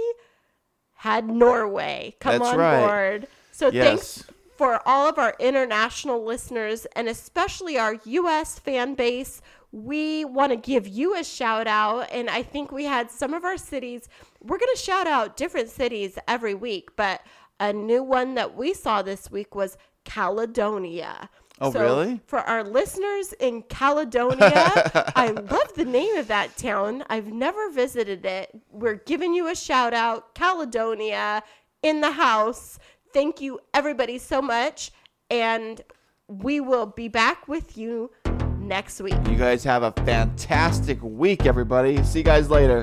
had 0.95 1.29
Norway 1.29 2.17
come 2.19 2.41
That's 2.41 2.51
on 2.53 2.59
right. 2.59 2.81
board. 2.85 3.29
So 3.53 3.71
Yes. 3.71 3.85
thanks 3.87 4.25
for 4.59 4.87
all 4.87 5.09
of 5.09 5.19
our 5.19 5.35
international 5.39 6.25
listeners 6.25 6.85
and 6.97 7.09
especially 7.09 7.79
our 7.79 7.95
US 8.05 8.59
fan 8.59 8.95
base. 8.95 9.41
We 9.71 10.25
want 10.25 10.51
to 10.51 10.57
give 10.57 10.89
you 10.89 11.15
a 11.15 11.23
shout 11.23 11.67
out. 11.67 12.09
And 12.11 12.29
I 12.29 12.43
think 12.43 12.73
we 12.73 12.85
had 12.85 13.11
some 13.11 13.35
of 13.35 13.45
our 13.45 13.57
cities, 13.57 14.09
we're 14.43 14.59
going 14.59 14.75
to 14.75 14.83
shout 14.83 15.07
out 15.07 15.37
different 15.37 15.69
cities 15.69 16.19
every 16.27 16.55
week, 16.55 16.91
but 16.97 17.21
a 17.61 17.73
new 17.73 18.03
one 18.03 18.35
that 18.35 18.57
we 18.57 18.75
saw 18.75 19.03
this 19.03 19.31
week 19.31 19.55
was 19.55 19.77
Caledonia. 20.05 21.29
Oh, 21.61 21.73
So 21.73 21.81
really? 21.81 22.21
For 22.27 22.39
our 22.41 22.65
listeners 22.65 23.33
in 23.35 23.63
Caledonia, 23.63 25.13
I 25.17 25.31
love 25.31 25.75
the 25.75 25.85
name 25.85 26.17
of 26.17 26.29
that 26.29 26.57
town. 26.57 27.05
I've 27.11 27.33
never 27.33 27.71
visited 27.71 28.25
it. 28.25 28.51
We're 28.71 28.95
giving 29.07 29.35
you 29.35 29.49
a 29.49 29.55
shout 29.55 29.93
out, 29.93 30.35
Caledonia, 30.35 31.43
in 31.83 32.01
the 32.01 32.13
house. 32.13 32.79
Thank 33.19 33.41
you, 33.41 33.59
everybody, 33.75 34.17
so 34.19 34.41
much. 34.41 34.93
And 35.29 35.81
we 36.29 36.61
will 36.61 36.87
be 36.87 37.09
back 37.09 37.49
with 37.49 37.77
you 37.77 38.13
next 38.61 39.01
week. 39.01 39.17
You 39.29 39.35
guys 39.35 39.65
have 39.65 39.83
a 39.83 39.91
fantastic 40.05 41.03
week, 41.03 41.45
everybody. 41.45 42.01
See 42.05 42.21
you 42.21 42.25
guys 42.25 42.49
later. 42.49 42.81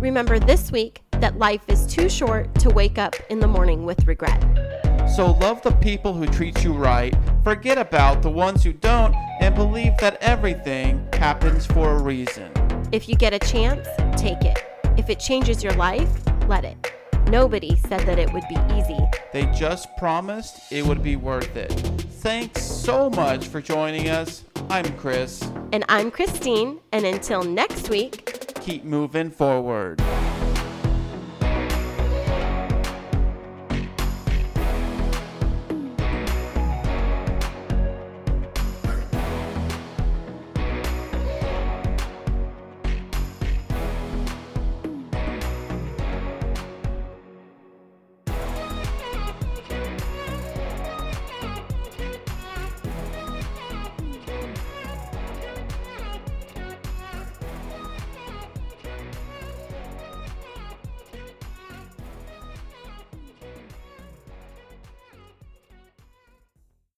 Remember 0.00 0.40
this 0.40 0.72
week 0.72 1.04
that 1.20 1.38
life 1.38 1.62
is 1.68 1.86
too 1.86 2.08
short 2.08 2.52
to 2.56 2.70
wake 2.70 2.98
up 2.98 3.14
in 3.30 3.38
the 3.38 3.46
morning 3.46 3.84
with 3.86 4.04
regret. 4.04 4.42
So 5.14 5.30
love 5.34 5.62
the 5.62 5.76
people 5.80 6.12
who 6.12 6.26
treat 6.26 6.64
you 6.64 6.72
right, 6.72 7.14
forget 7.44 7.78
about 7.78 8.20
the 8.20 8.30
ones 8.30 8.64
who 8.64 8.72
don't, 8.72 9.14
and 9.40 9.54
believe 9.54 9.96
that 9.98 10.20
everything 10.20 11.06
happens 11.12 11.66
for 11.66 11.90
a 11.90 12.02
reason. 12.02 12.50
If 12.90 13.08
you 13.08 13.14
get 13.14 13.32
a 13.32 13.38
chance, 13.38 13.86
take 14.20 14.42
it. 14.42 14.58
If 14.96 15.08
it 15.08 15.20
changes 15.20 15.62
your 15.62 15.74
life, 15.74 16.10
let 16.48 16.64
it. 16.64 16.90
Nobody 17.28 17.76
said 17.76 18.00
that 18.00 18.18
it 18.18 18.32
would 18.32 18.44
be 18.48 18.58
easy. 18.74 18.98
They 19.32 19.46
just 19.46 19.96
promised 19.96 20.72
it 20.72 20.84
would 20.86 21.02
be 21.02 21.16
worth 21.16 21.56
it. 21.56 21.72
Thanks 22.20 22.62
so 22.62 23.10
much 23.10 23.48
for 23.48 23.60
joining 23.60 24.08
us. 24.08 24.44
I'm 24.68 24.96
Chris. 24.96 25.42
And 25.72 25.84
I'm 25.88 26.10
Kristine, 26.10 26.78
and 26.92 27.04
until 27.04 27.42
next 27.42 27.88
week, 27.88 28.44
Keep 28.64 28.84
moving 28.84 29.30
forward. 29.30 30.00